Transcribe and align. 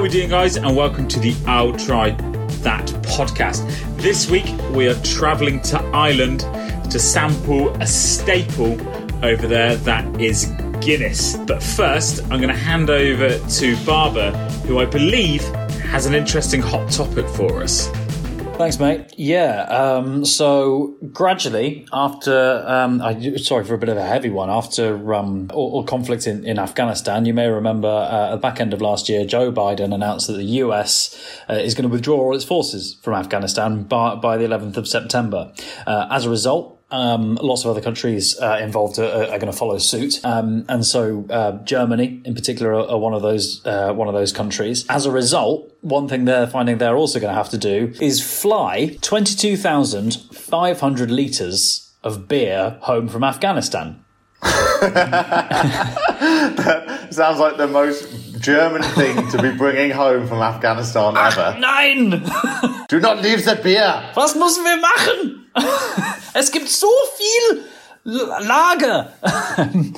How 0.00 0.04
we 0.04 0.08
doing, 0.08 0.30
guys? 0.30 0.56
And 0.56 0.74
welcome 0.74 1.06
to 1.08 1.20
the 1.20 1.36
I'll 1.46 1.74
Try 1.74 2.12
That 2.62 2.86
podcast. 3.02 3.68
This 3.98 4.30
week 4.30 4.46
we 4.70 4.88
are 4.88 4.94
travelling 5.02 5.60
to 5.64 5.78
Ireland 5.92 6.40
to 6.90 6.98
sample 6.98 7.68
a 7.82 7.86
staple 7.86 8.80
over 9.22 9.46
there 9.46 9.76
that 9.76 10.18
is 10.18 10.46
Guinness. 10.80 11.36
But 11.36 11.62
first, 11.62 12.22
I'm 12.30 12.40
going 12.40 12.48
to 12.48 12.56
hand 12.56 12.88
over 12.88 13.38
to 13.46 13.84
Barbara, 13.84 14.30
who 14.66 14.78
I 14.78 14.86
believe 14.86 15.42
has 15.90 16.06
an 16.06 16.14
interesting 16.14 16.62
hot 16.62 16.90
topic 16.90 17.28
for 17.28 17.62
us. 17.62 17.90
Thanks, 18.60 18.78
mate. 18.78 19.14
Yeah. 19.16 19.62
Um, 19.62 20.22
so 20.26 20.98
gradually, 21.14 21.86
after 21.94 22.62
um, 22.66 23.00
I 23.00 23.36
sorry 23.36 23.64
for 23.64 23.72
a 23.72 23.78
bit 23.78 23.88
of 23.88 23.96
a 23.96 24.04
heavy 24.04 24.28
one, 24.28 24.50
after 24.50 25.14
um, 25.14 25.50
all, 25.54 25.72
all 25.72 25.84
conflict 25.84 26.26
in, 26.26 26.44
in 26.44 26.58
Afghanistan, 26.58 27.24
you 27.24 27.32
may 27.32 27.46
remember 27.48 27.88
uh, 27.88 28.26
at 28.26 28.30
the 28.32 28.36
back 28.36 28.60
end 28.60 28.74
of 28.74 28.82
last 28.82 29.08
year, 29.08 29.24
Joe 29.24 29.50
Biden 29.50 29.94
announced 29.94 30.26
that 30.26 30.34
the 30.34 30.44
US 30.44 31.18
uh, 31.48 31.54
is 31.54 31.74
going 31.74 31.84
to 31.84 31.88
withdraw 31.88 32.18
all 32.18 32.36
its 32.36 32.44
forces 32.44 32.98
from 33.02 33.14
Afghanistan 33.14 33.84
by, 33.84 34.14
by 34.16 34.36
the 34.36 34.44
11th 34.44 34.76
of 34.76 34.86
September. 34.86 35.54
Uh, 35.86 36.08
as 36.10 36.26
a 36.26 36.30
result, 36.30 36.79
um, 36.90 37.36
lots 37.40 37.64
of 37.64 37.70
other 37.70 37.80
countries 37.80 38.38
uh, 38.40 38.58
involved 38.62 38.98
are, 38.98 39.24
are 39.24 39.38
going 39.38 39.52
to 39.52 39.52
follow 39.52 39.78
suit, 39.78 40.24
um, 40.24 40.64
and 40.68 40.84
so 40.84 41.24
uh, 41.30 41.52
Germany, 41.64 42.20
in 42.24 42.34
particular, 42.34 42.74
are, 42.74 42.90
are 42.90 42.98
one 42.98 43.14
of 43.14 43.22
those 43.22 43.64
uh, 43.66 43.92
one 43.92 44.08
of 44.08 44.14
those 44.14 44.32
countries. 44.32 44.84
As 44.88 45.06
a 45.06 45.10
result, 45.10 45.72
one 45.80 46.08
thing 46.08 46.24
they're 46.24 46.46
finding 46.46 46.78
they're 46.78 46.96
also 46.96 47.20
going 47.20 47.32
to 47.32 47.36
have 47.36 47.50
to 47.50 47.58
do 47.58 47.92
is 48.00 48.20
fly 48.20 48.96
twenty 49.00 49.34
two 49.34 49.56
thousand 49.56 50.14
five 50.32 50.80
hundred 50.80 51.10
liters 51.10 51.92
of 52.02 52.28
beer 52.28 52.78
home 52.82 53.08
from 53.08 53.24
Afghanistan. 53.24 54.04
that 54.80 55.98
sounds 57.10 57.38
like 57.38 57.58
the 57.58 57.66
most 57.66 58.40
German 58.40 58.82
thing 58.82 59.28
to 59.30 59.42
be 59.42 59.50
bringing 59.52 59.90
home 59.90 60.26
from 60.26 60.40
Afghanistan 60.40 61.14
ever. 61.16 61.56
Nein! 61.60 62.24
Do 62.88 63.00
not 63.00 63.22
leave 63.22 63.44
the 63.44 63.60
beer! 63.62 64.10
Was 64.16 64.34
müssen 64.34 64.64
wir 64.64 64.78
machen? 64.78 65.36
Lager. 68.10 69.12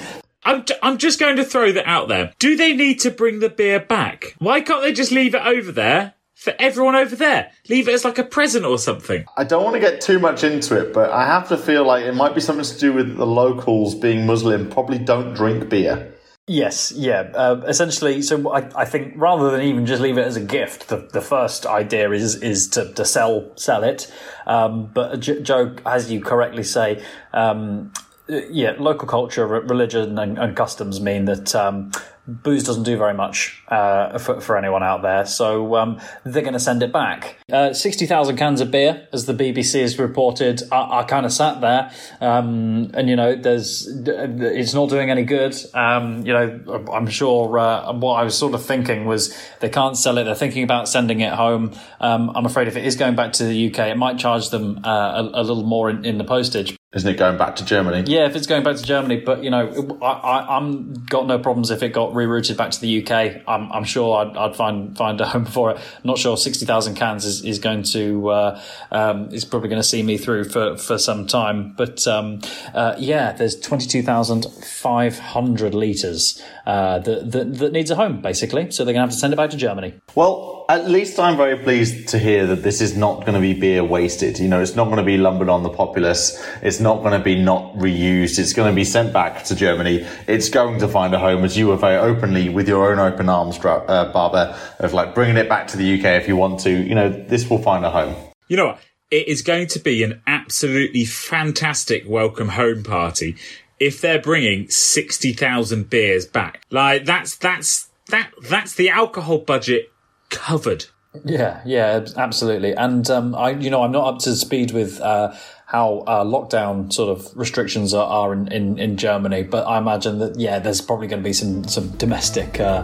I'm, 0.44 0.64
I'm 0.82 0.98
just 0.98 1.20
going 1.20 1.36
to 1.36 1.44
throw 1.44 1.72
that 1.72 1.86
out 1.86 2.08
there. 2.08 2.32
Do 2.38 2.56
they 2.56 2.74
need 2.74 3.00
to 3.00 3.10
bring 3.10 3.38
the 3.38 3.48
beer 3.48 3.80
back? 3.80 4.34
Why 4.38 4.60
can't 4.60 4.82
they 4.82 4.92
just 4.92 5.12
leave 5.12 5.34
it 5.34 5.42
over 5.46 5.70
there 5.70 6.14
for 6.34 6.52
everyone 6.58 6.96
over 6.96 7.14
there? 7.14 7.52
Leave 7.68 7.88
it 7.88 7.94
as 7.94 8.04
like 8.04 8.18
a 8.18 8.24
present 8.24 8.64
or 8.64 8.78
something. 8.78 9.24
I 9.36 9.44
don't 9.44 9.62
want 9.62 9.74
to 9.74 9.80
get 9.80 10.00
too 10.00 10.18
much 10.18 10.42
into 10.42 10.80
it, 10.80 10.92
but 10.92 11.10
I 11.10 11.26
have 11.26 11.48
to 11.48 11.56
feel 11.56 11.84
like 11.84 12.04
it 12.04 12.14
might 12.14 12.34
be 12.34 12.40
something 12.40 12.64
to 12.64 12.78
do 12.78 12.92
with 12.92 13.16
the 13.16 13.26
locals 13.26 13.94
being 13.94 14.26
Muslim 14.26 14.68
probably 14.68 14.98
don't 14.98 15.34
drink 15.34 15.68
beer. 15.68 16.12
Yes, 16.48 16.90
yeah. 16.90 17.30
Uh, 17.34 17.62
essentially, 17.68 18.20
so 18.20 18.50
I, 18.52 18.68
I 18.74 18.84
think 18.84 19.14
rather 19.16 19.50
than 19.50 19.62
even 19.62 19.86
just 19.86 20.02
leave 20.02 20.18
it 20.18 20.26
as 20.26 20.36
a 20.36 20.40
gift, 20.40 20.88
the, 20.88 21.08
the 21.12 21.20
first 21.20 21.66
idea 21.66 22.10
is 22.10 22.34
is 22.42 22.66
to, 22.70 22.92
to 22.94 23.04
sell 23.04 23.52
sell 23.54 23.84
it. 23.84 24.12
Um, 24.44 24.86
but 24.92 25.20
Joe, 25.20 25.76
as 25.86 26.10
you 26.10 26.20
correctly 26.20 26.64
say, 26.64 27.04
um, 27.32 27.92
yeah, 28.28 28.74
local 28.76 29.06
culture, 29.06 29.46
religion, 29.46 30.18
and, 30.18 30.36
and 30.36 30.56
customs 30.56 31.00
mean 31.00 31.26
that 31.26 31.54
um, 31.54 31.92
booze 32.26 32.62
doesn't 32.62 32.84
do 32.84 32.96
very 32.96 33.14
much 33.14 33.62
uh, 33.68 34.18
for, 34.18 34.40
for, 34.40 34.56
anyone 34.56 34.82
out 34.82 35.02
there, 35.02 35.26
so 35.26 35.76
um, 35.76 36.00
they're 36.24 36.42
going 36.42 36.52
to 36.52 36.60
send 36.60 36.82
it 36.82 36.92
back. 36.92 37.38
Uh, 37.50 37.72
60,000 37.72 38.36
cans 38.36 38.60
of 38.60 38.70
beer, 38.70 39.08
as 39.12 39.26
the 39.26 39.34
BBC 39.34 39.80
has 39.80 39.98
reported, 39.98 40.62
are, 40.70 40.88
are 40.88 41.04
kind 41.04 41.26
of 41.26 41.32
sat 41.32 41.60
there, 41.60 41.90
um, 42.20 42.90
and 42.94 43.08
you 43.08 43.16
know, 43.16 43.34
there's 43.34 43.88
it's 43.88 44.74
not 44.74 44.88
doing 44.88 45.10
any 45.10 45.24
good. 45.24 45.56
Um, 45.74 46.24
you 46.24 46.32
know, 46.32 46.86
I'm 46.92 47.08
sure 47.08 47.58
uh, 47.58 47.92
what 47.92 48.14
I 48.14 48.24
was 48.24 48.36
sort 48.36 48.54
of 48.54 48.64
thinking 48.64 49.04
was 49.04 49.36
they 49.60 49.68
can't 49.68 49.96
sell 49.96 50.18
it. 50.18 50.24
They're 50.24 50.34
thinking 50.34 50.62
about 50.62 50.88
sending 50.88 51.20
it 51.20 51.32
home. 51.32 51.72
Um, 52.00 52.30
I'm 52.34 52.46
afraid 52.46 52.68
if 52.68 52.76
it 52.76 52.84
is 52.84 52.96
going 52.96 53.16
back 53.16 53.32
to 53.34 53.44
the 53.44 53.68
UK, 53.68 53.88
it 53.88 53.96
might 53.96 54.18
charge 54.18 54.50
them 54.50 54.80
uh, 54.84 54.88
a, 55.34 55.40
a, 55.40 55.42
little 55.42 55.64
more 55.64 55.90
in, 55.90 56.04
in 56.04 56.18
the 56.18 56.24
postage. 56.24 56.76
Isn't 56.94 57.08
it 57.08 57.16
going 57.16 57.38
back 57.38 57.56
to 57.56 57.64
Germany? 57.64 58.04
Yeah, 58.06 58.26
if 58.26 58.36
it's 58.36 58.46
going 58.46 58.62
back 58.62 58.76
to 58.76 58.82
Germany, 58.82 59.16
but 59.16 59.42
you 59.42 59.48
know, 59.48 59.98
I, 60.02 60.06
I, 60.06 60.56
I'm 60.58 60.92
got 61.06 61.26
no 61.26 61.38
problems 61.38 61.70
if 61.70 61.82
it 61.82 61.94
got 61.94 62.12
rerouted 62.12 62.58
back 62.58 62.70
to 62.72 62.80
the 62.82 63.02
UK. 63.02 63.42
I'm, 63.48 63.72
I'm 63.72 63.84
sure 63.84 64.18
I'd, 64.18 64.36
I'd, 64.36 64.54
find 64.54 64.94
find 64.94 65.18
a 65.22 65.26
home 65.26 65.44
for 65.56 65.70
it. 65.70 65.78
not 66.04 66.18
sure 66.18 66.36
sixty 66.36 66.66
thousand 66.66 66.96
cans 66.96 67.24
is, 67.24 67.42
is 67.46 67.58
going 67.58 67.84
to 67.84 68.28
uh, 68.28 68.62
um, 68.90 69.30
is 69.32 69.46
probably 69.46 69.70
going 69.70 69.80
to 69.80 69.88
see 69.88 70.02
me 70.02 70.18
through 70.18 70.44
for, 70.44 70.76
for 70.76 70.98
some 70.98 71.26
time. 71.26 71.72
But 71.78 72.06
um, 72.06 72.42
uh, 72.74 72.94
yeah, 72.98 73.32
there's 73.32 73.58
twenty 73.58 73.86
two 73.86 74.02
thousand 74.02 74.44
five 74.62 75.18
hundred 75.18 75.74
liters 75.74 76.42
uh, 76.66 76.98
that, 76.98 77.32
that 77.32 77.54
that 77.54 77.72
needs 77.72 77.90
a 77.90 77.94
home 77.94 78.20
basically. 78.20 78.70
So 78.70 78.84
they're 78.84 78.92
going 78.92 79.00
to 79.00 79.06
have 79.06 79.14
to 79.14 79.18
send 79.18 79.32
it 79.32 79.36
back 79.36 79.48
to 79.50 79.56
Germany. 79.56 79.94
Well, 80.14 80.61
at 80.68 80.88
least 80.88 81.18
I'm 81.18 81.36
very 81.36 81.56
pleased 81.56 82.08
to 82.08 82.18
hear 82.18 82.46
that 82.46 82.62
this 82.62 82.80
is 82.80 82.96
not 82.96 83.20
going 83.20 83.34
to 83.34 83.40
be 83.40 83.54
beer 83.54 83.84
wasted. 83.84 84.38
You 84.38 84.48
know, 84.48 84.60
it's 84.60 84.74
not 84.74 84.84
going 84.84 84.98
to 84.98 85.02
be 85.02 85.16
lumbered 85.16 85.48
on 85.48 85.62
the 85.62 85.68
populace. 85.68 86.42
It's 86.62 86.80
not 86.80 86.98
going 86.98 87.12
to 87.12 87.24
be 87.24 87.40
not 87.40 87.74
reused. 87.74 88.38
It's 88.38 88.52
going 88.52 88.70
to 88.70 88.74
be 88.74 88.84
sent 88.84 89.12
back 89.12 89.44
to 89.44 89.54
Germany. 89.54 90.06
It's 90.26 90.48
going 90.48 90.80
to 90.80 90.88
find 90.88 91.14
a 91.14 91.18
home, 91.18 91.44
as 91.44 91.56
you 91.56 91.68
were 91.68 91.76
very 91.76 91.96
openly 91.96 92.48
with 92.48 92.68
your 92.68 92.90
own 92.90 92.98
open 92.98 93.28
arms, 93.28 93.58
uh, 93.64 94.10
Barber, 94.12 94.58
of 94.78 94.92
like 94.92 95.14
bringing 95.14 95.36
it 95.36 95.48
back 95.48 95.68
to 95.68 95.76
the 95.76 95.98
UK 95.98 96.20
if 96.20 96.28
you 96.28 96.36
want 96.36 96.60
to. 96.60 96.70
You 96.70 96.94
know, 96.94 97.08
this 97.08 97.48
will 97.48 97.62
find 97.62 97.84
a 97.84 97.90
home. 97.90 98.14
You 98.48 98.56
know 98.56 98.66
what? 98.66 98.80
It 99.10 99.28
is 99.28 99.42
going 99.42 99.66
to 99.68 99.78
be 99.78 100.02
an 100.02 100.22
absolutely 100.26 101.04
fantastic 101.04 102.04
welcome 102.06 102.48
home 102.48 102.82
party 102.82 103.36
if 103.78 104.00
they're 104.00 104.20
bringing 104.20 104.68
60,000 104.70 105.90
beers 105.90 106.24
back. 106.24 106.62
Like 106.70 107.04
that's 107.04 107.36
that's 107.36 107.88
that 108.08 108.30
that's 108.42 108.74
the 108.74 108.90
alcohol 108.90 109.38
budget 109.38 109.91
covered. 110.32 110.86
Yeah, 111.24 111.60
yeah, 111.66 112.06
absolutely. 112.16 112.72
And 112.72 113.08
um, 113.10 113.34
I, 113.34 113.50
you 113.50 113.68
know, 113.68 113.82
I'm 113.82 113.92
not 113.92 114.14
up 114.14 114.20
to 114.20 114.34
speed 114.34 114.70
with 114.70 114.98
uh, 115.00 115.36
how 115.66 115.98
uh, 116.06 116.24
lockdown 116.24 116.90
sort 116.90 117.10
of 117.10 117.36
restrictions 117.36 117.92
are, 117.92 118.06
are 118.06 118.32
in, 118.32 118.50
in, 118.50 118.78
in, 118.78 118.96
Germany, 118.96 119.42
but 119.42 119.66
I 119.66 119.76
imagine 119.76 120.18
that 120.20 120.40
yeah, 120.40 120.58
there's 120.58 120.80
probably 120.80 121.06
going 121.06 121.22
to 121.22 121.24
be 121.24 121.34
some 121.34 121.64
some 121.64 121.90
domestic 121.98 122.58
uh, 122.60 122.82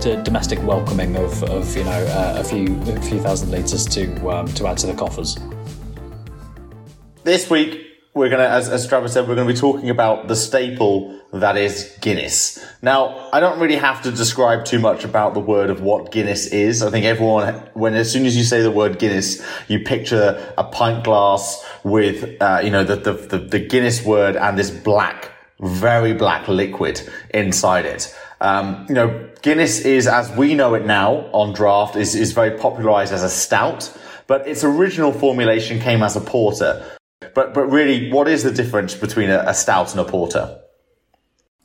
domestic 0.00 0.62
welcoming 0.62 1.16
of, 1.16 1.42
of 1.44 1.74
you 1.74 1.84
know 1.84 1.90
uh, 1.90 2.36
a 2.38 2.44
few 2.44 2.78
a 2.82 3.00
few 3.00 3.18
thousand 3.18 3.50
liters 3.50 3.86
to 3.86 4.30
um, 4.30 4.46
to 4.48 4.66
add 4.66 4.76
to 4.78 4.86
the 4.86 4.94
coffers. 4.94 5.38
This 7.24 7.48
week 7.48 7.89
we're 8.20 8.28
going 8.28 8.38
to, 8.38 8.48
as, 8.48 8.68
as 8.68 8.86
Travis 8.86 9.14
said, 9.14 9.26
we're 9.26 9.34
going 9.34 9.48
to 9.48 9.54
be 9.54 9.58
talking 9.58 9.88
about 9.88 10.28
the 10.28 10.36
staple 10.36 11.18
that 11.32 11.56
is 11.56 11.96
Guinness. 12.02 12.62
Now, 12.82 13.30
I 13.32 13.40
don't 13.40 13.58
really 13.58 13.76
have 13.76 14.02
to 14.02 14.10
describe 14.10 14.66
too 14.66 14.78
much 14.78 15.04
about 15.04 15.32
the 15.32 15.40
word 15.40 15.70
of 15.70 15.80
what 15.80 16.12
Guinness 16.12 16.46
is. 16.48 16.82
I 16.82 16.90
think 16.90 17.06
everyone, 17.06 17.54
when 17.72 17.94
as 17.94 18.12
soon 18.12 18.26
as 18.26 18.36
you 18.36 18.44
say 18.44 18.60
the 18.60 18.70
word 18.70 18.98
Guinness, 18.98 19.42
you 19.68 19.80
picture 19.80 20.52
a 20.58 20.64
pint 20.64 21.02
glass 21.02 21.66
with, 21.82 22.36
uh, 22.42 22.60
you 22.62 22.70
know, 22.70 22.84
the, 22.84 22.96
the, 22.96 23.12
the, 23.14 23.38
the, 23.38 23.58
Guinness 23.58 24.04
word 24.04 24.36
and 24.36 24.58
this 24.58 24.70
black, 24.70 25.32
very 25.60 26.12
black 26.12 26.46
liquid 26.46 27.00
inside 27.30 27.86
it. 27.86 28.14
Um, 28.42 28.84
you 28.86 28.94
know, 28.94 29.30
Guinness 29.40 29.80
is, 29.80 30.06
as 30.06 30.30
we 30.36 30.54
know 30.54 30.74
it 30.74 30.84
now 30.84 31.30
on 31.32 31.54
draft, 31.54 31.96
is, 31.96 32.14
is 32.14 32.32
very 32.32 32.58
popularized 32.58 33.14
as 33.14 33.22
a 33.22 33.30
stout 33.30 33.96
but 34.26 34.46
its 34.46 34.62
original 34.62 35.10
formulation 35.10 35.80
came 35.80 36.04
as 36.04 36.14
a 36.14 36.20
porter. 36.20 36.86
But 37.34 37.54
but 37.54 37.66
really, 37.66 38.10
what 38.10 38.28
is 38.28 38.42
the 38.42 38.52
difference 38.52 38.94
between 38.94 39.30
a, 39.30 39.44
a 39.46 39.54
stout 39.54 39.92
and 39.92 40.00
a 40.00 40.04
porter? 40.04 40.60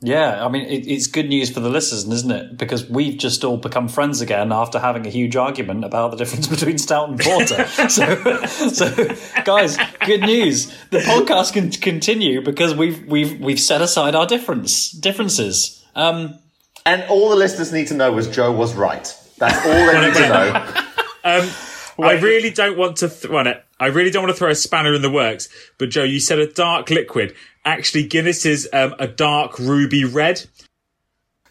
Yeah, 0.00 0.44
I 0.44 0.48
mean, 0.48 0.66
it, 0.66 0.86
it's 0.86 1.06
good 1.06 1.28
news 1.28 1.50
for 1.50 1.60
the 1.60 1.70
listeners, 1.70 2.06
isn't 2.06 2.30
it? 2.30 2.58
Because 2.58 2.88
we've 2.88 3.16
just 3.16 3.42
all 3.44 3.56
become 3.56 3.88
friends 3.88 4.20
again 4.20 4.52
after 4.52 4.78
having 4.78 5.06
a 5.06 5.08
huge 5.08 5.36
argument 5.36 5.84
about 5.84 6.10
the 6.10 6.18
difference 6.18 6.46
between 6.56 6.76
stout 6.76 7.08
and 7.08 7.18
porter. 7.18 7.66
so, 7.88 8.14
so, 8.44 9.16
guys, 9.44 9.78
good 10.04 10.20
news. 10.20 10.66
The 10.90 10.98
podcast 10.98 11.54
can 11.54 11.70
continue 11.70 12.42
because 12.42 12.74
we've 12.74 13.04
we've 13.06 13.40
we've 13.40 13.60
set 13.60 13.80
aside 13.80 14.14
our 14.14 14.26
difference 14.26 14.90
differences. 14.90 15.82
Um, 15.94 16.38
and 16.84 17.02
all 17.08 17.30
the 17.30 17.36
listeners 17.36 17.72
need 17.72 17.88
to 17.88 17.94
know 17.94 18.12
was 18.12 18.28
Joe 18.28 18.52
was 18.52 18.74
right. 18.74 19.12
That's 19.38 19.66
all 19.66 19.92
they 19.92 20.06
need 20.06 20.14
to 20.14 20.28
know. 20.28 20.82
Um, 21.26 21.50
I 21.98 22.12
really 22.20 22.50
don't 22.50 22.78
want 22.78 22.98
to 22.98 23.08
th- 23.08 23.24
run 23.24 23.48
it. 23.48 23.65
I 23.78 23.86
really 23.86 24.10
don't 24.10 24.22
want 24.22 24.34
to 24.34 24.38
throw 24.38 24.50
a 24.50 24.54
spanner 24.54 24.94
in 24.94 25.02
the 25.02 25.10
works, 25.10 25.48
but 25.78 25.90
Joe, 25.90 26.02
you 26.02 26.18
said 26.18 26.38
a 26.38 26.50
dark 26.50 26.90
liquid. 26.90 27.34
Actually, 27.64 28.04
Guinness 28.04 28.46
is 28.46 28.68
um, 28.72 28.94
a 28.98 29.06
dark 29.06 29.58
ruby 29.58 30.04
red. 30.04 30.46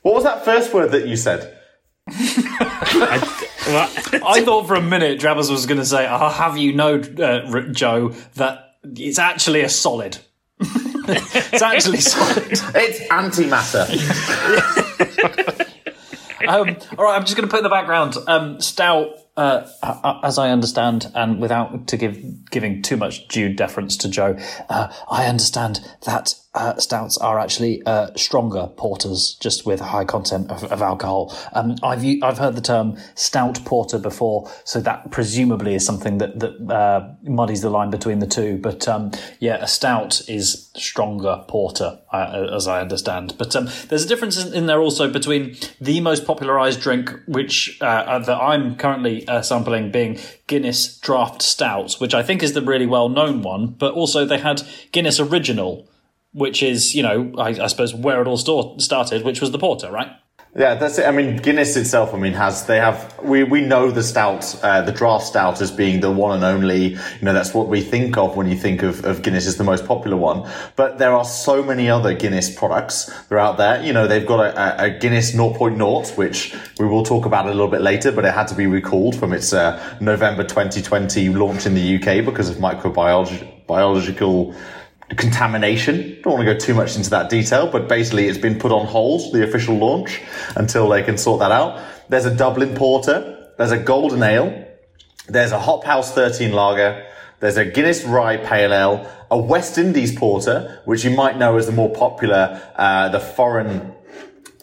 What 0.01 0.15
was 0.15 0.23
that 0.23 0.43
first 0.43 0.73
word 0.73 0.91
that 0.91 1.07
you 1.07 1.17
said? 1.17 1.57
I, 2.07 3.41
I, 4.25 4.41
thought 4.41 4.67
for 4.67 4.75
a 4.75 4.81
minute 4.81 5.19
Drabbers 5.19 5.49
was 5.49 5.65
going 5.65 5.79
to 5.79 5.85
say, 5.85 6.05
"I'll 6.05 6.29
have 6.29 6.57
you 6.57 6.73
know, 6.73 6.99
uh, 6.99 7.61
Joe, 7.71 8.09
that 8.35 8.75
it's 8.83 9.17
actually 9.17 9.61
a 9.61 9.69
solid. 9.69 10.17
it's 10.59 11.61
actually 11.61 12.01
solid. 12.01 12.45
It's 12.47 13.01
antimatter." 13.07 13.89
um, 16.47 16.77
all 16.97 17.05
right, 17.05 17.15
I'm 17.15 17.23
just 17.23 17.35
going 17.35 17.47
to 17.47 17.51
put 17.51 17.57
in 17.57 17.63
the 17.63 17.69
background. 17.69 18.15
Um, 18.27 18.61
Stout 18.61 19.17
uh, 19.37 19.67
as 20.23 20.37
I 20.37 20.49
understand, 20.49 21.11
and 21.13 21.39
without 21.41 21.87
to 21.87 21.97
give 21.97 22.49
giving 22.49 22.81
too 22.81 22.97
much 22.97 23.27
due 23.27 23.53
deference 23.53 23.97
to 23.97 24.09
Joe, 24.09 24.37
uh, 24.69 24.93
I 25.09 25.25
understand 25.25 25.81
that 26.05 26.35
uh, 26.55 26.77
stouts 26.77 27.17
are 27.17 27.37
actually 27.37 27.83
uh, 27.85 28.07
stronger 28.15 28.67
porters, 28.77 29.35
just 29.35 29.65
with 29.65 29.79
high 29.79 30.05
content 30.05 30.49
of, 30.49 30.63
of 30.65 30.81
alcohol. 30.81 31.35
Um, 31.53 31.75
I've 31.83 32.03
I've 32.23 32.37
heard 32.37 32.55
the 32.55 32.61
term 32.61 32.97
stout 33.15 33.63
porter 33.65 33.99
before, 33.99 34.49
so 34.63 34.79
that 34.81 35.11
presumably 35.11 35.75
is 35.75 35.85
something 35.85 36.17
that 36.19 36.39
that 36.39 36.73
uh, 36.73 37.13
muddies 37.23 37.61
the 37.61 37.69
line 37.69 37.89
between 37.89 38.19
the 38.19 38.27
two. 38.27 38.57
But 38.57 38.87
um, 38.87 39.11
yeah, 39.39 39.57
a 39.57 39.67
stout 39.67 40.27
is 40.29 40.71
stronger 40.75 41.43
porter, 41.47 41.99
uh, 42.11 42.47
as 42.53 42.67
I 42.67 42.81
understand. 42.81 43.35
But 43.37 43.55
um, 43.55 43.67
there's 43.89 44.05
a 44.05 44.07
difference 44.07 44.43
in, 44.43 44.65
there 44.65 44.79
also 44.79 45.11
between 45.11 45.55
the 45.79 45.99
most 46.01 46.25
popularized 46.25 46.79
drink, 46.79 47.11
which 47.27 47.77
uh, 47.81 48.19
that 48.19 48.37
I'm 48.37 48.77
currently 48.77 49.27
uh, 49.27 49.41
sampling, 49.41 49.91
being 49.91 50.19
Guinness 50.47 50.97
Draft 50.99 51.41
Stout, 51.41 51.95
which 51.99 52.13
I 52.13 52.23
think 52.23 52.41
is 52.41 52.53
the 52.53 52.61
really 52.61 52.85
well 52.85 53.09
known 53.09 53.41
one. 53.41 53.67
But 53.67 53.93
also 53.93 54.25
they 54.25 54.39
had 54.39 54.61
Guinness 54.91 55.19
Original 55.19 55.87
which 56.35 56.61
is, 56.61 56.93
you 56.93 57.01
know, 57.01 57.31
I, 57.37 57.49
I 57.49 57.67
suppose 57.67 57.95
where 57.95 58.21
it 58.21 58.27
all 58.27 58.37
started, 58.77 59.23
which 59.23 59.39
was 59.39 59.51
the 59.51 59.57
porter, 59.57 59.89
right? 59.89 60.11
Yeah, 60.57 60.75
that's 60.75 60.97
it. 60.97 61.05
I 61.05 61.11
mean, 61.11 61.37
Guinness 61.37 61.75
itself, 61.75 62.13
I 62.13 62.17
mean, 62.17 62.33
has, 62.33 62.65
they 62.65 62.77
have, 62.77 63.17
we, 63.21 63.43
we 63.43 63.59
know 63.61 63.91
the 63.91 64.03
stout, 64.03 64.57
uh, 64.63 64.81
the 64.81 64.91
draft 64.91 65.25
stout 65.25 65.59
as 65.61 65.69
being 65.69 65.99
the 65.99 66.11
one 66.11 66.35
and 66.35 66.45
only, 66.45 66.91
you 66.91 67.21
know, 67.21 67.33
that's 67.33 67.53
what 67.53 67.67
we 67.67 67.81
think 67.81 68.17
of 68.17 68.37
when 68.37 68.47
you 68.47 68.55
think 68.55 68.81
of, 68.81 69.03
of 69.03 69.21
Guinness 69.21 69.47
as 69.47 69.57
the 69.57 69.65
most 69.65 69.85
popular 69.85 70.15
one. 70.15 70.49
But 70.77 70.97
there 70.97 71.11
are 71.11 71.25
so 71.25 71.61
many 71.61 71.89
other 71.89 72.13
Guinness 72.13 72.53
products 72.53 73.05
that 73.05 73.31
are 73.35 73.39
out 73.39 73.57
there. 73.57 73.83
You 73.83 73.91
know, 73.91 74.07
they've 74.07 74.25
got 74.25 74.39
a, 74.39 74.85
a 74.85 74.89
Guinness 74.91 75.33
0.0, 75.33 76.17
which 76.17 76.55
we 76.79 76.85
will 76.85 77.03
talk 77.03 77.25
about 77.25 77.47
a 77.47 77.51
little 77.51 77.67
bit 77.67 77.81
later, 77.81 78.13
but 78.13 78.23
it 78.23 78.33
had 78.33 78.47
to 78.47 78.55
be 78.55 78.65
recalled 78.65 79.17
from 79.17 79.33
its, 79.33 79.51
uh, 79.51 79.97
November 79.99 80.43
2020 80.43 81.29
launch 81.29 81.65
in 81.65 81.73
the 81.73 81.95
UK 81.95 82.23
because 82.23 82.49
of 82.49 82.57
microbiological, 82.57 83.67
biological, 83.67 84.55
contamination. 85.09 86.19
Don't 86.23 86.33
want 86.33 86.47
to 86.47 86.53
go 86.53 86.59
too 86.59 86.73
much 86.73 86.95
into 86.95 87.09
that 87.11 87.29
detail, 87.29 87.67
but 87.67 87.87
basically 87.87 88.27
it's 88.27 88.37
been 88.37 88.57
put 88.57 88.71
on 88.71 88.87
hold, 88.87 89.33
the 89.33 89.43
official 89.43 89.75
launch, 89.75 90.21
until 90.55 90.89
they 90.89 91.03
can 91.03 91.17
sort 91.17 91.39
that 91.39 91.51
out. 91.51 91.81
There's 92.09 92.25
a 92.25 92.35
Dublin 92.35 92.75
Porter, 92.75 93.51
there's 93.57 93.71
a 93.71 93.77
Golden 93.77 94.23
Ale, 94.23 94.67
there's 95.27 95.51
a 95.51 95.59
Hop 95.59 95.83
House 95.83 96.11
13 96.13 96.51
Lager, 96.51 97.05
there's 97.39 97.57
a 97.57 97.65
Guinness 97.65 98.03
Rye 98.03 98.37
Pale 98.37 98.73
Ale, 98.73 99.11
a 99.29 99.37
West 99.37 99.77
Indies 99.77 100.15
Porter, 100.15 100.81
which 100.85 101.03
you 101.03 101.11
might 101.11 101.37
know 101.37 101.57
as 101.57 101.65
the 101.65 101.71
more 101.71 101.93
popular, 101.93 102.61
uh, 102.75 103.09
the 103.09 103.19
foreign 103.19 103.94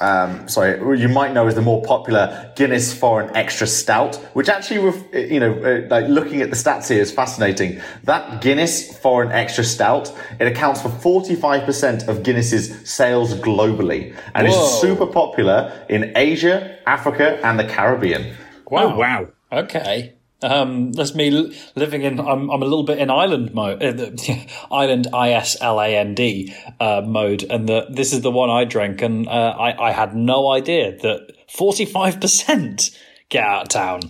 um, 0.03 0.49
sorry, 0.49 1.01
you 1.01 1.09
might 1.09 1.33
know 1.33 1.47
as 1.47 1.55
the 1.55 1.63
more 1.63 1.81
popular 1.83 2.53
Guinness 2.57 2.93
Foreign 2.93 3.35
Extra 3.37 3.69
Stout, 3.69 4.17
which 4.35 4.49
actually, 4.49 4.93
you 5.31 5.39
know, 5.39 5.53
uh, 5.53 5.87
like 5.89 6.09
looking 6.09 6.43
at 6.43 6.51
the 6.51 6.57
stats 6.57 6.89
here 6.89 7.01
is 7.01 7.13
fascinating. 7.13 7.81
That 8.03 8.43
Guinness 8.43 8.99
Foreign 8.99 9.31
Extra 9.31 9.63
Stout, 9.63 10.13
it 10.41 10.49
accounts 10.49 10.83
for 10.83 10.89
45% 10.89 12.09
of 12.09 12.25
Guinness's 12.25 12.91
sales 12.91 13.35
globally 13.35 14.17
and 14.35 14.49
Whoa. 14.49 14.65
is 14.65 14.81
super 14.81 15.07
popular 15.07 15.87
in 15.89 16.13
Asia, 16.17 16.79
Africa, 16.85 17.39
and 17.45 17.59
the 17.59 17.65
Caribbean. 17.65 18.35
Wow. 18.69 18.95
Oh, 18.95 18.99
wow. 18.99 19.29
Okay. 19.53 20.15
Um, 20.43 20.93
that's 20.93 21.15
me 21.15 21.55
living 21.77 22.03
in. 22.03 22.19
I'm, 22.21 22.51
I'm 22.51 22.63
a 22.63 22.65
little 22.65 22.85
bit 22.85 22.99
in 22.99 23.11
island 23.11 23.55
mode, 23.55 23.83
uh, 23.83 24.11
island 24.71 25.09
I 25.13 25.31
S 25.31 25.57
L 25.61 25.81
A 25.81 25.97
N 25.97 26.15
D 26.15 26.55
uh, 26.81 27.03
mode, 27.05 27.45
and 27.45 27.69
the, 27.69 27.87
this 27.91 28.13
is 28.13 28.23
the 28.23 28.31
one 28.31 28.51
I 28.51 28.65
drank, 28.65 29.03
and 29.03 29.29
uh, 29.29 29.31
I, 29.59 29.89
I 29.89 29.93
had 29.93 30.15
no 30.15 30.51
idea 30.51 30.97
that 30.99 31.33
forty 31.49 31.85
five 31.85 32.21
percent 32.21 32.91
get 33.29 33.45
out 33.45 33.63
of 33.63 33.69
town. 33.69 34.01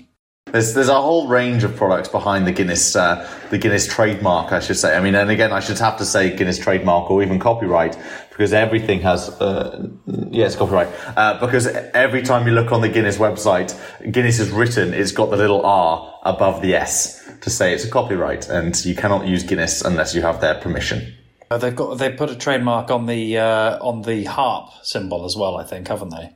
There's 0.47 0.75
there's 0.75 0.89
a 0.89 1.01
whole 1.01 1.29
range 1.29 1.65
of 1.65 1.77
products 1.77 2.09
behind 2.09 2.47
the 2.47 2.53
Guinness 2.53 2.95
uh, 2.95 3.27
the 3.51 3.59
Guinness 3.59 3.87
trademark, 3.87 4.53
I 4.53 4.61
should 4.61 4.77
say. 4.77 4.97
I 4.97 5.01
mean, 5.01 5.15
and 5.15 5.31
again, 5.31 5.53
I 5.53 5.61
should 5.61 5.79
have 5.79 5.97
to 5.99 6.05
say 6.05 6.35
Guinness 6.37 6.59
trademark 6.59 7.11
or 7.11 7.23
even 7.23 7.39
copyright 7.39 7.97
because 8.43 8.53
everything 8.53 9.01
has 9.03 9.29
uh, 9.41 9.89
yes 10.33 10.57
copyright 10.57 10.89
uh, 11.17 11.39
because 11.39 11.69
every 11.95 12.23
time 12.23 12.45
you 12.45 12.53
look 12.53 12.73
on 12.73 12.81
the 12.81 12.89
Guinness 12.89 13.17
website, 13.17 13.71
Guinness 14.11 14.41
is 14.41 14.51
written. 14.51 14.93
It's 14.93 15.13
got 15.13 15.31
the 15.31 15.37
little 15.37 15.65
R 15.65 16.13
above 16.25 16.61
the 16.61 16.75
S 16.75 17.25
to 17.43 17.51
say 17.51 17.73
it's 17.73 17.85
a 17.85 17.91
copyright, 17.91 18.49
and 18.49 18.85
you 18.85 18.97
cannot 18.97 19.29
use 19.29 19.45
Guinness 19.45 19.83
unless 19.83 20.13
you 20.13 20.23
have 20.23 20.41
their 20.41 20.57
permission. 20.57 21.15
Uh, 21.53 21.59
they've 21.59 21.77
got 21.77 21.99
they 21.99 22.11
put 22.11 22.31
a 22.31 22.35
trademark 22.35 22.91
on 22.91 23.07
the 23.07 23.39
uh, 23.39 23.79
on 23.79 24.03
the 24.03 24.25
harp 24.25 24.71
symbol 24.83 25.25
as 25.25 25.37
well. 25.37 25.57
I 25.57 25.63
think 25.63 25.87
haven't 25.87 26.11
they? 26.11 26.33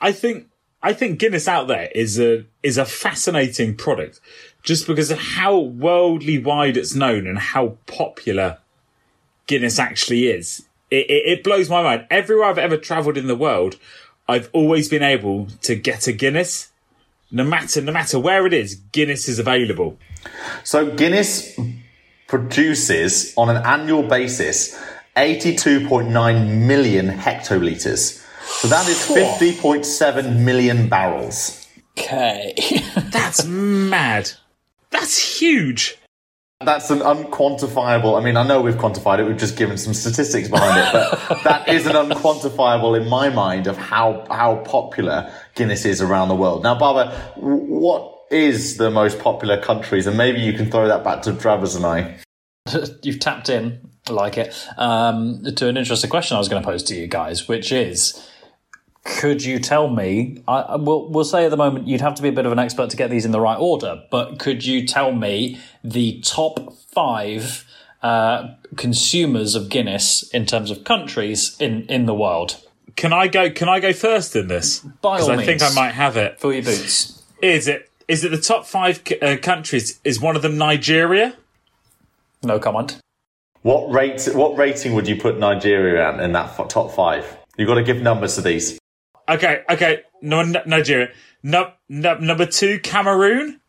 I 0.00 0.12
think 0.12 0.46
I 0.84 0.92
think 0.92 1.18
Guinness 1.18 1.48
out 1.48 1.66
there 1.66 1.88
is 1.92 2.20
a 2.20 2.46
is 2.62 2.78
a 2.78 2.84
fascinating 2.84 3.74
product, 3.74 4.20
just 4.62 4.86
because 4.86 5.10
of 5.10 5.18
how 5.18 5.58
worldly 5.58 6.38
wide 6.38 6.76
it's 6.76 6.94
known 6.94 7.26
and 7.26 7.40
how 7.40 7.76
popular 7.86 8.58
Guinness 9.48 9.80
actually 9.80 10.28
is. 10.28 10.64
It, 10.90 11.08
it, 11.08 11.38
it 11.38 11.44
blows 11.44 11.68
my 11.68 11.82
mind. 11.82 12.06
Everywhere 12.10 12.46
I've 12.46 12.58
ever 12.58 12.76
travelled 12.76 13.16
in 13.16 13.26
the 13.26 13.36
world, 13.36 13.76
I've 14.28 14.50
always 14.52 14.88
been 14.88 15.02
able 15.02 15.48
to 15.62 15.74
get 15.74 16.06
a 16.06 16.12
Guinness. 16.12 16.68
No 17.30 17.44
matter 17.44 17.80
no 17.80 17.92
matter 17.92 18.18
where 18.18 18.46
it 18.46 18.52
is, 18.52 18.74
Guinness 18.74 19.28
is 19.28 19.38
available. 19.38 19.98
So 20.64 20.94
Guinness 20.94 21.58
produces 22.26 23.32
on 23.36 23.48
an 23.48 23.64
annual 23.64 24.02
basis 24.02 24.76
82.9 25.16 26.66
million 26.66 27.08
hectolitres 27.08 28.20
so 28.58 28.68
that 28.68 28.86
is 28.88 28.98
50.7 28.98 30.40
million 30.40 30.88
barrels. 30.88 31.66
Okay. 31.98 32.54
That's 33.10 33.46
mad. 33.46 34.32
That's 34.90 35.40
huge. 35.40 35.96
That's 36.62 36.90
an 36.90 36.98
unquantifiable. 36.98 38.20
I 38.20 38.22
mean, 38.22 38.36
I 38.36 38.42
know 38.46 38.60
we've 38.60 38.74
quantified 38.74 39.18
it. 39.18 39.24
We've 39.24 39.38
just 39.38 39.56
given 39.56 39.78
some 39.78 39.94
statistics 39.94 40.46
behind 40.48 40.78
it, 40.78 40.92
but 40.92 41.42
that 41.44 41.68
is 41.68 41.86
an 41.86 41.92
unquantifiable 41.92 43.00
in 43.00 43.08
my 43.08 43.30
mind 43.30 43.66
of 43.66 43.78
how 43.78 44.26
how 44.30 44.56
popular 44.56 45.32
Guinness 45.54 45.86
is 45.86 46.02
around 46.02 46.28
the 46.28 46.34
world. 46.34 46.62
Now, 46.62 46.78
Barbara, 46.78 47.16
what 47.36 48.26
is 48.30 48.76
the 48.76 48.90
most 48.90 49.18
popular 49.20 49.58
countries? 49.58 50.06
And 50.06 50.18
maybe 50.18 50.40
you 50.40 50.52
can 50.52 50.70
throw 50.70 50.86
that 50.86 51.02
back 51.02 51.22
to 51.22 51.32
Travers 51.32 51.76
and 51.76 51.86
I. 51.86 52.18
You've 53.02 53.20
tapped 53.20 53.48
in, 53.48 53.80
I 54.06 54.12
like 54.12 54.36
it, 54.36 54.54
um, 54.76 55.42
to 55.56 55.66
an 55.66 55.78
interesting 55.78 56.10
question 56.10 56.36
I 56.36 56.40
was 56.40 56.50
going 56.50 56.62
to 56.62 56.68
pose 56.68 56.82
to 56.84 56.94
you 56.94 57.06
guys, 57.06 57.48
which 57.48 57.72
is 57.72 58.29
could 59.20 59.44
you 59.44 59.58
tell 59.58 59.90
me? 59.90 60.42
I, 60.48 60.76
we'll, 60.76 61.10
we'll 61.10 61.26
say 61.26 61.44
at 61.44 61.50
the 61.50 61.56
moment 61.58 61.86
you'd 61.86 62.00
have 62.00 62.14
to 62.14 62.22
be 62.22 62.30
a 62.30 62.32
bit 62.32 62.46
of 62.46 62.52
an 62.52 62.58
expert 62.58 62.88
to 62.88 62.96
get 62.96 63.10
these 63.10 63.26
in 63.26 63.32
the 63.32 63.40
right 63.40 63.58
order, 63.58 64.02
but 64.10 64.38
could 64.38 64.64
you 64.64 64.86
tell 64.86 65.12
me 65.12 65.60
the 65.84 66.22
top 66.22 66.72
five 66.88 67.66
uh, 68.02 68.54
consumers 68.76 69.54
of 69.54 69.68
Guinness 69.68 70.22
in 70.30 70.46
terms 70.46 70.70
of 70.70 70.84
countries 70.84 71.54
in, 71.60 71.82
in 71.82 72.06
the 72.06 72.14
world? 72.14 72.66
Can 72.96 73.12
I 73.12 73.28
go? 73.28 73.50
Can 73.50 73.68
I 73.68 73.78
go 73.78 73.92
first 73.92 74.34
in 74.34 74.48
this? 74.48 74.78
By 75.02 75.20
all 75.20 75.32
I 75.32 75.36
means, 75.36 75.46
think 75.46 75.62
I 75.62 75.74
might 75.74 75.92
have 75.92 76.16
it. 76.16 76.40
Fill 76.40 76.54
your 76.54 76.62
boots. 76.62 77.22
Is 77.42 77.68
it? 77.68 77.90
Is 78.08 78.24
it 78.24 78.30
the 78.30 78.40
top 78.40 78.64
five 78.64 79.02
uh, 79.20 79.36
countries? 79.40 80.00
Is 80.02 80.18
one 80.18 80.34
of 80.34 80.40
them 80.40 80.56
Nigeria? 80.56 81.36
No 82.42 82.58
comment. 82.58 82.98
What 83.62 83.92
rate? 83.92 84.26
What 84.32 84.56
rating 84.56 84.94
would 84.94 85.06
you 85.06 85.16
put 85.16 85.38
Nigeria 85.38 86.08
at 86.08 86.20
in 86.20 86.32
that 86.32 86.70
top 86.70 86.92
five? 86.92 87.36
You've 87.58 87.68
got 87.68 87.74
to 87.74 87.84
give 87.84 88.00
numbers 88.00 88.34
to 88.36 88.40
these. 88.40 88.79
Okay, 89.30 89.62
okay. 89.70 90.02
No, 90.22 90.42
Nigeria. 90.42 91.10
No, 91.42 91.72
no, 91.88 92.18
number 92.18 92.46
two, 92.46 92.80
Cameroon. 92.80 93.60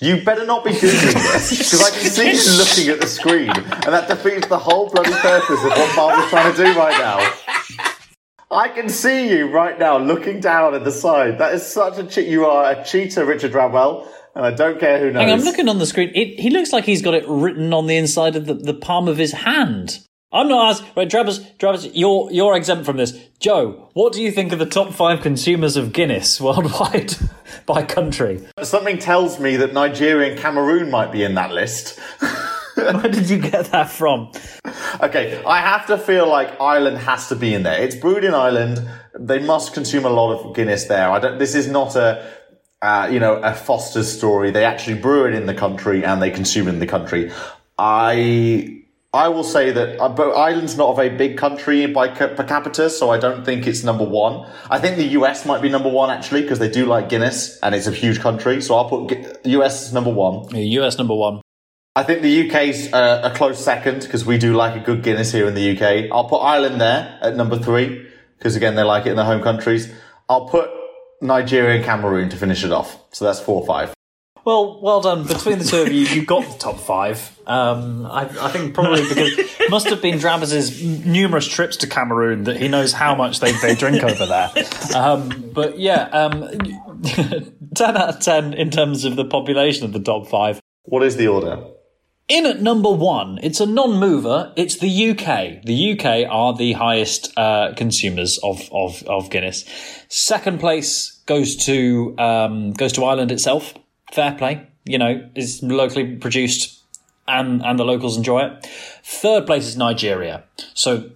You 0.00 0.22
better 0.24 0.46
not 0.46 0.64
be 0.64 0.70
googling 0.70 1.12
this 1.12 1.50
because 1.58 1.82
I 1.82 1.90
can 1.90 2.10
see 2.10 2.30
you 2.30 2.58
looking 2.58 2.88
at 2.88 3.00
the 3.00 3.06
screen, 3.06 3.50
and 3.50 3.92
that 3.92 4.08
defeats 4.08 4.46
the 4.46 4.58
whole 4.58 4.88
bloody 4.88 5.12
purpose 5.12 5.62
of 5.62 5.70
what 5.70 5.96
Barbara's 5.96 6.30
trying 6.30 6.54
to 6.54 6.64
do 6.64 6.78
right 6.78 6.98
now. 6.98 7.86
I 8.50 8.68
can 8.68 8.88
see 8.88 9.28
you 9.28 9.50
right 9.50 9.78
now 9.78 9.98
looking 9.98 10.40
down 10.40 10.74
at 10.74 10.84
the 10.84 10.90
side. 10.90 11.38
That 11.38 11.54
is 11.54 11.66
such 11.66 11.98
a 11.98 12.04
cheat. 12.04 12.28
You 12.28 12.46
are 12.46 12.72
a 12.72 12.84
cheater, 12.84 13.26
Richard 13.26 13.52
Radwell, 13.52 14.08
and 14.34 14.46
I 14.46 14.52
don't 14.52 14.80
care 14.80 14.98
who 14.98 15.12
knows. 15.12 15.20
Hang 15.20 15.32
on, 15.32 15.38
I'm 15.40 15.44
looking 15.44 15.68
on 15.68 15.78
the 15.78 15.86
screen. 15.86 16.10
It, 16.14 16.40
he 16.40 16.48
looks 16.48 16.72
like 16.72 16.84
he's 16.84 17.02
got 17.02 17.14
it 17.14 17.24
written 17.28 17.74
on 17.74 17.86
the 17.86 17.96
inside 17.96 18.36
of 18.36 18.46
the, 18.46 18.54
the 18.54 18.74
palm 18.74 19.06
of 19.06 19.18
his 19.18 19.32
hand. 19.32 19.98
I'm 20.32 20.48
not 20.48 20.70
asking. 20.70 20.90
Right, 20.96 21.10
Travis, 21.10 21.40
Travis, 21.58 21.88
you're 21.92 22.30
you're 22.30 22.56
exempt 22.56 22.86
from 22.86 22.96
this. 22.96 23.18
Joe, 23.40 23.90
what 23.94 24.12
do 24.12 24.22
you 24.22 24.30
think 24.30 24.52
of 24.52 24.60
the 24.60 24.66
top 24.66 24.92
five 24.92 25.22
consumers 25.22 25.76
of 25.76 25.92
Guinness 25.92 26.40
worldwide 26.40 27.14
by 27.66 27.82
country? 27.82 28.46
Something 28.62 28.98
tells 28.98 29.40
me 29.40 29.56
that 29.56 29.72
Nigeria 29.72 30.30
and 30.30 30.40
Cameroon 30.40 30.90
might 30.90 31.10
be 31.10 31.24
in 31.24 31.34
that 31.34 31.50
list. 31.50 31.98
Where 32.76 33.08
did 33.08 33.28
you 33.28 33.38
get 33.38 33.66
that 33.72 33.90
from? 33.90 34.30
Okay, 35.02 35.42
I 35.44 35.60
have 35.60 35.86
to 35.86 35.98
feel 35.98 36.28
like 36.28 36.60
Ireland 36.60 36.98
has 36.98 37.28
to 37.28 37.36
be 37.36 37.52
in 37.52 37.64
there. 37.64 37.82
It's 37.82 37.96
brewed 37.96 38.24
in 38.24 38.32
Ireland. 38.32 38.88
They 39.18 39.40
must 39.40 39.74
consume 39.74 40.04
a 40.04 40.10
lot 40.10 40.32
of 40.32 40.54
Guinness 40.54 40.84
there. 40.84 41.10
I 41.10 41.18
don't. 41.18 41.38
This 41.38 41.54
is 41.54 41.66
not 41.66 41.96
a. 41.96 42.24
Uh, 42.82 43.06
you 43.12 43.20
know, 43.20 43.34
a 43.34 43.52
Foster's 43.52 44.10
story. 44.10 44.50
They 44.50 44.64
actually 44.64 44.98
brew 44.98 45.26
it 45.26 45.34
in 45.34 45.44
the 45.44 45.52
country 45.52 46.02
and 46.02 46.22
they 46.22 46.30
consume 46.30 46.66
it 46.66 46.70
in 46.70 46.78
the 46.78 46.86
country. 46.86 47.30
I 47.76 48.79
I 49.12 49.26
will 49.26 49.42
say 49.42 49.72
that 49.72 50.00
uh, 50.00 50.08
but 50.08 50.30
Ireland's 50.36 50.76
not 50.76 50.92
a 50.92 50.94
very 50.94 51.08
big 51.08 51.36
country 51.36 51.86
by 51.86 52.08
per 52.08 52.44
capita, 52.44 52.88
so 52.88 53.10
I 53.10 53.18
don't 53.18 53.44
think 53.44 53.66
it's 53.66 53.82
number 53.82 54.04
one. 54.04 54.48
I 54.70 54.78
think 54.78 54.98
the 54.98 55.08
US 55.18 55.44
might 55.44 55.60
be 55.60 55.68
number 55.68 55.88
one 55.88 56.10
actually 56.10 56.42
because 56.42 56.60
they 56.60 56.70
do 56.70 56.86
like 56.86 57.08
Guinness 57.08 57.58
and 57.60 57.74
it's 57.74 57.88
a 57.88 57.92
huge 57.92 58.20
country. 58.20 58.62
So 58.62 58.76
I'll 58.76 58.88
put 58.88 59.44
US 59.46 59.86
as 59.86 59.92
number 59.92 60.12
one. 60.12 60.54
US 60.54 60.96
number 60.96 61.14
one. 61.14 61.40
I 61.96 62.04
think 62.04 62.22
the 62.22 62.48
UK's 62.48 62.92
uh, 62.92 63.22
a 63.24 63.36
close 63.36 63.62
second 63.62 64.02
because 64.02 64.24
we 64.24 64.38
do 64.38 64.54
like 64.54 64.80
a 64.80 64.84
good 64.84 65.02
Guinness 65.02 65.32
here 65.32 65.48
in 65.48 65.54
the 65.54 65.76
UK. 65.76 66.12
I'll 66.12 66.28
put 66.28 66.38
Ireland 66.38 66.80
there 66.80 67.18
at 67.20 67.34
number 67.34 67.58
three 67.58 68.06
because 68.38 68.54
again 68.54 68.76
they 68.76 68.84
like 68.84 69.06
it 69.06 69.10
in 69.10 69.16
their 69.16 69.24
home 69.24 69.42
countries. 69.42 69.92
I'll 70.28 70.46
put 70.46 70.70
Nigeria 71.20 71.74
and 71.76 71.84
Cameroon 71.84 72.28
to 72.28 72.36
finish 72.36 72.62
it 72.62 72.70
off. 72.70 72.96
So 73.12 73.24
that's 73.24 73.40
four 73.40 73.60
or 73.60 73.66
five. 73.66 73.92
Well, 74.44 74.80
well 74.80 75.00
done. 75.00 75.26
Between 75.26 75.58
the 75.58 75.64
two 75.64 75.82
of 75.82 75.92
you, 75.92 76.06
you 76.06 76.24
got 76.24 76.44
the 76.44 76.58
top 76.58 76.78
five. 76.80 77.38
Um, 77.46 78.06
I, 78.06 78.22
I, 78.22 78.50
think 78.50 78.74
probably 78.74 79.02
because 79.02 79.36
it 79.36 79.70
must 79.70 79.88
have 79.88 80.00
been 80.00 80.18
Drabaz's 80.18 80.82
numerous 81.04 81.46
trips 81.46 81.76
to 81.78 81.86
Cameroon 81.86 82.44
that 82.44 82.56
he 82.56 82.68
knows 82.68 82.92
how 82.92 83.14
much 83.14 83.40
they, 83.40 83.52
they 83.52 83.74
drink 83.74 84.02
over 84.02 84.26
there. 84.26 84.50
Um, 84.94 85.50
but 85.52 85.78
yeah, 85.78 86.04
um, 86.04 86.48
10 87.74 87.96
out 87.96 88.08
of 88.08 88.20
10 88.20 88.54
in 88.54 88.70
terms 88.70 89.04
of 89.04 89.16
the 89.16 89.24
population 89.24 89.84
of 89.84 89.92
the 89.92 90.00
top 90.00 90.28
five. 90.28 90.60
What 90.84 91.02
is 91.02 91.16
the 91.16 91.28
order? 91.28 91.64
In 92.28 92.46
at 92.46 92.62
number 92.62 92.90
one, 92.90 93.40
it's 93.42 93.58
a 93.58 93.66
non-mover. 93.66 94.52
It's 94.56 94.76
the 94.76 95.10
UK. 95.10 95.64
The 95.64 95.92
UK 95.98 96.30
are 96.30 96.56
the 96.56 96.74
highest 96.74 97.36
uh, 97.36 97.74
consumers 97.76 98.38
of, 98.38 98.68
of, 98.72 99.02
of 99.08 99.30
Guinness. 99.30 99.64
Second 100.08 100.60
place 100.60 101.20
goes 101.26 101.56
to 101.66 102.14
um, 102.18 102.72
goes 102.72 102.92
to 102.92 103.04
Ireland 103.04 103.32
itself. 103.32 103.74
Fair 104.10 104.32
play. 104.32 104.66
You 104.84 104.98
know, 104.98 105.28
is 105.34 105.62
locally 105.62 106.16
produced, 106.16 106.80
and 107.28 107.64
and 107.64 107.78
the 107.78 107.84
locals 107.84 108.16
enjoy 108.16 108.40
it. 108.44 108.66
Third 109.04 109.46
place 109.46 109.66
is 109.66 109.76
Nigeria. 109.76 110.44
So 110.74 111.10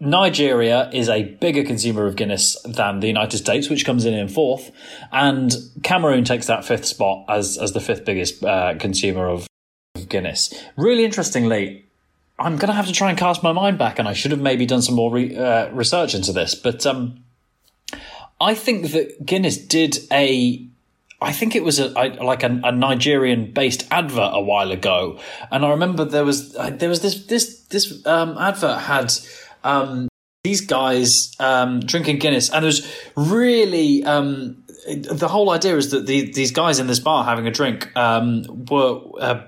Nigeria 0.00 0.88
is 0.92 1.08
a 1.08 1.24
bigger 1.24 1.64
consumer 1.64 2.06
of 2.06 2.14
Guinness 2.14 2.56
than 2.64 3.00
the 3.00 3.08
United 3.08 3.38
States, 3.38 3.68
which 3.68 3.84
comes 3.84 4.04
in 4.04 4.14
in 4.14 4.28
fourth, 4.28 4.70
and 5.10 5.52
Cameroon 5.82 6.24
takes 6.24 6.46
that 6.46 6.64
fifth 6.64 6.84
spot 6.84 7.24
as 7.28 7.58
as 7.58 7.72
the 7.72 7.80
fifth 7.80 8.04
biggest 8.04 8.44
uh, 8.44 8.74
consumer 8.78 9.26
of 9.26 9.48
Guinness. 10.08 10.54
Really 10.76 11.04
interestingly, 11.04 11.84
I'm 12.38 12.56
going 12.56 12.68
to 12.68 12.74
have 12.74 12.86
to 12.86 12.92
try 12.92 13.08
and 13.10 13.18
cast 13.18 13.42
my 13.42 13.52
mind 13.52 13.78
back, 13.78 13.98
and 13.98 14.06
I 14.06 14.12
should 14.12 14.30
have 14.30 14.40
maybe 14.40 14.66
done 14.66 14.82
some 14.82 14.94
more 14.94 15.10
re- 15.10 15.36
uh, 15.36 15.70
research 15.70 16.14
into 16.14 16.32
this. 16.32 16.54
But 16.54 16.86
um, 16.86 17.24
I 18.40 18.54
think 18.54 18.92
that 18.92 19.26
Guinness 19.26 19.56
did 19.58 19.98
a. 20.12 20.64
I 21.20 21.32
think 21.32 21.56
it 21.56 21.64
was 21.64 21.80
a, 21.80 21.88
like 21.88 22.44
a, 22.44 22.60
a 22.62 22.70
Nigerian-based 22.70 23.88
advert 23.90 24.30
a 24.32 24.40
while 24.40 24.70
ago, 24.70 25.18
and 25.50 25.64
I 25.64 25.70
remember 25.70 26.04
there 26.04 26.24
was 26.24 26.52
there 26.52 26.88
was 26.88 27.00
this 27.00 27.26
this 27.26 27.60
this 27.64 28.06
um, 28.06 28.38
advert 28.38 28.78
had 28.82 29.12
um, 29.64 30.08
these 30.44 30.60
guys 30.60 31.34
um, 31.40 31.80
drinking 31.80 32.18
Guinness, 32.18 32.50
and 32.50 32.64
it 32.64 32.66
was 32.66 32.86
really 33.16 34.04
um, 34.04 34.62
the 34.86 35.28
whole 35.28 35.50
idea 35.50 35.76
is 35.76 35.90
that 35.90 36.06
the, 36.06 36.30
these 36.32 36.52
guys 36.52 36.78
in 36.78 36.86
this 36.86 37.00
bar 37.00 37.24
having 37.24 37.46
a 37.46 37.50
drink 37.50 37.94
um, 37.96 38.44
were 38.66 39.00
uh, 39.20 39.42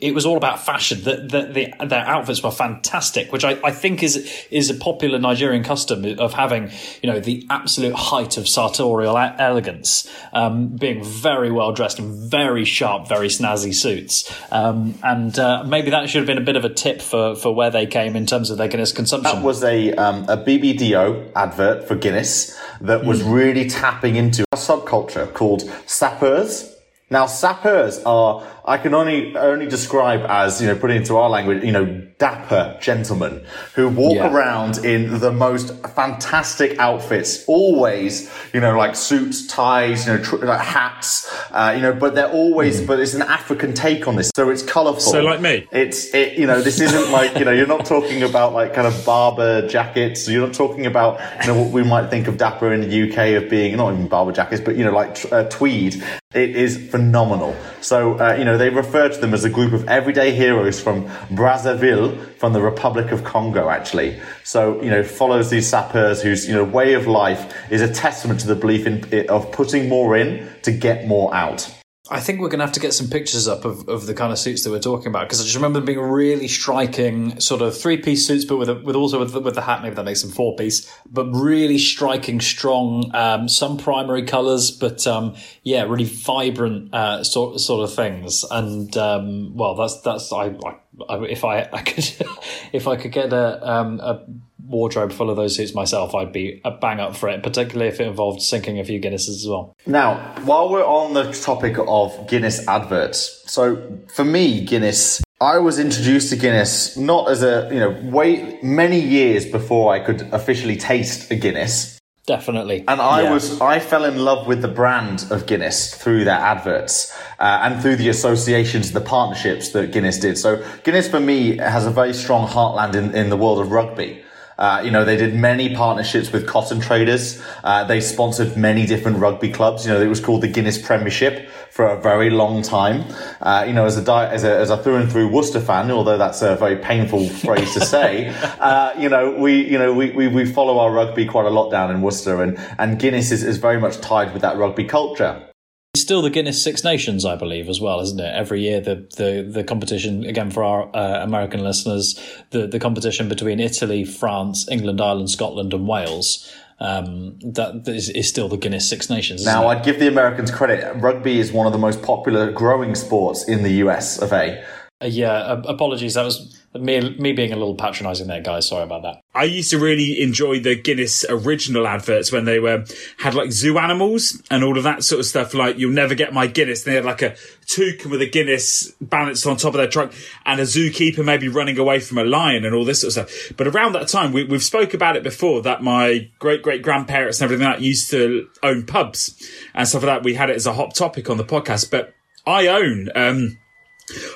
it 0.00 0.14
was 0.14 0.26
all 0.26 0.36
about 0.36 0.64
fashion. 0.64 1.02
That 1.04 1.28
the, 1.28 1.42
the, 1.78 1.86
their 1.86 2.04
outfits 2.04 2.42
were 2.42 2.50
fantastic, 2.50 3.32
which 3.32 3.44
I, 3.44 3.58
I 3.64 3.70
think 3.70 4.02
is 4.02 4.46
is 4.50 4.70
a 4.70 4.74
popular 4.74 5.18
Nigerian 5.18 5.62
custom 5.62 6.04
of 6.18 6.32
having 6.32 6.70
you 7.02 7.10
know 7.10 7.20
the 7.20 7.46
absolute 7.48 7.94
height 7.94 8.36
of 8.36 8.48
sartorial 8.48 9.16
elegance, 9.16 10.08
um, 10.32 10.68
being 10.68 11.04
very 11.04 11.50
well 11.50 11.72
dressed 11.72 11.98
in 11.98 12.28
very 12.28 12.64
sharp, 12.64 13.08
very 13.08 13.28
snazzy 13.28 13.74
suits, 13.74 14.32
um, 14.50 14.98
and 15.02 15.38
uh, 15.38 15.62
maybe 15.64 15.90
that 15.90 16.08
should 16.08 16.18
have 16.18 16.26
been 16.26 16.38
a 16.38 16.44
bit 16.44 16.56
of 16.56 16.64
a 16.64 16.70
tip 16.70 17.00
for 17.00 17.36
for 17.36 17.54
where 17.54 17.70
they 17.70 17.86
came 17.86 18.16
in 18.16 18.26
terms 18.26 18.50
of 18.50 18.58
their 18.58 18.68
Guinness 18.68 18.92
consumption. 18.92 19.34
That 19.34 19.44
was 19.44 19.62
a 19.62 19.92
um, 19.94 20.24
a 20.24 20.36
BBDO 20.36 21.32
advert 21.36 21.86
for 21.86 21.94
Guinness 21.94 22.58
that 22.80 23.04
was 23.04 23.22
mm. 23.22 23.32
really 23.32 23.68
tapping 23.68 24.16
into 24.16 24.44
subculture 24.72 25.32
called 25.32 25.62
sapeurs. 25.86 26.74
Now, 27.10 27.26
sapeurs 27.26 28.02
are 28.04 28.42
I 28.64 28.78
can 28.78 28.94
only 28.94 29.36
only 29.36 29.66
describe 29.66 30.20
as 30.28 30.60
you 30.60 30.68
know, 30.68 30.76
put 30.76 30.92
it 30.92 30.96
into 30.96 31.16
our 31.16 31.28
language, 31.28 31.64
you 31.64 31.72
know, 31.72 31.84
dapper 32.18 32.78
gentlemen 32.80 33.44
who 33.74 33.88
walk 33.88 34.14
yeah. 34.14 34.32
around 34.32 34.84
in 34.84 35.18
the 35.18 35.32
most 35.32 35.74
fantastic 35.88 36.78
outfits, 36.78 37.44
always, 37.46 38.32
you 38.52 38.60
know, 38.60 38.78
like 38.78 38.94
suits, 38.94 39.48
ties, 39.48 40.06
you 40.06 40.12
know, 40.12 40.22
tr- 40.22 40.36
like 40.36 40.60
hats, 40.60 41.28
uh, 41.50 41.72
you 41.74 41.82
know, 41.82 41.92
but 41.92 42.14
they're 42.14 42.30
always, 42.30 42.80
mm. 42.80 42.86
but 42.86 43.00
it's 43.00 43.14
an 43.14 43.22
African 43.22 43.74
take 43.74 44.06
on 44.06 44.14
this, 44.14 44.30
so 44.36 44.48
it's 44.48 44.62
colourful. 44.62 45.00
So 45.00 45.22
like 45.22 45.40
me, 45.40 45.66
it's 45.72 46.14
it, 46.14 46.38
you 46.38 46.46
know, 46.46 46.60
this 46.60 46.80
isn't 46.80 47.10
like 47.10 47.36
you 47.38 47.44
know, 47.44 47.52
you're 47.52 47.66
not 47.66 47.84
talking 47.84 48.22
about 48.22 48.52
like 48.52 48.74
kind 48.74 48.86
of 48.86 49.04
Barbour 49.04 49.66
jackets. 49.66 50.28
You're 50.28 50.46
not 50.46 50.54
talking 50.54 50.86
about 50.86 51.20
you 51.40 51.48
know 51.48 51.60
what 51.60 51.72
we 51.72 51.82
might 51.82 52.10
think 52.10 52.28
of 52.28 52.36
dapper 52.36 52.72
in 52.72 52.88
the 52.88 53.10
UK 53.10 53.42
of 53.42 53.50
being 53.50 53.76
not 53.76 53.92
even 53.92 54.06
Barbour 54.06 54.30
jackets, 54.30 54.62
but 54.64 54.76
you 54.76 54.84
know, 54.84 54.92
like 54.92 55.18
uh, 55.32 55.48
tweed. 55.48 56.02
It 56.32 56.56
is 56.56 56.78
phenomenal. 56.90 57.54
So 57.82 58.18
uh, 58.18 58.36
you 58.38 58.44
know 58.44 58.56
they 58.56 58.70
refer 58.70 59.08
to 59.08 59.20
them 59.20 59.34
as 59.34 59.44
a 59.44 59.50
group 59.50 59.72
of 59.72 59.88
everyday 59.88 60.32
heroes 60.32 60.80
from 60.80 61.04
Brazzaville, 61.28 62.32
from 62.36 62.52
the 62.52 62.62
Republic 62.62 63.12
of 63.12 63.24
Congo, 63.24 63.68
actually. 63.68 64.20
So, 64.44 64.82
you 64.82 64.90
know, 64.90 65.02
follows 65.02 65.50
these 65.50 65.70
sapeurs 65.70 66.22
whose, 66.22 66.48
you 66.48 66.54
know, 66.54 66.64
way 66.64 66.94
of 66.94 67.06
life 67.06 67.54
is 67.70 67.82
a 67.82 67.92
testament 67.92 68.40
to 68.40 68.46
the 68.46 68.54
belief 68.56 68.86
in, 68.86 69.28
of 69.28 69.52
putting 69.52 69.88
more 69.88 70.16
in 70.16 70.48
to 70.62 70.72
get 70.72 71.06
more 71.06 71.34
out. 71.34 71.72
I 72.12 72.20
think 72.20 72.40
we're 72.40 72.50
going 72.50 72.58
to 72.58 72.66
have 72.66 72.74
to 72.74 72.80
get 72.80 72.92
some 72.92 73.08
pictures 73.08 73.48
up 73.48 73.64
of, 73.64 73.88
of 73.88 74.04
the 74.04 74.12
kind 74.12 74.32
of 74.32 74.38
suits 74.38 74.64
that 74.64 74.70
we're 74.70 74.80
talking 74.80 75.06
about 75.06 75.26
because 75.26 75.40
I 75.40 75.44
just 75.44 75.56
remember 75.56 75.78
them 75.78 75.86
being 75.86 75.98
really 75.98 76.46
striking, 76.46 77.40
sort 77.40 77.62
of 77.62 77.74
three 77.76 77.96
piece 77.96 78.26
suits, 78.26 78.44
but 78.44 78.58
with 78.58 78.68
a, 78.68 78.74
with 78.74 78.96
also 78.96 79.18
with 79.18 79.32
the, 79.32 79.40
with 79.40 79.54
the 79.54 79.62
hat, 79.62 79.82
maybe 79.82 79.94
that 79.94 80.04
makes 80.04 80.20
them 80.20 80.30
four 80.30 80.54
piece, 80.54 80.92
but 81.10 81.24
really 81.32 81.78
striking, 81.78 82.38
strong, 82.38 83.10
um, 83.14 83.48
some 83.48 83.78
primary 83.78 84.24
colors, 84.24 84.70
but 84.70 85.06
um, 85.06 85.34
yeah, 85.62 85.84
really 85.84 86.04
vibrant 86.04 86.92
uh, 86.92 87.24
sort 87.24 87.58
sort 87.60 87.82
of 87.82 87.94
things. 87.94 88.44
And 88.50 88.94
um, 88.98 89.56
well, 89.56 89.74
that's 89.74 89.98
that's 90.02 90.30
I, 90.34 90.54
I, 90.66 90.76
if 91.00 91.44
I, 91.44 91.68
I 91.72 91.82
could 91.82 92.04
if 92.72 92.86
I 92.86 92.96
could 92.96 93.12
get 93.12 93.32
a, 93.32 93.68
um, 93.68 94.00
a 94.00 94.24
wardrobe 94.66 95.12
full 95.12 95.30
of 95.30 95.36
those 95.36 95.56
suits 95.56 95.74
myself, 95.74 96.14
I'd 96.14 96.32
be 96.32 96.60
a 96.64 96.70
bang 96.70 97.00
up 97.00 97.16
for 97.16 97.28
it, 97.28 97.42
particularly 97.42 97.88
if 97.88 98.00
it 98.00 98.06
involved 98.06 98.42
sinking 98.42 98.78
a 98.78 98.84
few 98.84 99.00
Guinnesses 99.00 99.28
as 99.28 99.46
well. 99.46 99.74
Now, 99.86 100.34
while 100.44 100.70
we're 100.70 100.84
on 100.84 101.14
the 101.14 101.32
topic 101.32 101.76
of 101.78 102.28
Guinness 102.28 102.66
adverts, 102.68 103.42
so 103.46 103.98
for 104.14 104.24
me, 104.24 104.64
Guinness, 104.64 105.22
I 105.40 105.58
was 105.58 105.78
introduced 105.78 106.30
to 106.30 106.36
Guinness 106.36 106.96
not 106.96 107.30
as 107.30 107.42
a, 107.42 107.68
you 107.72 107.80
know, 107.80 107.98
wait 108.04 108.62
many 108.62 109.00
years 109.00 109.44
before 109.44 109.92
I 109.92 110.00
could 110.00 110.22
officially 110.32 110.76
taste 110.76 111.30
a 111.30 111.36
Guinness. 111.36 111.98
Definitely. 112.24 112.84
And 112.86 113.00
I 113.00 113.22
yeah. 113.22 113.32
was, 113.32 113.60
I 113.60 113.80
fell 113.80 114.04
in 114.04 114.16
love 114.16 114.46
with 114.46 114.62
the 114.62 114.68
brand 114.68 115.26
of 115.30 115.46
Guinness 115.46 115.92
through 115.92 116.24
their 116.24 116.38
adverts 116.38 117.12
uh, 117.40 117.60
and 117.62 117.82
through 117.82 117.96
the 117.96 118.08
associations, 118.08 118.92
the 118.92 119.00
partnerships 119.00 119.70
that 119.70 119.90
Guinness 119.90 120.20
did. 120.20 120.38
So 120.38 120.64
Guinness 120.84 121.08
for 121.08 121.18
me 121.18 121.56
has 121.56 121.84
a 121.84 121.90
very 121.90 122.14
strong 122.14 122.46
heartland 122.46 122.94
in, 122.94 123.12
in 123.14 123.28
the 123.28 123.36
world 123.36 123.58
of 123.58 123.72
rugby. 123.72 124.21
Uh, 124.58 124.82
you 124.84 124.90
know, 124.90 125.04
they 125.04 125.16
did 125.16 125.34
many 125.34 125.74
partnerships 125.74 126.32
with 126.32 126.46
cotton 126.46 126.80
traders. 126.80 127.42
Uh, 127.64 127.84
they 127.84 128.00
sponsored 128.00 128.56
many 128.56 128.86
different 128.86 129.18
rugby 129.18 129.50
clubs. 129.50 129.86
You 129.86 129.92
know, 129.92 130.00
it 130.00 130.08
was 130.08 130.20
called 130.20 130.42
the 130.42 130.48
Guinness 130.48 130.80
Premiership 130.80 131.48
for 131.70 131.86
a 131.86 132.00
very 132.00 132.30
long 132.30 132.62
time. 132.62 133.04
Uh, 133.40 133.64
you 133.66 133.72
know, 133.72 133.86
as 133.86 133.96
a, 133.96 134.04
di- 134.04 134.30
as 134.30 134.44
a, 134.44 134.58
as 134.58 134.70
a 134.70 134.76
through 134.76 134.96
and 134.96 135.10
through 135.10 135.28
Worcester 135.28 135.60
fan, 135.60 135.90
although 135.90 136.18
that's 136.18 136.42
a 136.42 136.56
very 136.56 136.76
painful 136.76 137.28
phrase 137.44 137.72
to 137.74 137.80
say, 137.80 138.28
uh, 138.60 138.92
you 138.98 139.08
know, 139.08 139.32
we, 139.32 139.68
you 139.70 139.78
know, 139.78 139.92
we, 139.92 140.10
we, 140.10 140.28
we 140.28 140.44
follow 140.44 140.78
our 140.78 140.92
rugby 140.92 141.26
quite 141.26 141.46
a 141.46 141.50
lot 141.50 141.70
down 141.70 141.90
in 141.90 142.02
Worcester 142.02 142.42
and, 142.42 142.58
and 142.78 142.98
Guinness 142.98 143.32
is, 143.32 143.42
is 143.42 143.58
very 143.58 143.80
much 143.80 144.00
tied 144.00 144.32
with 144.32 144.42
that 144.42 144.56
rugby 144.56 144.84
culture. 144.84 145.51
It's 145.94 146.00
still 146.00 146.22
the 146.22 146.30
Guinness 146.30 146.62
Six 146.62 146.84
Nations, 146.84 147.26
I 147.26 147.36
believe, 147.36 147.68
as 147.68 147.78
well, 147.78 148.00
isn't 148.00 148.18
it? 148.18 148.34
Every 148.34 148.62
year, 148.62 148.80
the 148.80 148.94
the, 149.16 149.46
the 149.46 149.62
competition 149.62 150.24
again 150.24 150.50
for 150.50 150.64
our 150.64 150.88
uh, 150.96 151.22
American 151.22 151.62
listeners, 151.62 152.18
the 152.48 152.66
the 152.66 152.78
competition 152.78 153.28
between 153.28 153.60
Italy, 153.60 154.06
France, 154.06 154.66
England, 154.70 155.02
Ireland, 155.02 155.28
Scotland, 155.28 155.74
and 155.74 155.86
Wales. 155.86 156.50
Um, 156.80 157.38
that 157.40 157.86
is, 157.86 158.08
is, 158.08 158.26
still 158.26 158.48
the 158.48 158.56
Guinness 158.56 158.88
Six 158.88 159.10
Nations. 159.10 159.44
Now, 159.44 159.68
I'd 159.68 159.84
give 159.84 160.00
the 160.00 160.08
Americans 160.08 160.50
credit. 160.50 160.96
Rugby 160.96 161.38
is 161.38 161.52
one 161.52 161.66
of 161.66 161.74
the 161.74 161.78
most 161.78 162.02
popular 162.02 162.50
growing 162.50 162.94
sports 162.94 163.46
in 163.46 163.62
the 163.62 163.72
US 163.84 164.18
of 164.18 164.32
A. 164.32 164.64
Uh, 165.02 165.06
yeah, 165.06 165.32
uh, 165.32 165.62
apologies. 165.66 166.14
That 166.14 166.24
was 166.24 166.61
me, 166.74 167.16
me 167.18 167.32
being 167.32 167.52
a 167.52 167.56
little 167.56 167.74
patronising 167.74 168.28
there, 168.28 168.40
guys. 168.40 168.68
Sorry 168.68 168.84
about 168.84 169.02
that. 169.02 169.20
I 169.34 169.44
used 169.44 169.70
to 169.70 169.78
really 169.78 170.22
enjoy 170.22 170.60
the 170.60 170.74
Guinness 170.74 171.24
original 171.28 171.86
adverts 171.86 172.32
when 172.32 172.44
they 172.44 172.58
were 172.58 172.84
had 173.18 173.34
like 173.34 173.52
zoo 173.52 173.78
animals 173.78 174.42
and 174.50 174.64
all 174.64 174.78
of 174.78 174.84
that 174.84 175.04
sort 175.04 175.20
of 175.20 175.26
stuff. 175.26 175.52
Like 175.52 175.78
you'll 175.78 175.92
never 175.92 176.14
get 176.14 176.32
my 176.32 176.46
Guinness. 176.46 176.82
They 176.82 176.94
had 176.94 177.04
like 177.04 177.22
a 177.22 177.36
toucan 177.66 178.10
with 178.10 178.22
a 178.22 178.26
Guinness 178.28 178.92
balanced 179.00 179.46
on 179.46 179.56
top 179.56 179.74
of 179.74 179.78
their 179.78 179.88
trunk 179.88 180.12
and 180.46 180.60
a 180.60 180.64
zookeeper 180.64 181.24
maybe 181.24 181.48
running 181.48 181.78
away 181.78 182.00
from 182.00 182.18
a 182.18 182.24
lion 182.24 182.64
and 182.64 182.74
all 182.74 182.84
this 182.84 183.02
sort 183.02 183.16
of 183.16 183.28
stuff. 183.28 183.56
But 183.56 183.66
around 183.66 183.92
that 183.92 184.08
time, 184.08 184.32
we, 184.32 184.46
have 184.46 184.62
spoke 184.62 184.94
about 184.94 185.16
it 185.16 185.22
before 185.22 185.62
that 185.62 185.82
my 185.82 186.30
great 186.38 186.62
great 186.62 186.82
grandparents 186.82 187.40
and 187.40 187.44
everything 187.44 187.66
like 187.66 187.78
that 187.78 187.84
used 187.84 188.10
to 188.10 188.48
own 188.62 188.86
pubs 188.86 189.50
and 189.74 189.86
stuff 189.86 190.02
like 190.02 190.20
that. 190.20 190.24
We 190.24 190.34
had 190.34 190.48
it 190.48 190.56
as 190.56 190.66
a 190.66 190.72
hot 190.72 190.94
topic 190.94 191.28
on 191.28 191.36
the 191.36 191.44
podcast, 191.44 191.90
but 191.90 192.14
I 192.46 192.66
own. 192.68 193.10
Um, 193.14 193.58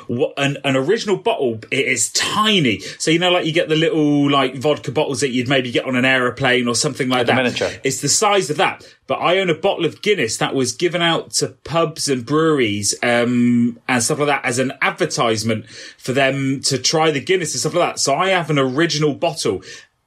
what, 0.06 0.35
an, 0.37 0.58
an 0.64 0.76
original 0.76 1.16
bottle 1.16 1.61
it 1.70 1.87
is 1.87 2.11
tiny. 2.12 2.80
So 2.80 3.11
you 3.11 3.18
know 3.18 3.30
like 3.30 3.46
you 3.46 3.52
get 3.52 3.68
the 3.68 3.76
little 3.76 4.30
like 4.30 4.56
vodka 4.56 4.92
bottles 4.92 5.20
that 5.20 5.30
you'd 5.30 5.49
maybe 5.49 5.70
get 5.70 5.85
on 5.85 5.96
an 5.96 6.04
aeroplane 6.04 6.68
or 6.68 6.75
something 6.75 7.08
like 7.08 7.26
that. 7.26 7.37
miniature. 7.37 7.70
it's 7.85 8.00
the 8.00 8.08
size 8.08 8.50
of 8.50 8.56
that. 8.58 8.87
But 9.06 9.16
i 9.16 9.38
own 9.38 9.50
a 9.50 9.54
bottle 9.54 9.85
of 9.85 10.02
guinness 10.02 10.37
that 10.38 10.54
was 10.54 10.73
given 10.73 11.02
out 11.02 11.30
to 11.32 11.49
pubs 11.49 12.08
and 12.08 12.26
breweries 12.26 12.94
um, 13.02 13.78
and 13.88 14.02
stuff 14.02 14.18
like 14.18 14.28
that 14.28 14.44
as 14.44 14.58
an 14.58 14.73
advertisement 14.82 15.68
for 15.68 16.12
them 16.12 16.61
to 16.62 16.78
try 16.78 17.11
the 17.11 17.20
guinness 17.20 17.54
and 17.54 17.61
stuff 17.61 17.75
like 17.75 17.90
that. 17.92 17.99
So 18.00 18.14
i 18.14 18.30
have 18.30 18.50
an 18.50 18.58
original 18.58 19.14
bottle 19.14 19.62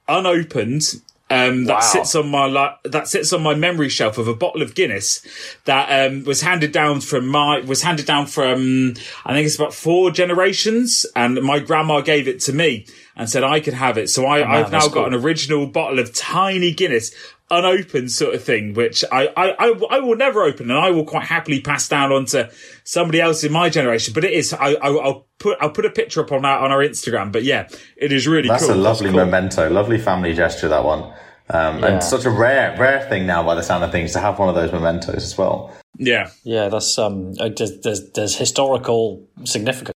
unopened 0.08 0.82
um, 1.30 1.64
that 1.64 1.74
Wow. 1.74 1.80
sits 1.80 2.14
on 2.14 2.28
my 2.28 2.46
li- 2.46 2.90
that 2.90 3.06
sits 3.08 3.32
on 3.32 3.42
my 3.42 3.54
memory 3.54 3.88
shelf 3.88 4.18
of 4.18 4.26
a 4.28 4.34
bottle 4.34 4.62
of 4.62 4.74
Guinness 4.74 5.24
that 5.64 5.86
um, 6.10 6.24
was 6.24 6.42
handed 6.42 6.72
down 6.72 7.00
from 7.00 7.26
my 7.28 7.60
was 7.60 7.82
handed 7.82 8.06
down 8.06 8.26
from 8.26 8.94
I 9.24 9.32
think 9.32 9.46
it's 9.46 9.56
about 9.56 9.72
four 9.74 10.10
generations, 10.10 11.06
and 11.14 11.40
my 11.42 11.58
grandma 11.60 12.00
gave 12.00 12.26
it 12.28 12.40
to 12.40 12.52
me 12.52 12.86
and 13.16 13.28
said 13.30 13.44
I 13.44 13.60
could 13.60 13.74
have 13.74 13.96
it. 13.98 14.08
So 14.10 14.26
I, 14.26 14.38
I've 14.38 14.72
now 14.72 14.80
that's 14.80 14.88
got 14.94 15.06
an 15.08 15.14
original 15.14 15.66
bottle 15.66 15.98
of 15.98 16.12
tiny 16.14 16.72
Guinness. 16.72 17.12
Unopened 17.52 18.12
sort 18.12 18.34
of 18.36 18.44
thing, 18.44 18.74
which 18.74 19.04
I, 19.10 19.26
I, 19.36 19.50
I, 19.58 19.72
I 19.90 19.98
will 20.00 20.16
never 20.16 20.42
open, 20.44 20.70
and 20.70 20.78
I 20.78 20.90
will 20.92 21.04
quite 21.04 21.24
happily 21.24 21.60
pass 21.60 21.88
down 21.88 22.12
onto 22.12 22.44
somebody 22.84 23.20
else 23.20 23.42
in 23.42 23.50
my 23.50 23.68
generation. 23.68 24.14
But 24.14 24.24
it 24.24 24.32
is, 24.32 24.52
I, 24.52 24.74
I, 24.74 24.88
I'll 24.88 25.26
put, 25.40 25.58
I'll 25.60 25.70
put 25.70 25.84
a 25.84 25.90
picture 25.90 26.20
up 26.20 26.30
on 26.30 26.44
our 26.44 26.60
on 26.60 26.70
our 26.70 26.78
Instagram. 26.78 27.32
But 27.32 27.42
yeah, 27.42 27.68
it 27.96 28.12
is 28.12 28.28
really 28.28 28.48
That's 28.48 28.66
cool. 28.66 28.74
a 28.74 28.76
lovely 28.76 29.08
cool. 29.10 29.16
memento, 29.24 29.68
lovely 29.68 29.98
family 29.98 30.32
gesture. 30.32 30.68
That 30.68 30.84
one, 30.84 31.02
um, 31.50 31.80
Yeah. 31.80 31.86
and 31.86 32.02
such 32.04 32.24
a 32.24 32.30
rare, 32.30 32.76
rare 32.78 33.08
thing 33.08 33.26
now 33.26 33.42
by 33.42 33.56
the 33.56 33.62
sound 33.62 33.82
of 33.82 33.90
things 33.90 34.12
to 34.12 34.20
have 34.20 34.38
one 34.38 34.48
of 34.48 34.54
those 34.54 34.70
mementos 34.72 35.16
as 35.24 35.36
well. 35.36 35.74
Yeah, 35.98 36.30
Yeah, 36.44 36.68
that's 36.68 36.96
um. 36.98 37.32
uh, 37.40 37.48
There's 37.56 37.80
there's, 37.80 38.10
there's 38.12 38.36
historical 38.36 39.26
significance. 39.44 39.96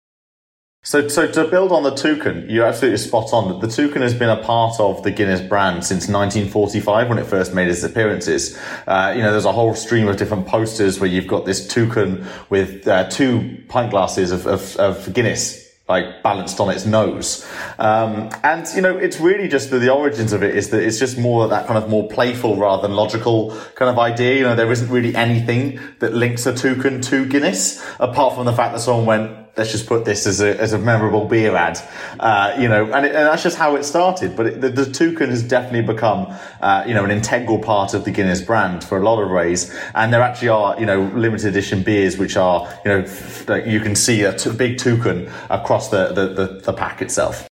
So, 0.86 1.08
so 1.08 1.32
to 1.32 1.46
build 1.46 1.72
on 1.72 1.84
the 1.84 1.96
toucan, 1.96 2.50
you're 2.50 2.66
absolutely 2.66 2.98
spot 2.98 3.32
on. 3.32 3.62
The 3.62 3.70
toucan 3.70 4.02
has 4.02 4.14
been 4.14 4.30
a 4.30 4.44
part 4.44 4.82
of 4.82 5.02
the 5.04 5.12
Guinness 5.12 5.40
brand 5.40 5.86
since 5.86 6.10
1945 6.10 7.08
when 7.08 7.18
it 7.18 7.26
first 7.26 7.54
made 7.54 7.70
its 7.70 7.84
appearances. 7.84 8.60
Uh, 8.86 9.14
you 9.16 9.24
know, 9.24 9.32
there's 9.32 9.46
a 9.46 9.54
whole 9.54 9.76
stream 9.76 10.10
of 10.10 10.18
different 10.18 10.46
posters 10.46 11.00
where 11.00 11.10
you've 11.10 11.26
got 11.26 11.46
this 11.46 11.66
toucan 11.66 12.28
with 12.50 12.86
uh, 12.86 13.10
two 13.10 13.64
pint 13.70 13.92
glasses 13.92 14.32
of, 14.32 14.46
of, 14.46 14.76
of 14.76 15.14
Guinness 15.14 15.64
like 15.88 16.24
balanced 16.24 16.60
on 16.60 16.70
its 16.70 16.86
nose. 16.86 17.46
Um, 17.78 18.30
and 18.44 18.66
you 18.74 18.82
know, 18.82 18.98
it's 18.98 19.20
really 19.20 19.48
just 19.48 19.70
the, 19.70 19.80
the 19.80 19.94
origins 19.94 20.32
of 20.32 20.42
it 20.42 20.56
is 20.56 20.70
that 20.70 20.82
it's 20.82 20.98
just 20.98 21.18
more 21.18 21.48
that 21.48 21.68
kind 21.68 21.82
of 21.82 21.90
more 21.90 22.08
playful 22.10 22.56
rather 22.56 22.82
than 22.86 22.96
logical 22.96 23.58
kind 23.76 23.90
of 23.90 24.00
idea. 24.00 24.36
You 24.36 24.44
know, 24.44 24.56
there 24.56 24.72
isn't 24.72 24.90
really 24.90 25.16
anything 25.16 25.80
that 26.00 26.14
links 26.14 26.46
a 26.46 26.54
toucan 26.54 27.02
to 27.04 27.26
Guinness 27.26 27.86
apart 28.00 28.36
from 28.36 28.46
the 28.46 28.54
fact 28.54 28.74
that 28.74 28.80
someone 28.80 29.06
went, 29.06 29.43
let's 29.56 29.72
just 29.72 29.86
put 29.86 30.04
this 30.06 30.26
as 30.26 30.42
a, 30.42 30.60
as 30.60 30.74
a 30.74 30.80
memorable 30.80 31.26
beer 31.26 31.56
ad, 31.56 31.80
uh, 32.20 32.56
you 32.60 32.68
know, 32.68 32.92
and, 32.92 33.06
it, 33.06 33.16
and 33.16 33.28
that's 33.28 33.44
just 33.44 33.58
how 33.58 33.76
it 33.76 33.84
started. 33.84 34.36
But 34.36 34.46
it, 34.48 34.62
the, 34.62 34.70
the 34.70 34.86
toucan 34.86 35.30
has 35.30 35.44
definitely 35.44 35.94
become, 35.94 36.36
uh, 36.62 36.84
you 36.88 36.94
know, 36.94 37.06
an 37.06 37.12
integral 37.12 37.60
part 37.60 37.94
of 37.94 38.04
the 38.04 38.12
Guinness 38.12 38.42
brand 38.42 38.84
for 38.84 38.98
a 38.98 39.04
lot 39.04 39.22
of 39.22 39.30
ways. 39.30 39.74
And 39.94 40.12
there 40.12 40.22
actually 40.22 40.50
are, 40.50 40.80
you 40.80 40.86
know, 40.86 41.04
limited 41.14 41.48
edition 41.48 41.84
beers 41.84 42.18
which 42.18 42.36
are, 42.36 42.68
you 42.84 42.92
know, 42.92 43.56
you 43.66 43.80
can 43.80 43.96
see 43.96 44.24
a 44.24 44.36
t- 44.36 44.52
big 44.52 44.78
toucan 44.78 45.30
across 45.50 45.90
the, 45.90 46.08
the, 46.14 46.28
the, 46.28 46.62
the 46.62 46.74
pack 46.74 47.02
itself. 47.02 47.48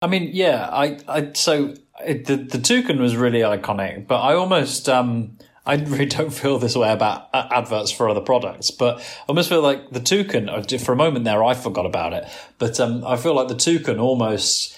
I 0.00 0.06
mean, 0.06 0.30
yeah, 0.32 0.68
I, 0.70 0.98
I 1.08 1.32
so 1.34 1.74
it, 2.04 2.26
the 2.26 2.36
the 2.36 2.58
toucan 2.58 3.00
was 3.00 3.16
really 3.16 3.40
iconic, 3.40 4.06
but 4.06 4.20
I 4.20 4.34
almost 4.34 4.88
um 4.88 5.38
I 5.68 5.74
really 5.74 6.06
don't 6.06 6.30
feel 6.30 6.58
this 6.58 6.74
way 6.74 6.90
about 6.90 7.28
uh, 7.34 7.46
adverts 7.50 7.92
for 7.92 8.08
other 8.08 8.22
products, 8.22 8.70
but 8.70 8.98
I 8.98 9.24
almost 9.28 9.50
feel 9.50 9.60
like 9.60 9.90
the 9.90 10.00
toucan. 10.00 10.48
For 10.78 10.92
a 10.92 10.96
moment 10.96 11.26
there, 11.26 11.44
I 11.44 11.54
forgot 11.54 11.86
about 11.86 12.14
it, 12.14 12.24
but 12.58 12.80
um 12.80 13.04
I 13.06 13.16
feel 13.16 13.34
like 13.34 13.48
the 13.48 13.54
toucan 13.54 14.00
almost. 14.00 14.76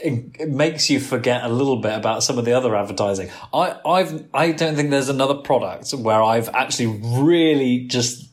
It 0.00 0.48
makes 0.48 0.88
you 0.90 1.00
forget 1.00 1.42
a 1.42 1.48
little 1.48 1.80
bit 1.80 1.92
about 1.92 2.22
some 2.22 2.38
of 2.38 2.44
the 2.44 2.52
other 2.52 2.76
advertising. 2.76 3.30
I, 3.52 3.80
I've, 3.84 4.26
I 4.32 4.52
don't 4.52 4.76
think 4.76 4.90
there's 4.90 5.08
another 5.08 5.34
product 5.34 5.90
where 5.90 6.22
I've 6.22 6.48
actually 6.50 7.00
really 7.02 7.88
just 7.88 8.28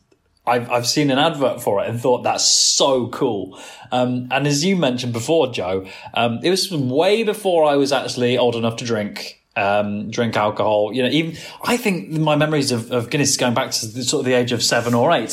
I've, 0.46 0.70
I've 0.70 0.86
seen 0.86 1.10
an 1.10 1.18
advert 1.18 1.60
for 1.60 1.82
it 1.82 1.90
and 1.90 2.00
thought 2.00 2.22
that's 2.22 2.44
so 2.44 3.08
cool. 3.08 3.60
Um, 3.90 4.28
and 4.30 4.46
as 4.46 4.64
you 4.64 4.76
mentioned 4.76 5.12
before, 5.12 5.50
Joe, 5.52 5.86
um, 6.14 6.38
it 6.44 6.50
was 6.50 6.70
way 6.70 7.24
before 7.24 7.64
I 7.64 7.74
was 7.74 7.90
actually 7.90 8.38
old 8.38 8.54
enough 8.54 8.76
to 8.76 8.84
drink. 8.84 9.35
Um, 9.56 10.10
drink 10.10 10.36
alcohol, 10.36 10.92
you 10.92 11.02
know, 11.02 11.08
even 11.08 11.34
I 11.64 11.78
think 11.78 12.10
my 12.10 12.36
memories 12.36 12.72
of, 12.72 12.92
of 12.92 13.08
Guinness 13.08 13.38
going 13.38 13.54
back 13.54 13.70
to 13.70 13.86
the, 13.86 14.04
sort 14.04 14.20
of 14.20 14.26
the 14.26 14.34
age 14.34 14.52
of 14.52 14.62
seven 14.62 14.92
or 14.92 15.10
eight. 15.12 15.32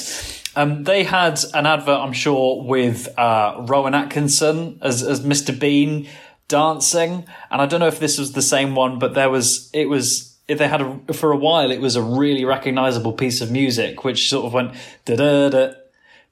Um, 0.56 0.86
they 0.86 1.04
had 1.04 1.44
an 1.54 1.66
advert, 1.66 2.00
I'm 2.00 2.14
sure, 2.14 2.64
with 2.64 3.10
uh, 3.20 3.66
Rowan 3.68 3.94
Atkinson 3.94 4.80
as, 4.82 5.04
as 5.04 5.20
Mr. 5.26 5.58
Bean 5.60 6.08
dancing, 6.48 7.26
and 7.52 7.62
I 7.62 7.66
don't 7.66 7.82
know 7.82 7.88
if 7.88 8.00
this 8.00 8.18
was 8.18 8.32
the 8.32 8.42
same 8.42 8.76
one, 8.76 8.98
but 8.98 9.14
there 9.14 9.30
was 9.30 9.70
it 9.74 9.90
was 9.90 10.34
if 10.48 10.58
they 10.58 10.68
had 10.68 10.82
a, 10.82 11.14
for 11.14 11.32
a 11.32 11.38
while 11.38 11.72
it 11.72 11.82
was 11.82 11.96
a 11.96 12.02
really 12.02 12.46
recognizable 12.46 13.14
piece 13.14 13.42
of 13.42 13.52
music 13.52 14.04
which 14.04 14.30
sort 14.30 14.46
of 14.46 14.54
went 14.54 14.74
da 15.06 15.16
da 15.16 15.50
da 15.50 15.74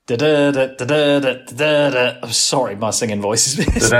da 0.05 0.15
da 0.15 0.51
da 0.51 0.85
da 0.85 1.19
da 1.19 1.19
da 1.19 1.89
da 1.89 2.19
I'm 2.21 2.31
sorry 2.31 2.75
my 2.75 2.91
singing 2.91 3.21
voice 3.21 3.57
is 3.57 3.91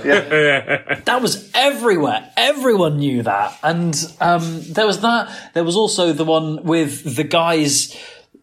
Yeah. 0.04 1.00
that 1.04 1.20
was 1.22 1.50
everywhere. 1.54 2.30
Everyone 2.36 2.98
knew 2.98 3.22
that. 3.22 3.58
And 3.62 3.94
um 4.20 4.62
there 4.68 4.86
was 4.86 5.00
that. 5.00 5.50
There 5.54 5.64
was 5.64 5.76
also 5.76 6.12
the 6.12 6.24
one 6.24 6.62
with 6.64 7.16
the 7.16 7.24
guys. 7.24 7.96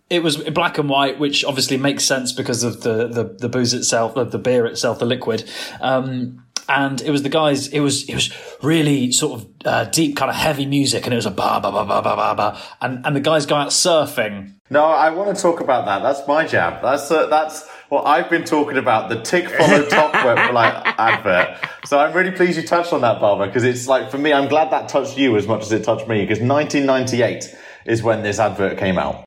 It 0.09 0.23
was 0.23 0.37
black 0.37 0.77
and 0.77 0.89
white, 0.89 1.19
which 1.19 1.43
obviously 1.43 1.77
makes 1.77 2.03
sense 2.03 2.31
because 2.33 2.63
of 2.63 2.81
the 2.81 3.07
the, 3.07 3.23
the 3.39 3.49
booze 3.49 3.73
itself, 3.73 4.15
the, 4.15 4.23
the 4.25 4.37
beer 4.39 4.65
itself, 4.65 4.99
the 4.99 5.05
liquid. 5.05 5.49
Um, 5.81 6.43
and 6.69 7.01
it 7.01 7.11
was 7.11 7.23
the 7.23 7.29
guys. 7.29 7.67
It 7.67 7.79
was 7.79 8.07
it 8.09 8.13
was 8.13 8.31
really 8.61 9.11
sort 9.11 9.41
of 9.41 9.47
uh, 9.65 9.85
deep, 9.85 10.15
kind 10.15 10.29
of 10.29 10.35
heavy 10.35 10.65
music, 10.65 11.05
and 11.05 11.13
it 11.13 11.17
was 11.17 11.25
a 11.25 11.31
ba 11.31 11.59
ba 11.61 11.71
ba 11.71 11.85
ba 11.85 12.01
ba 12.01 12.15
ba 12.15 12.35
ba. 12.35 12.61
And 12.81 13.05
and 13.05 13.15
the 13.15 13.21
guys 13.21 13.45
go 13.45 13.55
out 13.55 13.69
surfing. 13.69 14.53
No, 14.69 14.83
I 14.83 15.11
want 15.11 15.35
to 15.35 15.41
talk 15.41 15.61
about 15.61 15.85
that. 15.85 16.03
That's 16.03 16.27
my 16.27 16.45
jab. 16.45 16.81
That's 16.81 17.09
uh, 17.09 17.27
that's 17.27 17.67
what 17.89 18.03
I've 18.05 18.29
been 18.29 18.43
talking 18.43 18.77
about. 18.77 19.09
The 19.09 19.21
tick 19.21 19.49
follow 19.49 19.85
top 19.85 20.13
work 20.25 20.51
like 20.51 20.73
advert. 20.99 21.57
So 21.85 21.97
I'm 21.99 22.13
really 22.13 22.31
pleased 22.31 22.57
you 22.57 22.67
touched 22.67 22.91
on 22.91 23.01
that, 23.01 23.21
Barbara, 23.21 23.47
because 23.47 23.63
it's 23.63 23.87
like 23.87 24.11
for 24.11 24.17
me, 24.17 24.33
I'm 24.33 24.49
glad 24.49 24.71
that 24.71 24.89
touched 24.89 25.17
you 25.17 25.37
as 25.37 25.47
much 25.47 25.61
as 25.61 25.71
it 25.71 25.83
touched 25.83 26.07
me. 26.07 26.21
Because 26.21 26.39
1998 26.41 27.55
is 27.85 28.03
when 28.03 28.23
this 28.23 28.39
advert 28.39 28.77
came 28.77 28.97
out. 28.97 29.23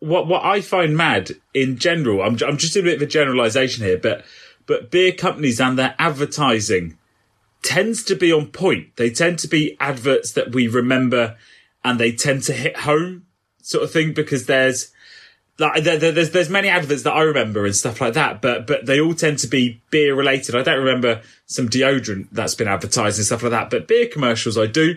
what 0.00 0.26
what 0.26 0.44
I 0.44 0.60
find 0.62 0.96
mad 0.96 1.32
in 1.52 1.76
general, 1.76 2.22
I'm 2.22 2.38
I'm 2.46 2.56
just 2.56 2.76
a 2.76 2.82
bit 2.82 2.96
of 2.96 3.02
a 3.02 3.06
generalization 3.06 3.84
here, 3.84 3.98
but 3.98 4.24
but 4.68 4.92
beer 4.92 5.10
companies 5.10 5.60
and 5.60 5.76
their 5.76 5.96
advertising 5.98 6.96
tends 7.62 8.04
to 8.04 8.14
be 8.14 8.32
on 8.32 8.46
point. 8.52 8.94
They 8.94 9.10
tend 9.10 9.40
to 9.40 9.48
be 9.48 9.76
adverts 9.80 10.30
that 10.32 10.52
we 10.52 10.68
remember, 10.68 11.36
and 11.84 11.98
they 11.98 12.12
tend 12.12 12.44
to 12.44 12.52
hit 12.52 12.76
home, 12.78 13.26
sort 13.62 13.82
of 13.82 13.90
thing, 13.90 14.12
because 14.12 14.46
there's. 14.46 14.92
Like 15.60 15.82
there, 15.82 15.98
there- 15.98 16.12
there's 16.12 16.30
there's 16.30 16.48
many 16.48 16.68
adverts 16.68 17.02
that 17.02 17.14
I 17.14 17.22
remember 17.22 17.66
and 17.66 17.74
stuff 17.74 18.00
like 18.00 18.14
that, 18.14 18.40
but 18.40 18.68
but 18.68 18.86
they 18.86 19.00
all 19.00 19.12
tend 19.14 19.40
to 19.40 19.48
be 19.48 19.80
beer 19.90 20.14
related. 20.14 20.54
I 20.54 20.62
don't 20.62 20.78
remember 20.78 21.22
some 21.46 21.68
deodorant 21.68 22.28
that's 22.30 22.54
been 22.54 22.68
advertised 22.68 23.18
and 23.18 23.26
stuff 23.26 23.42
like 23.42 23.50
that, 23.50 23.68
but 23.68 23.88
beer 23.88 24.06
commercials 24.06 24.56
I 24.56 24.66
do. 24.66 24.94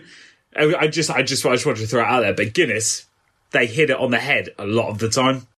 I 0.54 0.72
I 0.82 0.86
just 0.86 1.10
I 1.10 1.22
just 1.24 1.44
I 1.44 1.50
just 1.54 1.66
wanted 1.66 1.80
to 1.80 1.88
throw 1.88 2.02
it 2.02 2.06
out 2.06 2.20
there. 2.20 2.32
But 2.34 2.54
Guinness, 2.54 3.06
they 3.50 3.66
hit 3.66 3.90
it 3.90 3.96
on 3.98 4.12
the 4.12 4.20
head 4.20 4.50
a 4.56 4.64
lot 4.64 4.88
of 4.90 4.98
the 5.00 5.08
time. 5.08 5.48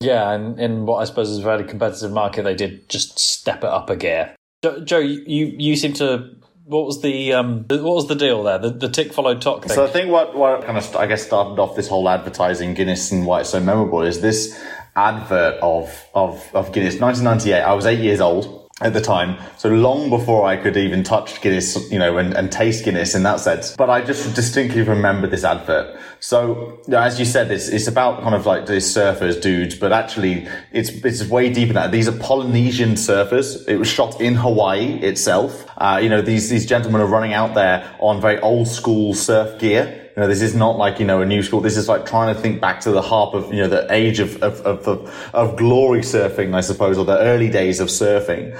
Yeah, 0.00 0.30
and 0.32 0.58
in 0.58 0.86
what 0.86 0.98
I 0.98 1.04
suppose 1.04 1.28
is 1.28 1.38
a 1.38 1.42
very 1.42 1.64
competitive 1.64 2.10
market, 2.10 2.42
they 2.42 2.54
did 2.54 2.88
just 2.88 3.18
step 3.18 3.58
it 3.58 3.70
up 3.70 3.90
a 3.90 3.96
gear. 3.96 4.34
Joe, 4.62 4.80
Joe 4.80 4.98
you 4.98 5.54
you 5.58 5.76
seem 5.76 5.92
to. 5.94 6.36
What 6.64 6.86
was 6.86 7.02
the 7.02 7.32
um? 7.32 7.64
What 7.68 7.82
was 7.82 8.06
the 8.06 8.14
deal 8.14 8.44
there? 8.44 8.58
The 8.58 8.70
the 8.70 8.88
tick 8.88 9.12
followed 9.12 9.42
talk 9.42 9.64
thing. 9.64 9.74
So 9.74 9.84
I 9.84 9.88
think 9.88 10.10
what, 10.10 10.36
what 10.36 10.64
kind 10.64 10.78
of, 10.78 10.94
I 10.94 11.06
guess, 11.06 11.26
started 11.26 11.60
off 11.60 11.74
this 11.74 11.88
whole 11.88 12.08
advertising 12.08 12.74
Guinness 12.74 13.10
and 13.10 13.26
why 13.26 13.40
it's 13.40 13.50
so 13.50 13.60
memorable 13.60 14.02
is 14.02 14.20
this 14.20 14.58
advert 14.94 15.58
of, 15.62 16.06
of, 16.14 16.48
of 16.54 16.72
Guinness. 16.72 17.00
1998, 17.00 17.60
I 17.60 17.72
was 17.72 17.86
eight 17.86 18.00
years 18.00 18.20
old 18.20 18.59
at 18.80 18.94
the 18.94 19.00
time. 19.00 19.36
So 19.58 19.68
long 19.68 20.08
before 20.08 20.46
I 20.46 20.56
could 20.56 20.76
even 20.76 21.02
touch 21.02 21.40
Guinness, 21.42 21.90
you 21.90 21.98
know, 21.98 22.16
and, 22.18 22.34
and 22.34 22.50
taste 22.50 22.84
Guinness 22.84 23.14
in 23.14 23.22
that 23.24 23.40
sense. 23.40 23.76
But 23.76 23.90
I 23.90 24.00
just 24.00 24.34
distinctly 24.34 24.82
remember 24.82 25.26
this 25.26 25.44
advert. 25.44 25.98
So, 26.20 26.80
as 26.92 27.18
you 27.18 27.24
said, 27.24 27.50
it's, 27.50 27.68
it's 27.68 27.86
about 27.86 28.22
kind 28.22 28.34
of 28.34 28.46
like 28.46 28.66
these 28.66 28.84
surfers, 28.84 29.40
dudes, 29.40 29.74
but 29.74 29.92
actually 29.92 30.48
it's, 30.72 30.90
it's 30.90 31.24
way 31.26 31.50
deeper 31.50 31.72
than 31.72 31.82
that. 31.82 31.92
These 31.92 32.08
are 32.08 32.18
Polynesian 32.18 32.90
surfers. 32.90 33.66
It 33.68 33.76
was 33.76 33.88
shot 33.88 34.20
in 34.20 34.34
Hawaii 34.34 34.98
itself. 35.00 35.66
Uh, 35.76 36.00
you 36.02 36.08
know, 36.08 36.22
these, 36.22 36.48
these 36.48 36.66
gentlemen 36.66 37.00
are 37.00 37.06
running 37.06 37.32
out 37.32 37.54
there 37.54 37.94
on 38.00 38.20
very 38.20 38.38
old 38.40 38.68
school 38.68 39.14
surf 39.14 39.58
gear. 39.60 40.09
You 40.20 40.26
know, 40.26 40.28
this 40.28 40.42
is 40.42 40.54
not 40.54 40.76
like, 40.76 41.00
you 41.00 41.06
know, 41.06 41.22
a 41.22 41.24
new 41.24 41.42
school. 41.42 41.62
This 41.62 41.78
is 41.78 41.88
like 41.88 42.04
trying 42.04 42.34
to 42.34 42.38
think 42.38 42.60
back 42.60 42.80
to 42.80 42.90
the 42.90 43.00
harp 43.00 43.32
of, 43.32 43.54
you 43.54 43.62
know, 43.62 43.68
the 43.68 43.90
age 43.90 44.20
of, 44.20 44.42
of, 44.42 44.60
of, 44.66 44.86
of, 44.86 45.30
of 45.32 45.56
glory 45.56 46.00
surfing, 46.00 46.54
I 46.54 46.60
suppose, 46.60 46.98
or 46.98 47.06
the 47.06 47.18
early 47.18 47.48
days 47.48 47.80
of 47.80 47.88
surfing. 47.88 48.54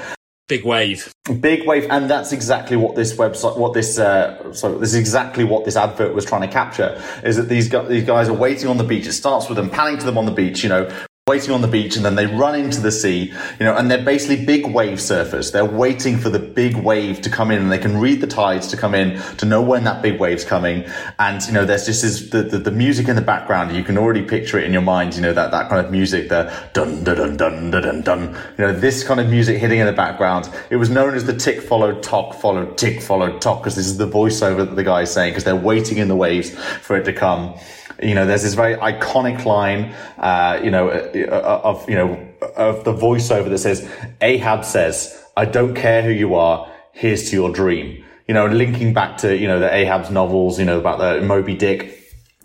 Big 0.49 0.65
wave. 0.65 1.13
Big 1.39 1.67
wave, 1.67 1.87
and 1.91 2.09
that's 2.09 2.33
exactly 2.33 2.79
what 2.79 2.97
this 2.97 3.15
website, 3.15 3.59
what 3.59 3.75
this, 3.75 3.99
uh, 3.99 4.55
so 4.55 4.79
this 4.79 4.95
is 4.95 4.99
exactly 4.99 5.45
what 5.45 5.67
this 5.67 5.77
advert 5.77 6.15
was 6.15 6.25
trying 6.25 6.41
to 6.41 6.49
capture. 6.49 6.99
Is 7.23 7.37
that 7.37 7.51
these 7.51 7.69
these 7.69 8.07
guys 8.07 8.31
are 8.31 8.33
waiting 8.33 8.71
on 8.71 8.79
the 8.79 8.85
beach. 8.85 9.07
It 9.07 9.13
starts 9.13 9.51
with 9.51 9.57
them 9.57 9.69
panning 9.69 9.99
to 9.99 10.07
them 10.07 10.17
on 10.17 10.25
the 10.25 10.33
beach, 10.33 10.63
you 10.63 10.71
know, 10.71 10.91
waiting 11.31 11.53
on 11.53 11.63
the 11.63 11.69
beach 11.69 11.95
and 11.95 12.05
then 12.05 12.17
they 12.17 12.27
run 12.27 12.57
into 12.59 12.81
the 12.81 12.91
sea, 12.91 13.33
you 13.61 13.65
know, 13.65 13.77
and 13.77 13.89
they're 13.89 14.05
basically 14.05 14.45
big 14.45 14.67
wave 14.67 14.99
surfers. 14.99 15.53
They're 15.53 15.65
waiting 15.85 16.19
for 16.19 16.29
the 16.29 16.41
big 16.41 16.75
wave 16.75 17.21
to 17.21 17.31
come 17.31 17.53
in 17.53 17.63
and 17.63 17.71
they 17.71 17.79
can 17.79 17.97
read 17.99 18.21
the 18.21 18.27
tides 18.27 18.67
to 18.73 18.77
come 18.77 18.97
in 18.97 19.17
to 19.37 19.47
know 19.47 19.63
when 19.63 19.85
that 19.85 20.03
big 20.03 20.19
wave's 20.19 20.45
coming. 20.45 20.85
And, 21.21 21.41
you 21.47 21.53
know, 21.53 21.65
there's 21.65 21.87
just 21.87 22.03
this, 22.03 22.31
the, 22.31 22.43
the, 22.43 22.59
the 22.59 22.73
music 22.73 23.07
in 23.07 23.15
the 23.15 23.23
background. 23.23 23.77
You 23.77 23.85
can 23.85 23.97
already 23.97 24.23
picture 24.23 24.59
it 24.59 24.65
in 24.65 24.73
your 24.73 24.83
mind, 24.83 25.15
you 25.15 25.23
know, 25.23 25.33
that, 25.33 25.53
that 25.53 25.69
kind 25.69 25.87
of 25.87 25.93
music, 25.93 26.29
the 26.31 26.53
dun, 26.73 27.05
dun, 27.05 27.17
dun, 27.17 27.37
dun, 27.37 27.71
dun, 27.71 27.83
dun, 27.83 28.03
dun. 28.03 28.23
You 28.59 28.65
know, 28.65 28.73
this 28.73 29.05
kind 29.05 29.21
of 29.21 29.29
music 29.29 29.59
hitting 29.59 29.79
in 29.79 29.87
the 29.87 29.93
background. 29.93 30.51
It 30.69 30.77
was 30.77 30.91
known 30.91 31.15
as 31.15 31.27
the 31.27 31.37
tick 31.37 31.61
followed 31.63 32.03
tock 32.03 32.35
followed 32.35 32.77
tick 32.77 33.01
followed 33.01 33.41
tock 33.41 33.63
because 33.63 33.77
this 33.77 33.87
is 33.87 33.99
the 33.99 34.09
voiceover 34.09 34.67
that 34.67 34.75
the 34.75 34.85
guy 34.85 35.03
is 35.03 35.13
saying 35.13 35.31
because 35.31 35.45
they're 35.45 35.55
waiting 35.55 35.99
in 35.99 36.09
the 36.09 36.17
waves 36.17 36.51
for 36.81 36.97
it 36.97 37.05
to 37.05 37.13
come 37.13 37.55
you 38.03 38.15
know, 38.15 38.27
there's 38.27 38.43
this 38.43 38.55
very 38.55 38.77
iconic 38.77 39.45
line, 39.45 39.95
uh, 40.19 40.61
you 40.63 40.71
know, 40.71 40.89
Uh, 41.25 41.61
of, 41.63 41.89
you 41.89 41.97
know, 41.97 42.29
of 42.57 42.85
the 42.85 42.93
voiceover 42.93 43.49
that 43.49 43.59
says, 43.59 43.89
Ahab 44.21 44.65
says, 44.65 45.23
I 45.37 45.45
don't 45.45 45.75
care 45.75 46.03
who 46.03 46.11
you 46.11 46.35
are. 46.35 46.71
Here's 46.93 47.31
to 47.31 47.37
your 47.37 47.51
dream. 47.51 48.05
You 48.27 48.35
know, 48.35 48.47
linking 48.47 48.93
back 48.93 49.19
to, 49.19 49.37
you 49.37 49.49
know, 49.49 49.59
the 49.59 49.73
Ahab's 49.73 50.11
novels, 50.11 50.59
you 50.59 50.65
know, 50.65 50.79
about 50.79 50.99
the 50.99 51.21
Moby 51.21 51.55
Dick. 51.55 51.97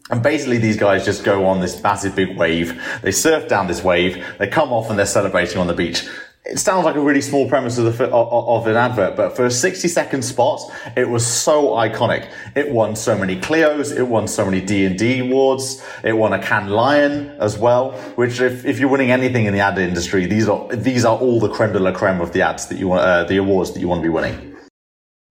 And 0.09 0.21
basically 0.21 0.59
these 0.59 0.77
guys 0.77 1.03
just 1.03 1.23
go 1.23 1.45
on 1.45 1.61
this 1.61 1.81
massive 1.81 2.15
big 2.15 2.37
wave. 2.37 2.79
They 3.01 3.11
surf 3.11 3.47
down 3.47 3.67
this 3.67 3.83
wave. 3.83 4.23
They 4.37 4.47
come 4.47 4.71
off 4.71 4.89
and 4.89 4.99
they're 4.99 5.05
celebrating 5.05 5.57
on 5.57 5.67
the 5.67 5.73
beach 5.73 6.07
it 6.45 6.59
sounds 6.59 6.85
like 6.85 6.95
a 6.95 6.99
really 6.99 7.21
small 7.21 7.49
premise 7.49 7.77
of, 7.77 7.97
the, 7.97 8.09
of, 8.09 8.67
an 8.67 8.75
advert, 8.75 9.15
but 9.15 9.35
for 9.35 9.45
a 9.45 9.51
60 9.51 9.87
second 9.87 10.21
spot, 10.23 10.61
it 10.95 11.09
was 11.09 11.25
so 11.25 11.69
iconic. 11.69 12.29
It 12.55 12.71
won 12.71 12.95
so 12.95 13.17
many 13.17 13.39
Clio's, 13.39 13.91
it 13.91 14.07
won 14.07 14.27
so 14.27 14.45
many 14.45 14.61
D&AD 14.61 15.01
awards, 15.21 15.83
it 16.03 16.13
won 16.13 16.33
a 16.33 16.39
Cannes 16.39 16.69
Lion 16.69 17.29
as 17.39 17.57
well, 17.57 17.93
which 18.15 18.39
if, 18.39 18.63
if 18.63 18.79
you're 18.79 18.89
winning 18.89 19.11
anything 19.11 19.45
in 19.45 19.53
the 19.53 19.59
ad 19.59 19.77
industry, 19.79 20.27
these 20.27 20.47
are, 20.47 20.67
these 20.75 21.03
are 21.03 21.17
all 21.17 21.39
the 21.39 21.49
creme 21.49 21.73
de 21.73 21.79
la 21.79 21.91
creme 21.91 22.21
of 22.21 22.31
the 22.31 22.41
ads 22.41 22.67
that 22.67 22.77
you 22.77 22.87
want, 22.89 23.01
uh, 23.01 23.23
the 23.23 23.37
awards 23.37 23.71
that 23.73 23.79
you 23.79 23.87
want 23.87 23.99
to 23.99 24.03
be 24.03 24.09
winning. 24.09 24.55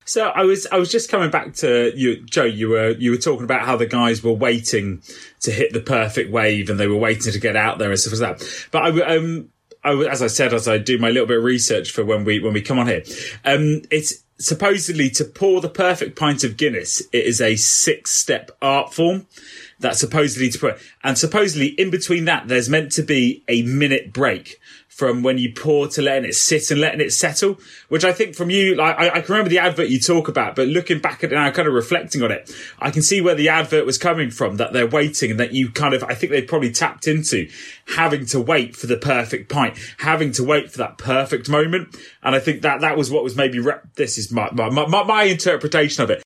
So 0.07 0.27
I 0.27 0.42
was 0.42 0.66
I 0.70 0.77
was 0.77 0.92
just 0.92 1.11
coming 1.11 1.31
back 1.31 1.55
to 1.55 1.90
you, 1.96 2.22
Joe. 2.27 2.44
You 2.44 2.68
were 2.68 2.90
you 2.90 3.11
were 3.11 3.16
talking 3.16 3.44
about 3.44 3.62
how 3.62 3.77
the 3.77 3.87
guys 3.87 4.22
were 4.22 4.35
waiting 4.35 5.03
to 5.40 5.50
hit 5.50 5.72
the 5.72 5.81
perfect 5.81 6.31
wave 6.31 6.68
and 6.68 6.79
they 6.79 6.87
were 6.87 6.98
waiting 6.98 7.33
to 7.33 7.40
get 7.40 7.57
out 7.57 7.79
there 7.79 7.88
and 7.90 7.98
stuff 7.98 8.12
as 8.12 8.18
that. 8.18 8.68
But 8.70 8.83
I 8.83 9.16
um 9.16 9.48
I, 9.85 9.92
as 10.05 10.23
I 10.23 10.29
said, 10.29 10.55
as 10.55 10.66
I 10.66 10.79
do 10.79 10.99
my 10.99 11.11
little 11.11 11.27
bit 11.27 11.38
of 11.38 11.44
research 11.44 11.90
for 11.90 12.05
when 12.05 12.25
we 12.25 12.40
when 12.40 12.53
we 12.53 12.62
come 12.62 12.79
on 12.79 12.87
here, 12.87 13.05
um, 13.44 13.83
it's 13.90 14.25
supposedly 14.38 15.11
to 15.11 15.25
pour 15.25 15.61
the 15.61 15.68
perfect 15.68 16.18
pint 16.18 16.42
of 16.42 16.57
Guinness. 16.57 17.01
It 17.12 17.25
is 17.25 17.40
a 17.40 17.57
six 17.57 18.11
step 18.11 18.51
art 18.61 18.92
form 18.92 19.27
that 19.81 19.97
supposedly 19.97 20.51
to 20.51 20.59
put, 20.59 20.79
and 21.03 21.18
supposedly 21.18 21.68
in 21.68 21.90
between 21.90 22.25
that, 22.25 22.49
there's 22.49 22.68
meant 22.68 22.92
to 22.92 23.03
be 23.03 23.44
a 23.49 23.62
minute 23.62 24.12
break 24.12 24.59
from 24.94 25.24
when 25.24 25.38
you 25.38 25.52
pour 25.52 25.88
to 25.88 26.00
letting 26.00 26.28
it 26.28 26.35
sit 26.35 26.70
and 26.70 26.80
letting 26.80 27.00
it 27.00 27.12
settle, 27.12 27.59
which 27.88 28.04
I 28.04 28.12
think 28.12 28.37
from 28.37 28.48
you, 28.48 28.76
like, 28.76 28.96
I, 28.96 29.09
I, 29.09 29.20
can 29.22 29.33
remember 29.33 29.48
the 29.48 29.59
advert 29.59 29.88
you 29.88 29.98
talk 29.98 30.28
about, 30.28 30.54
but 30.54 30.68
looking 30.68 31.00
back 31.00 31.24
at 31.24 31.33
it 31.33 31.35
now, 31.35 31.50
kind 31.50 31.66
of 31.66 31.74
reflecting 31.74 32.22
on 32.22 32.30
it, 32.30 32.48
I 32.78 32.92
can 32.92 33.02
see 33.02 33.20
where 33.20 33.35
the 33.35 33.48
advert 33.48 33.87
was 33.87 33.98
coming 33.98 34.30
from, 34.30 34.57
that 34.59 34.72
they're 34.72 34.87
waiting 34.87 35.33
and 35.33 35.40
that 35.40 35.52
you 35.52 35.72
kind 35.72 35.94
of, 35.94 36.04
I 36.04 36.14
think 36.14 36.30
they 36.30 36.42
probably 36.42 36.70
tapped 36.70 37.09
into 37.09 37.50
having 37.96 38.24
to 38.26 38.40
wait 38.40 38.76
for 38.76 38.87
the 38.87 38.96
perfect 38.96 39.50
pint, 39.50 39.76
having 39.98 40.30
to 40.33 40.44
wait 40.44 40.70
for 40.70 40.78
that 40.78 40.96
perfect 40.96 41.48
moment. 41.48 41.96
And 42.22 42.37
I 42.37 42.38
think 42.38 42.62
that 42.62 42.80
that 42.83 42.96
was 42.96 43.11
what 43.11 43.24
was 43.24 43.35
maybe, 43.35 43.61
this 43.96 44.16
is 44.16 44.30
my, 44.30 44.48
my, 44.52 44.68
my, 44.68 45.02
my 45.02 45.24
interpretation 45.24 46.04
of 46.04 46.11
it. 46.11 46.22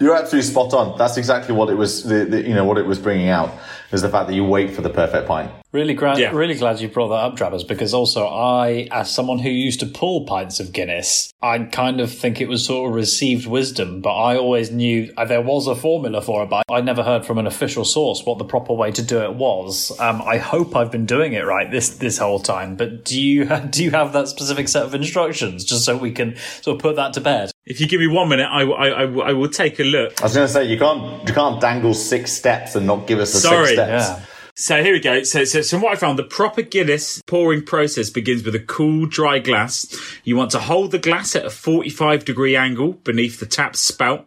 You're 0.00 0.16
absolutely 0.16 0.50
spot 0.50 0.74
on. 0.74 0.98
That's 0.98 1.16
exactly 1.16 1.54
what 1.54 1.70
it 1.70 1.76
was, 1.76 2.02
the, 2.02 2.24
the, 2.24 2.42
you 2.42 2.54
know, 2.54 2.64
what 2.64 2.76
it 2.76 2.86
was 2.86 2.98
bringing 2.98 3.28
out 3.28 3.54
is 3.92 4.02
the 4.02 4.08
fact 4.08 4.26
that 4.26 4.34
you 4.34 4.44
wait 4.44 4.74
for 4.74 4.82
the 4.82 4.90
perfect 4.90 5.28
pint. 5.28 5.52
Really 5.72 5.94
glad, 5.94 6.18
yeah. 6.18 6.32
really 6.32 6.54
glad 6.54 6.80
you 6.80 6.88
brought 6.88 7.08
that 7.08 7.14
up, 7.14 7.36
Travis, 7.36 7.62
because 7.62 7.94
also 7.94 8.26
I, 8.26 8.88
as 8.90 9.08
someone 9.14 9.38
who 9.38 9.50
used 9.50 9.78
to 9.80 9.86
pull 9.86 10.26
pints 10.26 10.58
of 10.58 10.72
Guinness, 10.72 11.32
I 11.40 11.60
kind 11.60 12.00
of 12.00 12.12
think 12.12 12.40
it 12.40 12.48
was 12.48 12.64
sort 12.64 12.90
of 12.90 12.96
received 12.96 13.46
wisdom, 13.46 14.00
but 14.00 14.12
I 14.12 14.36
always 14.36 14.72
knew 14.72 15.12
uh, 15.16 15.26
there 15.26 15.40
was 15.40 15.68
a 15.68 15.76
formula 15.76 16.22
for 16.22 16.42
it, 16.42 16.50
but 16.50 16.64
I 16.68 16.80
never 16.80 17.04
heard 17.04 17.24
from 17.24 17.38
an 17.38 17.46
official 17.46 17.84
source 17.84 18.24
what 18.24 18.38
the 18.38 18.44
proper 18.44 18.72
way 18.72 18.90
to 18.90 19.02
do 19.02 19.20
it 19.20 19.34
was. 19.34 19.96
Um, 20.00 20.20
I 20.22 20.38
hope 20.38 20.74
I've 20.74 20.90
been 20.90 21.06
doing 21.06 21.34
it 21.34 21.46
right 21.46 21.70
this 21.70 21.90
this 21.98 22.18
whole 22.18 22.40
time, 22.40 22.74
but 22.74 23.04
do 23.04 23.20
you 23.20 23.44
do 23.70 23.84
you 23.84 23.92
have 23.92 24.12
that 24.12 24.26
specific 24.26 24.68
set 24.68 24.82
of 24.82 24.94
instructions 24.94 25.64
just 25.64 25.84
so 25.84 25.96
we 25.96 26.10
can 26.10 26.36
sort 26.62 26.78
of 26.78 26.82
put 26.82 26.96
that 26.96 27.12
to 27.12 27.20
bed? 27.20 27.52
If 27.64 27.80
you 27.80 27.86
give 27.86 28.00
me 28.00 28.08
one 28.08 28.28
minute, 28.28 28.48
I, 28.50 28.62
I, 28.62 28.88
I, 28.88 29.02
I 29.04 29.32
will 29.34 29.48
take 29.48 29.78
a 29.78 29.84
look. 29.84 30.20
I 30.20 30.24
was 30.24 30.34
going 30.34 30.48
to 30.48 30.52
say 30.52 30.64
you 30.64 30.78
can't 30.78 31.28
you 31.28 31.32
can't 31.32 31.60
dangle 31.60 31.94
six 31.94 32.32
steps 32.32 32.74
and 32.74 32.88
not 32.88 33.06
give 33.06 33.20
us 33.20 33.32
the 33.32 33.38
Sorry. 33.38 33.66
six 33.66 33.72
steps. 33.74 34.08
Yeah. 34.08 34.26
So 34.54 34.82
here 34.82 34.92
we 34.92 35.00
go. 35.00 35.22
So, 35.22 35.44
so, 35.44 35.62
so 35.62 35.78
what 35.78 35.92
I 35.92 35.96
found, 35.96 36.18
the 36.18 36.24
proper 36.24 36.62
Guinness 36.62 37.22
pouring 37.26 37.62
process 37.64 38.10
begins 38.10 38.44
with 38.44 38.54
a 38.54 38.60
cool, 38.60 39.06
dry 39.06 39.38
glass. 39.38 39.86
You 40.24 40.36
want 40.36 40.50
to 40.52 40.58
hold 40.60 40.90
the 40.90 40.98
glass 40.98 41.34
at 41.36 41.46
a 41.46 41.50
45 41.50 42.24
degree 42.24 42.56
angle 42.56 42.92
beneath 43.04 43.40
the 43.40 43.46
tap 43.46 43.76
spout. 43.76 44.26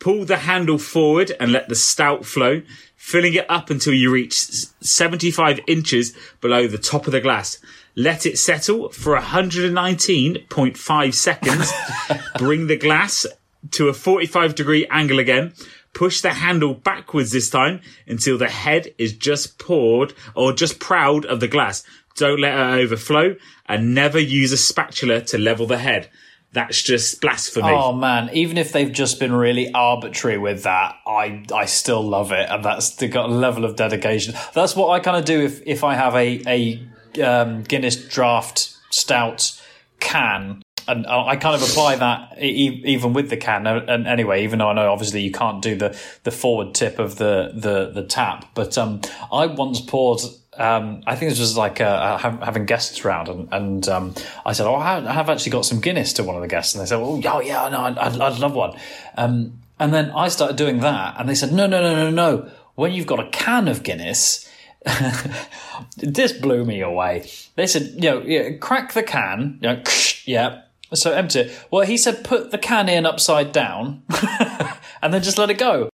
Pull 0.00 0.24
the 0.24 0.38
handle 0.38 0.78
forward 0.78 1.32
and 1.38 1.52
let 1.52 1.68
the 1.68 1.74
stout 1.74 2.24
flow, 2.24 2.62
filling 2.96 3.34
it 3.34 3.44
up 3.50 3.68
until 3.68 3.92
you 3.92 4.10
reach 4.10 4.34
75 4.80 5.60
inches 5.66 6.16
below 6.40 6.66
the 6.66 6.78
top 6.78 7.06
of 7.06 7.12
the 7.12 7.20
glass. 7.20 7.58
Let 7.94 8.24
it 8.24 8.38
settle 8.38 8.88
for 8.90 9.14
119.5 9.18 11.14
seconds. 11.14 11.72
Bring 12.38 12.66
the 12.66 12.78
glass 12.78 13.26
to 13.72 13.88
a 13.88 13.92
45 13.92 14.54
degree 14.54 14.86
angle 14.86 15.18
again. 15.18 15.52
Push 15.92 16.20
the 16.20 16.30
handle 16.30 16.74
backwards 16.74 17.32
this 17.32 17.50
time 17.50 17.80
until 18.06 18.38
the 18.38 18.48
head 18.48 18.94
is 18.98 19.12
just 19.12 19.58
poured 19.58 20.14
or 20.34 20.52
just 20.52 20.78
proud 20.78 21.24
of 21.26 21.40
the 21.40 21.48
glass. 21.48 21.82
Don't 22.16 22.40
let 22.40 22.54
it 22.54 22.82
overflow 22.82 23.36
and 23.66 23.94
never 23.94 24.18
use 24.18 24.52
a 24.52 24.56
spatula 24.56 25.22
to 25.22 25.38
level 25.38 25.66
the 25.66 25.78
head. 25.78 26.08
That's 26.52 26.82
just 26.82 27.20
blasphemy. 27.20 27.70
Oh 27.70 27.92
man, 27.92 28.30
even 28.32 28.58
if 28.58 28.72
they've 28.72 28.90
just 28.90 29.20
been 29.20 29.32
really 29.32 29.72
arbitrary 29.72 30.38
with 30.38 30.64
that, 30.64 30.96
I 31.06 31.44
I 31.54 31.66
still 31.66 32.02
love 32.02 32.32
it, 32.32 32.48
and 32.50 32.64
that's 32.64 32.96
got 33.06 33.28
a 33.28 33.32
level 33.32 33.64
of 33.64 33.76
dedication. 33.76 34.34
That's 34.52 34.74
what 34.74 34.88
I 34.88 34.98
kind 34.98 35.16
of 35.16 35.24
do 35.24 35.40
if 35.42 35.62
if 35.64 35.84
I 35.84 35.94
have 35.94 36.16
a 36.16 36.42
a 36.48 37.22
um, 37.22 37.62
Guinness 37.62 37.96
draft 37.96 38.76
stout 38.90 39.60
can 40.00 40.62
and 40.88 41.06
I 41.06 41.36
kind 41.36 41.60
of 41.60 41.68
apply 41.68 41.96
that 41.96 42.38
even 42.38 43.12
with 43.12 43.30
the 43.30 43.36
can. 43.36 43.66
And 43.66 44.06
anyway, 44.06 44.44
even 44.44 44.58
though 44.58 44.68
I 44.68 44.72
know 44.72 44.92
obviously 44.92 45.22
you 45.22 45.32
can't 45.32 45.62
do 45.62 45.76
the, 45.76 45.98
the 46.24 46.30
forward 46.30 46.74
tip 46.74 46.98
of 46.98 47.16
the, 47.16 47.52
the, 47.54 47.90
the 47.90 48.06
tap, 48.06 48.46
but 48.54 48.76
um, 48.78 49.00
I 49.32 49.46
once 49.46 49.80
poured. 49.80 50.20
Um, 50.54 51.02
I 51.06 51.14
think 51.14 51.30
this 51.30 51.40
was 51.40 51.56
like 51.56 51.80
uh, 51.80 52.18
having 52.18 52.66
guests 52.66 53.04
around, 53.04 53.28
and, 53.28 53.48
and 53.52 53.88
um, 53.88 54.14
I 54.44 54.52
said, 54.52 54.66
"Oh, 54.66 54.74
I 54.74 55.00
have 55.00 55.30
actually 55.30 55.52
got 55.52 55.64
some 55.64 55.80
Guinness 55.80 56.12
to 56.14 56.24
one 56.24 56.34
of 56.34 56.42
the 56.42 56.48
guests," 56.48 56.74
and 56.74 56.82
they 56.82 56.86
said, 56.86 56.98
"Oh, 56.98 57.18
yeah, 57.18 57.40
yeah, 57.40 57.68
no, 57.70 57.80
I'd, 57.80 57.96
I'd 57.96 58.38
love 58.38 58.54
one." 58.54 58.76
Um, 59.16 59.60
and 59.78 59.94
then 59.94 60.10
I 60.10 60.28
started 60.28 60.56
doing 60.56 60.80
that, 60.80 61.14
and 61.18 61.28
they 61.28 61.34
said, 61.34 61.52
"No, 61.52 61.66
no, 61.66 61.80
no, 61.80 61.94
no, 61.94 62.10
no. 62.10 62.50
When 62.74 62.92
you've 62.92 63.06
got 63.06 63.20
a 63.20 63.30
can 63.30 63.68
of 63.68 63.82
Guinness." 63.82 64.50
this 65.96 66.32
blew 66.32 66.64
me 66.64 66.80
away. 66.80 67.30
They 67.56 67.66
said, 67.66 67.94
you 67.96 68.10
know, 68.10 68.58
crack 68.58 68.92
the 68.92 69.02
can, 69.02 69.58
you 69.60 69.68
know, 69.68 69.82
yeah, 70.24 70.62
so 70.94 71.12
empty. 71.12 71.40
it. 71.40 71.66
Well, 71.70 71.86
he 71.86 71.96
said 71.96 72.24
put 72.24 72.50
the 72.50 72.58
can 72.58 72.88
in 72.88 73.06
upside 73.06 73.52
down 73.52 74.02
and 75.02 75.14
then 75.14 75.22
just 75.22 75.38
let 75.38 75.50
it 75.50 75.58
go. 75.58 75.90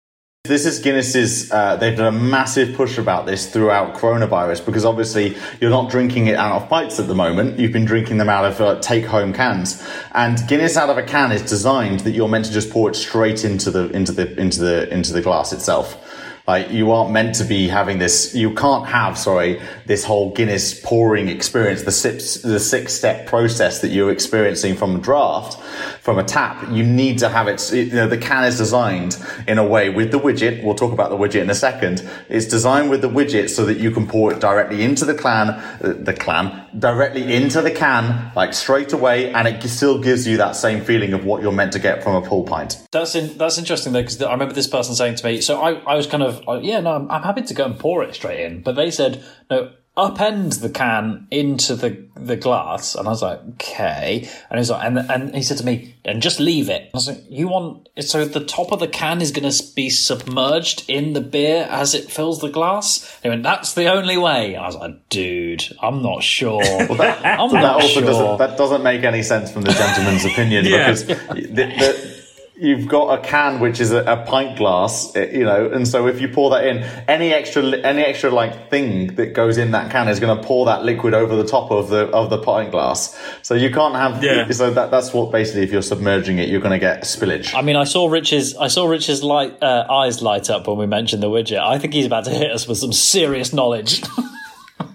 This 0.46 0.66
is 0.66 0.78
Guinness's. 0.80 1.50
Uh, 1.50 1.76
they've 1.76 1.96
done 1.96 2.14
a 2.14 2.18
massive 2.18 2.76
push 2.76 2.98
about 2.98 3.24
this 3.24 3.50
throughout 3.50 3.94
coronavirus 3.94 4.66
because 4.66 4.84
obviously 4.84 5.38
you're 5.58 5.70
not 5.70 5.90
drinking 5.90 6.26
it 6.26 6.36
out 6.36 6.60
of 6.60 6.68
pints 6.68 7.00
at 7.00 7.06
the 7.06 7.14
moment. 7.14 7.58
You've 7.58 7.72
been 7.72 7.86
drinking 7.86 8.18
them 8.18 8.28
out 8.28 8.44
of 8.44 8.60
uh, 8.60 8.78
take-home 8.80 9.32
cans, 9.32 9.82
and 10.12 10.38
Guinness 10.46 10.76
out 10.76 10.90
of 10.90 10.98
a 10.98 11.02
can 11.02 11.32
is 11.32 11.40
designed 11.40 12.00
that 12.00 12.10
you're 12.10 12.28
meant 12.28 12.44
to 12.44 12.52
just 12.52 12.70
pour 12.70 12.90
it 12.90 12.94
straight 12.94 13.42
into 13.46 13.70
the 13.70 13.88
into 13.92 14.12
the 14.12 14.38
into 14.38 14.60
the 14.60 14.92
into 14.92 15.14
the 15.14 15.22
glass 15.22 15.54
itself. 15.54 15.98
Like 16.46 16.70
you 16.70 16.90
aren't 16.90 17.10
meant 17.10 17.36
to 17.36 17.44
be 17.44 17.68
having 17.68 17.98
this. 17.98 18.34
You 18.34 18.52
can't 18.52 18.86
have, 18.86 19.16
sorry, 19.16 19.62
this 19.86 20.04
whole 20.04 20.30
Guinness 20.32 20.78
pouring 20.78 21.28
experience, 21.28 21.82
the 21.82 21.92
six, 21.92 22.34
the 22.36 22.60
six 22.60 22.92
step 22.92 23.26
process 23.26 23.80
that 23.80 23.88
you're 23.88 24.12
experiencing 24.12 24.76
from 24.76 24.96
a 24.96 24.98
draft, 24.98 25.58
from 26.00 26.18
a 26.18 26.24
tap. 26.24 26.70
You 26.70 26.84
need 26.84 27.18
to 27.18 27.28
have 27.28 27.48
it. 27.48 27.72
You 27.72 27.94
know, 27.94 28.08
the 28.08 28.18
can 28.18 28.44
is 28.44 28.58
designed 28.58 29.16
in 29.46 29.58
a 29.58 29.66
way 29.66 29.90
with 29.90 30.10
the 30.10 30.18
widget. 30.18 30.62
We'll 30.62 30.74
talk 30.74 30.92
about 30.92 31.10
the 31.10 31.16
widget 31.16 31.42
in 31.42 31.50
a 31.50 31.54
second. 31.54 32.08
It's 32.28 32.46
designed 32.46 32.90
with 32.90 33.02
the 33.02 33.10
widget 33.10 33.50
so 33.50 33.64
that 33.66 33.78
you 33.78 33.90
can 33.90 34.06
pour 34.06 34.32
it 34.32 34.40
directly 34.40 34.82
into 34.82 35.04
the 35.04 35.14
clan, 35.14 35.50
uh, 35.50 35.94
the 35.98 36.14
clan, 36.14 36.68
directly 36.78 37.34
into 37.34 37.60
the 37.62 37.70
can, 37.70 38.32
like 38.34 38.54
straight 38.54 38.92
away, 38.92 39.32
and 39.32 39.48
it 39.48 39.62
still 39.68 39.98
gives 39.98 40.26
you 40.26 40.36
that 40.38 40.56
same 40.56 40.84
feeling 40.84 41.12
of 41.12 41.24
what 41.24 41.42
you're 41.42 41.52
meant 41.52 41.72
to 41.72 41.78
get 41.78 42.02
from 42.02 42.14
a 42.22 42.26
pull 42.26 42.44
pint. 42.44 42.86
That's 42.92 43.14
in, 43.14 43.36
that's 43.38 43.58
interesting 43.58 43.92
though, 43.92 44.02
because 44.02 44.20
I 44.22 44.32
remember 44.32 44.54
this 44.54 44.68
person 44.68 44.94
saying 44.94 45.16
to 45.16 45.26
me. 45.26 45.40
So 45.40 45.60
I, 45.60 45.72
I 45.84 45.94
was 45.94 46.06
kind 46.06 46.22
of 46.22 46.46
uh, 46.48 46.60
yeah, 46.62 46.80
no, 46.80 46.92
I'm, 46.92 47.10
I'm 47.10 47.22
happy 47.22 47.42
to 47.42 47.54
go 47.54 47.64
and 47.64 47.78
pour 47.78 48.02
it 48.02 48.14
straight 48.14 48.40
in, 48.40 48.62
but 48.62 48.76
they 48.76 48.90
said 48.90 49.24
no 49.50 49.72
upend 49.96 50.60
the 50.60 50.68
can 50.70 51.26
into 51.30 51.74
the 51.76 52.04
the 52.16 52.36
glass, 52.36 52.94
and 52.94 53.06
I 53.06 53.10
was 53.10 53.22
like, 53.22 53.40
okay. 53.54 54.28
And 54.50 54.58
he's 54.58 54.70
like, 54.70 54.84
and 54.84 54.98
and 54.98 55.34
he 55.34 55.42
said 55.42 55.58
to 55.58 55.64
me, 55.66 55.96
and 56.04 56.22
just 56.22 56.40
leave 56.40 56.68
it. 56.68 56.90
I 56.92 56.96
was 56.96 57.08
like, 57.08 57.24
you 57.28 57.48
want 57.48 57.88
so 58.00 58.24
the 58.24 58.44
top 58.44 58.72
of 58.72 58.80
the 58.80 58.88
can 58.88 59.20
is 59.20 59.30
going 59.30 59.50
to 59.50 59.64
be 59.74 59.90
submerged 59.90 60.84
in 60.88 61.12
the 61.12 61.20
beer 61.20 61.66
as 61.70 61.94
it 61.94 62.10
fills 62.10 62.40
the 62.40 62.50
glass. 62.50 63.18
He 63.22 63.28
went, 63.28 63.42
that's 63.44 63.74
the 63.74 63.86
only 63.92 64.16
way. 64.16 64.56
I 64.56 64.66
was 64.66 64.76
like, 64.76 65.08
dude, 65.08 65.64
I'm 65.80 66.02
not 66.02 66.22
sure. 66.22 66.62
I'm 66.64 66.88
that 66.96 67.22
not 67.52 67.74
also 67.82 67.86
sure. 68.00 68.02
doesn't 68.02 68.38
that 68.38 68.58
doesn't 68.58 68.82
make 68.82 69.04
any 69.04 69.22
sense 69.22 69.50
from 69.52 69.62
the 69.62 69.72
gentleman's 69.72 70.24
opinion 70.24 70.64
Yeah. 70.64 70.86
because 70.92 71.06
the, 71.06 71.14
the, 71.14 72.13
you've 72.64 72.88
got 72.88 73.18
a 73.18 73.22
can 73.22 73.60
which 73.60 73.80
is 73.80 73.92
a, 73.92 73.98
a 74.04 74.24
pint 74.24 74.56
glass, 74.58 75.14
eh, 75.14 75.30
you 75.32 75.44
know, 75.44 75.70
and 75.70 75.86
so 75.86 76.06
if 76.06 76.20
you 76.20 76.28
pour 76.28 76.50
that 76.50 76.66
in, 76.66 76.78
any 77.08 77.32
extra 77.32 77.62
any 77.62 78.02
extra 78.02 78.30
like 78.30 78.70
thing 78.70 79.14
that 79.16 79.34
goes 79.34 79.58
in 79.58 79.72
that 79.72 79.90
can 79.90 80.08
is 80.08 80.18
going 80.20 80.36
to 80.36 80.42
pour 80.42 80.66
that 80.66 80.84
liquid 80.84 81.14
over 81.14 81.36
the 81.36 81.46
top 81.46 81.70
of 81.70 81.88
the 81.90 82.06
of 82.08 82.30
the 82.30 82.38
pint 82.38 82.70
glass. 82.70 83.18
So 83.42 83.54
you 83.54 83.70
can't 83.70 83.94
have 83.94 84.22
Yeah. 84.24 84.50
so 84.50 84.70
that 84.72 84.90
that's 84.90 85.12
what 85.12 85.30
basically 85.30 85.62
if 85.62 85.70
you're 85.72 85.82
submerging 85.82 86.38
it, 86.38 86.48
you're 86.48 86.60
going 86.60 86.72
to 86.72 86.78
get 86.78 87.02
spillage. 87.02 87.54
I 87.54 87.62
mean, 87.62 87.76
I 87.76 87.84
saw 87.84 88.08
Rich's. 88.08 88.56
I 88.56 88.68
saw 88.68 88.86
Rich's 88.86 89.22
light 89.22 89.62
uh, 89.62 89.86
eyes 89.90 90.22
light 90.22 90.50
up 90.50 90.66
when 90.66 90.78
we 90.78 90.86
mentioned 90.86 91.22
the 91.22 91.30
widget. 91.30 91.60
I 91.60 91.78
think 91.78 91.92
he's 91.94 92.06
about 92.06 92.24
to 92.24 92.30
hit 92.30 92.50
us 92.50 92.66
with 92.66 92.78
some 92.78 92.92
serious 92.92 93.52
knowledge. 93.52 94.02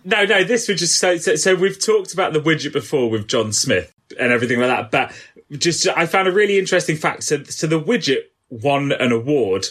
No, 0.05 0.25
no, 0.25 0.43
this 0.43 0.67
was 0.67 0.79
just 0.79 0.99
so, 0.99 1.17
so. 1.17 1.36
So 1.36 1.53
we've 1.55 1.79
talked 1.79 2.13
about 2.13 2.34
the 2.34 2.39
widget 2.39 2.73
before 2.73 3.10
with 3.12 3.27
John 3.27 3.53
Smith 3.53 3.93
and 4.19 4.32
everything 4.32 4.60
like 4.60 4.69
that, 4.69 4.91
but 4.91 5.13
just 5.57 5.88
I 5.88 6.05
found 6.05 6.27
a 6.27 6.31
really 6.31 6.59
interesting 6.59 6.95
fact. 6.95 7.23
So, 7.23 7.43
so 7.43 7.67
the 7.67 7.79
widget 7.79 8.23
won 8.49 8.91
an 8.91 9.12
award 9.12 9.65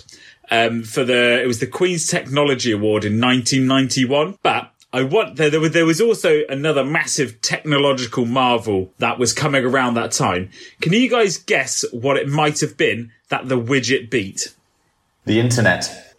um, 0.50 0.82
for 0.82 1.04
the 1.04 1.42
it 1.42 1.46
was 1.46 1.60
the 1.60 1.66
Queen's 1.66 2.06
Technology 2.06 2.72
Award 2.72 3.04
in 3.04 3.20
1991, 3.20 4.38
but. 4.42 4.72
I 4.90 5.02
want 5.02 5.36
there, 5.36 5.50
there 5.50 5.60
was 5.60 5.72
there 5.72 5.84
was 5.84 6.00
also 6.00 6.40
another 6.48 6.82
massive 6.82 7.42
technological 7.42 8.24
marvel 8.24 8.90
that 8.96 9.18
was 9.18 9.34
coming 9.34 9.62
around 9.62 9.94
that 9.94 10.12
time. 10.12 10.48
Can 10.80 10.94
you 10.94 11.10
guys 11.10 11.36
guess 11.36 11.84
what 11.92 12.16
it 12.16 12.26
might 12.26 12.60
have 12.60 12.78
been 12.78 13.12
that 13.28 13.50
the 13.50 13.60
widget 13.60 14.08
beat? 14.08 14.54
The 15.26 15.40
internet. 15.40 16.16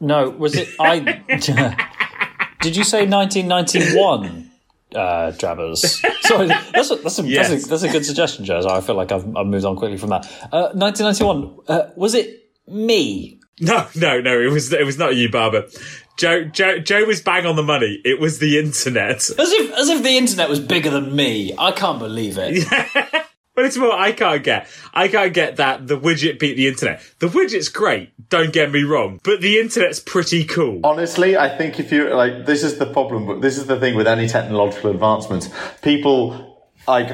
no, 0.00 0.30
was 0.30 0.54
it? 0.54 0.70
I 0.80 1.00
did 2.62 2.76
you 2.76 2.84
say 2.84 3.04
1991? 3.04 4.47
Uh, 4.94 5.32
Drabbers. 5.32 6.02
Sorry, 6.22 6.46
that's 6.46 6.90
a, 6.90 6.96
that's, 6.96 7.18
a, 7.18 7.22
Yes. 7.26 7.50
that's, 7.50 7.66
a, 7.66 7.68
that's 7.68 7.82
a 7.82 7.88
good 7.88 8.06
suggestion, 8.06 8.44
Joe. 8.44 8.66
I 8.68 8.80
feel 8.80 8.94
like 8.94 9.12
I've, 9.12 9.24
I've 9.36 9.46
moved 9.46 9.64
on 9.64 9.76
quickly 9.76 9.98
from 9.98 10.10
that. 10.10 10.24
Uh, 10.52 10.70
1991. 10.72 11.58
Uh, 11.68 11.90
was 11.96 12.14
it 12.14 12.48
me? 12.66 13.38
No, 13.60 13.86
no, 13.96 14.20
no. 14.20 14.40
It 14.40 14.50
was 14.52 14.72
it 14.72 14.86
was 14.86 14.98
not 14.98 15.16
you, 15.16 15.30
Barbara. 15.30 15.68
Joe, 16.16 16.44
Joe, 16.44 16.78
Joe 16.78 17.04
was 17.04 17.20
bang 17.20 17.44
on 17.44 17.56
the 17.56 17.62
money. 17.62 18.00
It 18.04 18.20
was 18.20 18.38
the 18.38 18.58
internet. 18.58 19.16
As 19.16 19.32
if 19.52 19.72
as 19.72 19.88
if 19.88 20.02
the 20.02 20.16
internet 20.16 20.48
was 20.48 20.60
bigger 20.60 20.90
than 20.90 21.14
me. 21.14 21.54
I 21.58 21.72
can't 21.72 21.98
believe 21.98 22.36
it. 22.38 22.64
But 23.58 23.64
it's 23.64 23.76
more 23.76 23.92
I 23.92 24.12
can't 24.12 24.44
get. 24.44 24.68
I 24.94 25.08
can't 25.08 25.34
get 25.34 25.56
that 25.56 25.88
the 25.88 25.98
widget 25.98 26.38
beat 26.38 26.54
the 26.54 26.68
internet. 26.68 27.02
The 27.18 27.26
widget's 27.26 27.68
great, 27.68 28.12
don't 28.28 28.52
get 28.52 28.70
me 28.70 28.84
wrong, 28.84 29.18
but 29.24 29.40
the 29.40 29.58
internet's 29.58 29.98
pretty 29.98 30.44
cool. 30.44 30.80
Honestly, 30.84 31.36
I 31.36 31.48
think 31.58 31.80
if 31.80 31.90
you 31.90 32.14
like, 32.14 32.46
this 32.46 32.62
is 32.62 32.78
the 32.78 32.86
problem. 32.86 33.26
But 33.26 33.40
this 33.40 33.58
is 33.58 33.66
the 33.66 33.76
thing 33.80 33.96
with 33.96 34.06
any 34.06 34.28
technological 34.28 34.92
advancements. 34.92 35.48
People 35.82 36.47
like 36.88 37.10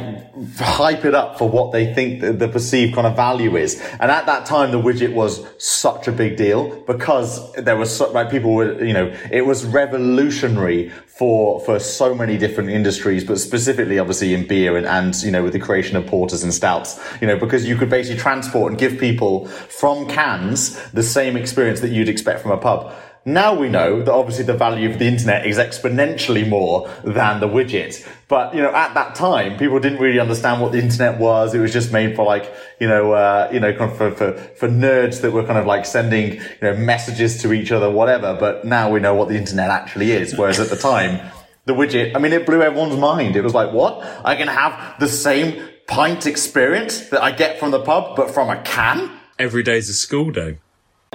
hype 0.59 1.05
it 1.05 1.15
up 1.15 1.37
for 1.37 1.49
what 1.49 1.73
they 1.73 1.93
think 1.93 2.21
the, 2.21 2.33
the 2.33 2.49
perceived 2.49 2.95
kind 2.95 3.07
of 3.07 3.17
value 3.17 3.57
is. 3.57 3.81
And 4.01 4.11
at 4.11 4.27
that 4.27 4.47
time, 4.47 4.71
the 4.71 4.81
widget 4.81 5.13
was 5.13 5.45
such 5.59 6.07
a 6.07 6.13
big 6.13 6.37
deal 6.37 6.81
because 6.83 7.53
there 7.55 7.77
was 7.77 7.95
so, 7.95 8.11
like 8.13 8.31
people 8.31 8.55
were, 8.55 8.83
you 8.83 8.93
know, 8.93 9.15
it 9.31 9.45
was 9.45 9.65
revolutionary 9.65 10.91
for 11.07 11.61
for 11.61 11.79
so 11.79 12.15
many 12.15 12.37
different 12.39 12.71
industries, 12.71 13.25
but 13.25 13.39
specifically, 13.39 13.99
obviously, 13.99 14.35
in 14.35 14.47
beer 14.47 14.77
and 14.77 14.87
and 14.87 15.23
you 15.23 15.31
know, 15.31 15.43
with 15.43 15.53
the 15.53 15.61
creation 15.61 15.97
of 15.97 16.07
porters 16.07 16.43
and 16.43 16.55
stouts. 16.55 17.01
You 17.21 17.27
know, 17.27 17.37
because 17.37 17.67
you 17.67 17.77
could 17.77 17.91
basically 17.91 18.21
transport 18.21 18.73
and 18.73 18.79
give 18.79 18.99
people 18.99 19.47
from 19.47 20.09
cans 20.09 20.81
the 20.93 21.03
same 21.03 21.37
experience 21.37 21.81
that 21.81 21.91
you'd 21.91 22.09
expect 22.09 22.41
from 22.41 22.53
a 22.53 22.57
pub. 22.57 22.95
Now 23.27 23.55
we 23.55 23.71
know 23.71 24.03
that 24.03 24.13
obviously 24.13 24.45
the 24.45 24.57
value 24.57 24.91
of 24.91 24.99
the 24.99 25.07
internet 25.07 25.47
is 25.47 25.57
exponentially 25.57 26.47
more 26.47 26.91
than 27.05 27.41
the 27.41 27.49
widget. 27.49 28.07
But, 28.29 28.55
you 28.55 28.61
know, 28.61 28.75
at 28.75 28.93
that 28.95 29.15
time, 29.15 29.57
people 29.57 29.81
didn't 29.81 29.99
really 29.99 30.19
understand 30.19 30.61
what 30.61 30.73
the 30.73 30.79
internet 30.79 31.19
was. 31.19 31.55
It 31.55 31.61
was 31.61 31.73
just 31.73 31.91
made 31.91 32.17
for 32.17 32.27
like, 32.27 32.53
you 32.81 32.87
know, 32.87 33.13
uh, 33.13 33.49
you 33.51 33.61
know, 33.61 33.73
kind 33.73 33.91
of 33.91 33.97
for, 33.97 34.11
for, 34.11 34.33
for 34.33 34.69
nerds 34.69 35.23
that 35.23 35.31
were 35.31 35.45
kind 35.45 35.59
of 35.59 35.65
like 35.65 35.87
sending, 35.87 36.35
you 36.35 36.41
know, 36.61 36.77
messages 36.77 37.41
to 37.43 37.55
each 37.55 37.73
other, 37.73 37.91
whatever. 37.91 38.37
But 38.39 38.67
now 38.67 38.91
we 38.91 39.01
know 39.01 39.15
what 39.15 39.29
the 39.29 39.37
internet 39.37 39.71
actually 39.71 40.13
is. 40.13 40.37
Whereas 40.37 40.61
at 40.61 40.69
the 40.69 40.77
time, 40.77 41.21
the 41.65 41.73
widget, 41.73 42.15
I 42.15 42.19
mean, 42.19 42.35
it 42.35 42.45
blew 42.45 42.61
everyone's 42.61 42.99
mind. 42.99 43.37
It 43.37 43.43
was 43.43 43.55
like, 43.55 43.73
what? 43.73 44.05
I 44.23 44.37
can 44.37 44.49
have 44.49 45.01
the 45.01 45.09
same 45.09 45.67
pint 45.87 46.27
experience 46.27 47.09
that 47.09 47.23
I 47.23 47.33
get 47.33 47.59
from 47.59 47.71
the 47.71 47.81
pub, 47.81 48.17
but 48.17 48.31
from 48.31 48.51
a 48.51 48.61
can? 48.63 49.11
Every 49.39 49.63
day's 49.63 49.89
a 49.89 49.95
school 49.95 50.31
day. 50.31 50.59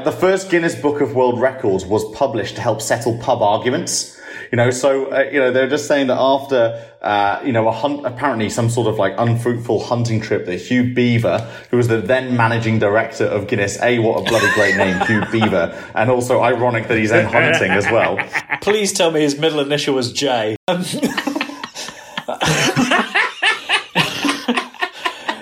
The 0.04 0.12
first 0.14 0.50
Guinness 0.50 0.76
Book 0.76 1.02
of 1.02 1.14
World 1.14 1.42
Records 1.42 1.86
was 1.86 2.04
published 2.16 2.56
to 2.56 2.62
help 2.62 2.82
settle 2.82 3.18
pub 3.18 3.42
arguments. 3.42 4.18
You 4.52 4.56
know, 4.56 4.72
so, 4.72 5.12
uh, 5.12 5.30
you 5.32 5.40
know, 5.40 5.52
they're 5.52 5.68
just 5.68 5.88
saying 5.88 6.08
that 6.08 6.18
after, 6.18 6.84
uh, 7.02 7.42
you 7.46 7.52
know, 7.52 7.68
a 7.68 7.72
hunt, 7.72 8.06
apparently 8.06 8.50
some 8.50 8.70
sort 8.70 8.88
of 8.88 8.98
like 8.98 9.14
unfruitful 9.18 9.84
hunting 9.84 10.22
trip 10.22 10.46
that 10.46 10.56
Hugh 10.56 10.94
Beaver, 10.94 11.40
who 11.70 11.78
was 11.78 11.88
the 11.88 12.02
then 12.02 12.36
managing 12.36 12.80
director 12.80 13.26
of 13.26 13.48
Guinness, 13.48 13.80
A, 13.82 14.00
what 14.00 14.22
a 14.22 14.30
bloody 14.30 14.52
great 14.54 14.76
name, 14.76 15.00
Hugh 15.06 15.24
Beaver, 15.32 15.92
and 15.94 16.10
also 16.10 16.42
ironic 16.42 16.88
that 16.88 16.98
he's 16.98 17.12
then 17.12 17.26
hunting 17.26 17.72
as 17.72 17.86
well. 17.86 18.18
Please 18.62 18.94
tell 18.94 19.12
me 19.12 19.22
his 19.22 19.38
middle 19.38 19.60
initial 19.60 19.96
was 19.96 20.12
J. 20.14 20.56
Um, 20.68 20.78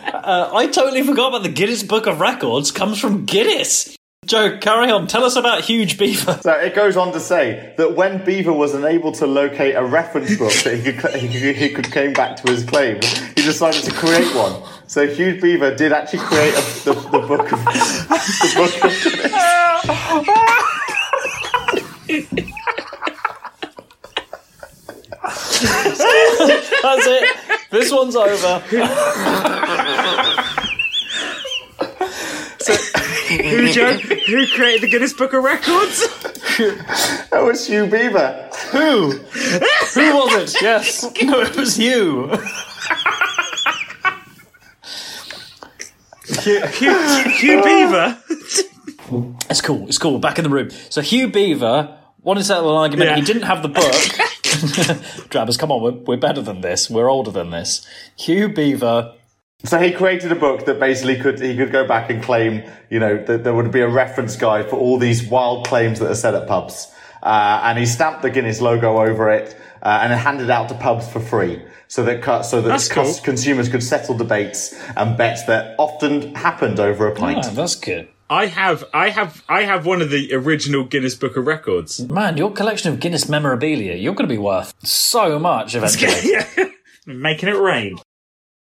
uh, 0.05 0.49
I 0.53 0.67
totally 0.71 1.03
forgot 1.03 1.29
about 1.29 1.43
the 1.43 1.49
Guinness 1.49 1.83
Book 1.83 2.07
of 2.07 2.19
Records 2.19 2.71
comes 2.71 2.99
from 2.99 3.25
Guinness. 3.25 3.96
Joe, 4.25 4.58
carry 4.58 4.91
on. 4.91 5.08
Tell 5.08 5.23
us 5.23 5.38
about 5.38 5.62
Huge 5.62 5.97
Beaver. 5.97 6.39
So 6.41 6.51
it 6.51 6.75
goes 6.75 6.97
on 6.97 7.13
to 7.13 7.19
say 7.19 7.73
that 7.77 7.95
when 7.95 8.25
Beaver 8.25 8.51
was 8.51 8.73
unable 8.73 9.13
to 9.13 9.25
locate 9.25 9.75
a 9.75 9.86
reference 9.86 10.36
book 10.38 10.51
that 10.65 10.75
he 10.75 10.91
could, 10.91 11.15
he 11.21 11.27
could, 11.39 11.56
he 11.56 11.69
could 11.69 11.91
claim 11.91 12.12
back 12.12 12.36
to 12.38 12.51
his 12.51 12.65
claim, 12.65 12.95
he 13.36 13.41
decided 13.41 13.84
to 13.84 13.91
create 13.93 14.36
one. 14.36 14.62
So 14.88 15.08
Hugh 15.08 15.39
Beaver 15.39 15.75
did 15.75 15.93
actually 15.93 16.19
create 16.19 16.53
a, 16.53 16.62
the, 16.84 16.93
the 16.93 17.19
book 17.25 17.51
of 17.53 17.60
the 17.65 18.53
book 18.58 18.84
of 18.84 18.91
That's 26.82 27.08
it. 27.08 27.69
This 27.71 27.91
one's 27.91 28.15
over. 28.15 28.63
Who, 33.29 33.71
Joe? 33.71 33.93
Who 33.93 34.47
created 34.47 34.81
the 34.81 34.89
Guinness 34.89 35.13
Book 35.13 35.33
of 35.33 35.43
Records? 35.43 36.07
That 37.29 37.43
was 37.43 37.67
Hugh 37.67 37.85
Beaver. 37.85 38.49
Who? 38.71 39.11
Who 39.11 40.15
was 40.15 40.55
it? 40.55 40.61
Yes. 40.63 41.03
No, 41.21 41.41
it 41.41 41.55
was 41.55 41.77
you. 41.77 42.31
Hugh, 46.41 46.65
Hugh 46.65 47.63
Beaver. 47.63 48.17
It's 49.49 49.61
cool. 49.61 49.87
It's 49.87 49.97
cool. 49.97 50.19
Back 50.19 50.37
in 50.37 50.43
the 50.43 50.49
room. 50.49 50.69
So 50.89 50.99
Hugh 51.01 51.29
Beaver 51.29 51.97
wanted 52.23 52.41
to 52.41 52.45
settle 52.45 52.71
an 52.71 52.77
argument. 52.77 53.09
Yeah. 53.11 53.15
He 53.15 53.21
didn't 53.21 53.43
have 53.43 53.61
the 53.61 53.69
book. 53.69 53.93
Drabbers, 55.29 55.57
come 55.57 55.71
on. 55.71 55.81
We're, 55.81 55.91
we're 56.03 56.17
better 56.17 56.41
than 56.41 56.59
this. 56.59 56.89
We're 56.89 57.07
older 57.09 57.31
than 57.31 57.51
this. 57.51 57.87
Hugh 58.17 58.49
Beaver. 58.49 59.13
So 59.63 59.79
he 59.79 59.91
created 59.91 60.31
a 60.31 60.35
book 60.35 60.65
that 60.65 60.79
basically 60.79 61.19
could 61.19 61.39
he 61.41 61.57
could 61.57 61.71
go 61.71 61.87
back 61.87 62.09
and 62.09 62.21
claim, 62.21 62.63
you 62.89 62.99
know, 62.99 63.17
that 63.25 63.43
there 63.43 63.53
would 63.55 63.71
be 63.71 63.81
a 63.81 63.87
reference 63.89 64.35
guide 64.35 64.69
for 64.69 64.75
all 64.77 64.97
these 64.99 65.27
wild 65.27 65.65
claims 65.67 65.99
that 65.99 66.09
are 66.09 66.15
said 66.15 66.35
at 66.35 66.47
pubs. 66.47 66.87
Uh, 67.23 67.61
and 67.63 67.79
he 67.79 67.85
stamped 67.85 68.21
the 68.21 68.29
Guinness 68.29 68.61
logo 68.61 69.01
over 69.01 69.31
it 69.31 69.57
uh, 69.81 69.99
and 70.03 70.13
handed 70.13 70.45
it 70.45 70.49
out 70.51 70.69
to 70.69 70.75
pubs 70.75 71.09
for 71.09 71.19
free, 71.19 71.61
so 71.87 72.03
that 72.03 72.21
cu- 72.21 72.43
so 72.43 72.61
that 72.61 72.69
That's 72.69 72.87
cus- 72.87 73.15
cool. 73.19 73.25
consumers 73.25 73.67
could 73.69 73.81
settle 73.83 74.15
debates 74.15 74.73
and 74.95 75.17
bets 75.17 75.43
that 75.45 75.75
often 75.79 76.35
happened 76.35 76.79
over 76.79 77.07
a 77.07 77.15
pint. 77.15 77.39
Oh, 77.43 77.49
that's 77.49 77.75
good. 77.75 78.07
I 78.29 78.45
have, 78.45 78.83
I 78.93 79.09
have, 79.09 79.43
I 79.49 79.63
have 79.63 79.85
one 79.85 80.01
of 80.01 80.11
the 80.11 80.33
original 80.33 80.83
Guinness 80.83 81.15
Book 81.15 81.35
of 81.35 81.47
Records. 81.47 81.99
Man, 82.11 82.37
your 82.37 82.51
collection 82.51 82.93
of 82.93 82.99
Guinness 82.99 83.27
memorabilia, 83.27 83.95
you're 83.95 84.13
going 84.13 84.27
to 84.29 84.33
be 84.33 84.37
worth 84.37 84.73
so 84.85 85.39
much 85.39 85.75
eventually. 85.75 86.13
yeah. 86.31 86.65
Making 87.05 87.49
it 87.49 87.57
rain. 87.57 87.97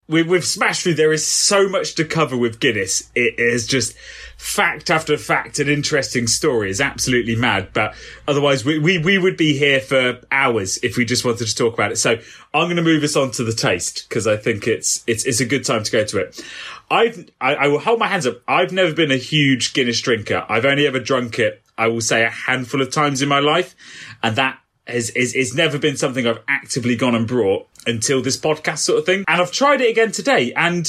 We, 0.10 0.24
we've 0.24 0.46
smashed 0.46 0.84
through. 0.84 0.93
There 0.93 1.12
is 1.12 1.28
so 1.28 1.67
much 1.67 1.96
to 1.96 2.06
cover 2.06 2.38
with 2.38 2.60
Guinness. 2.60 3.12
It 3.13 3.39
is 3.39 3.67
just 3.67 3.93
fact 4.38 4.89
after 4.89 5.17
fact 5.17 5.60
and 5.60 5.70
interesting 5.70 6.28
story 6.28 6.70
is 6.70 6.80
absolutely 6.80 7.36
mad. 7.36 7.70
But 7.74 7.96
otherwise, 8.28 8.63
we, 8.63 8.80
we, 8.80 9.00
we 9.00 9.17
would 9.17 9.36
be 9.36 9.58
here 9.58 9.82
for 9.82 10.22
hours 10.32 10.78
if 10.84 10.96
we 10.96 11.06
just 11.06 11.26
wanted 11.26 11.48
to 11.48 11.56
talk 11.56 11.74
about 11.74 11.91
it. 11.91 11.98
So 11.98 12.20
I'm 12.54 12.67
going 12.67 12.78
to 12.78 12.84
move 12.84 13.04
us 13.04 13.15
on 13.15 13.32
to 13.32 13.43
the 13.43 13.52
taste 13.52 14.08
because 14.08 14.28
I 14.28 14.38
think 14.38 14.67
it's, 14.67 15.04
it's, 15.08 15.26
it's 15.26 15.41
a 15.41 15.46
good 15.46 15.65
time 15.65 15.84
to 15.84 15.91
go 15.91 16.06
to 16.06 16.20
it. 16.20 16.41
I've, 16.89 17.30
I, 17.41 17.56
I 17.56 17.67
will 17.67 17.80
hold 17.80 18.00
my 18.00 18.08
hands 18.08 18.26
up. 18.26 18.38
I've 18.48 18.72
never 18.72 18.93
been 18.93 19.12
a 19.12 19.17
huge 19.17 19.74
Guinness 19.74 20.00
drinker. 20.00 20.46
I've 20.48 20.65
only 20.65 20.88
ever 20.88 21.00
drunk 21.00 21.39
it, 21.39 21.62
I 21.78 21.88
will 21.88 22.02
say 22.02 22.24
a 22.24 22.30
handful 22.30 22.82
of 22.82 22.91
times 22.91 23.22
in 23.22 23.28
my 23.28 23.39
life. 23.39 23.76
And 24.24 24.36
that 24.38 24.60
has 24.88 25.10
is, 25.12 25.34
is 25.34 25.56
never 25.56 25.78
been 25.78 25.97
something 25.97 26.28
I've 26.28 26.43
actively 26.47 26.95
gone 26.95 27.15
and 27.15 27.28
brought 27.28 27.67
until 27.86 28.21
this 28.21 28.38
podcast 28.38 28.80
sort 28.80 29.00
of 29.00 29.06
thing. 29.06 29.23
And 29.28 29.41
I've 29.41 29.52
tried 29.52 29.82
it 29.82 29.89
again 29.89 30.12
today, 30.12 30.54
and 30.54 30.88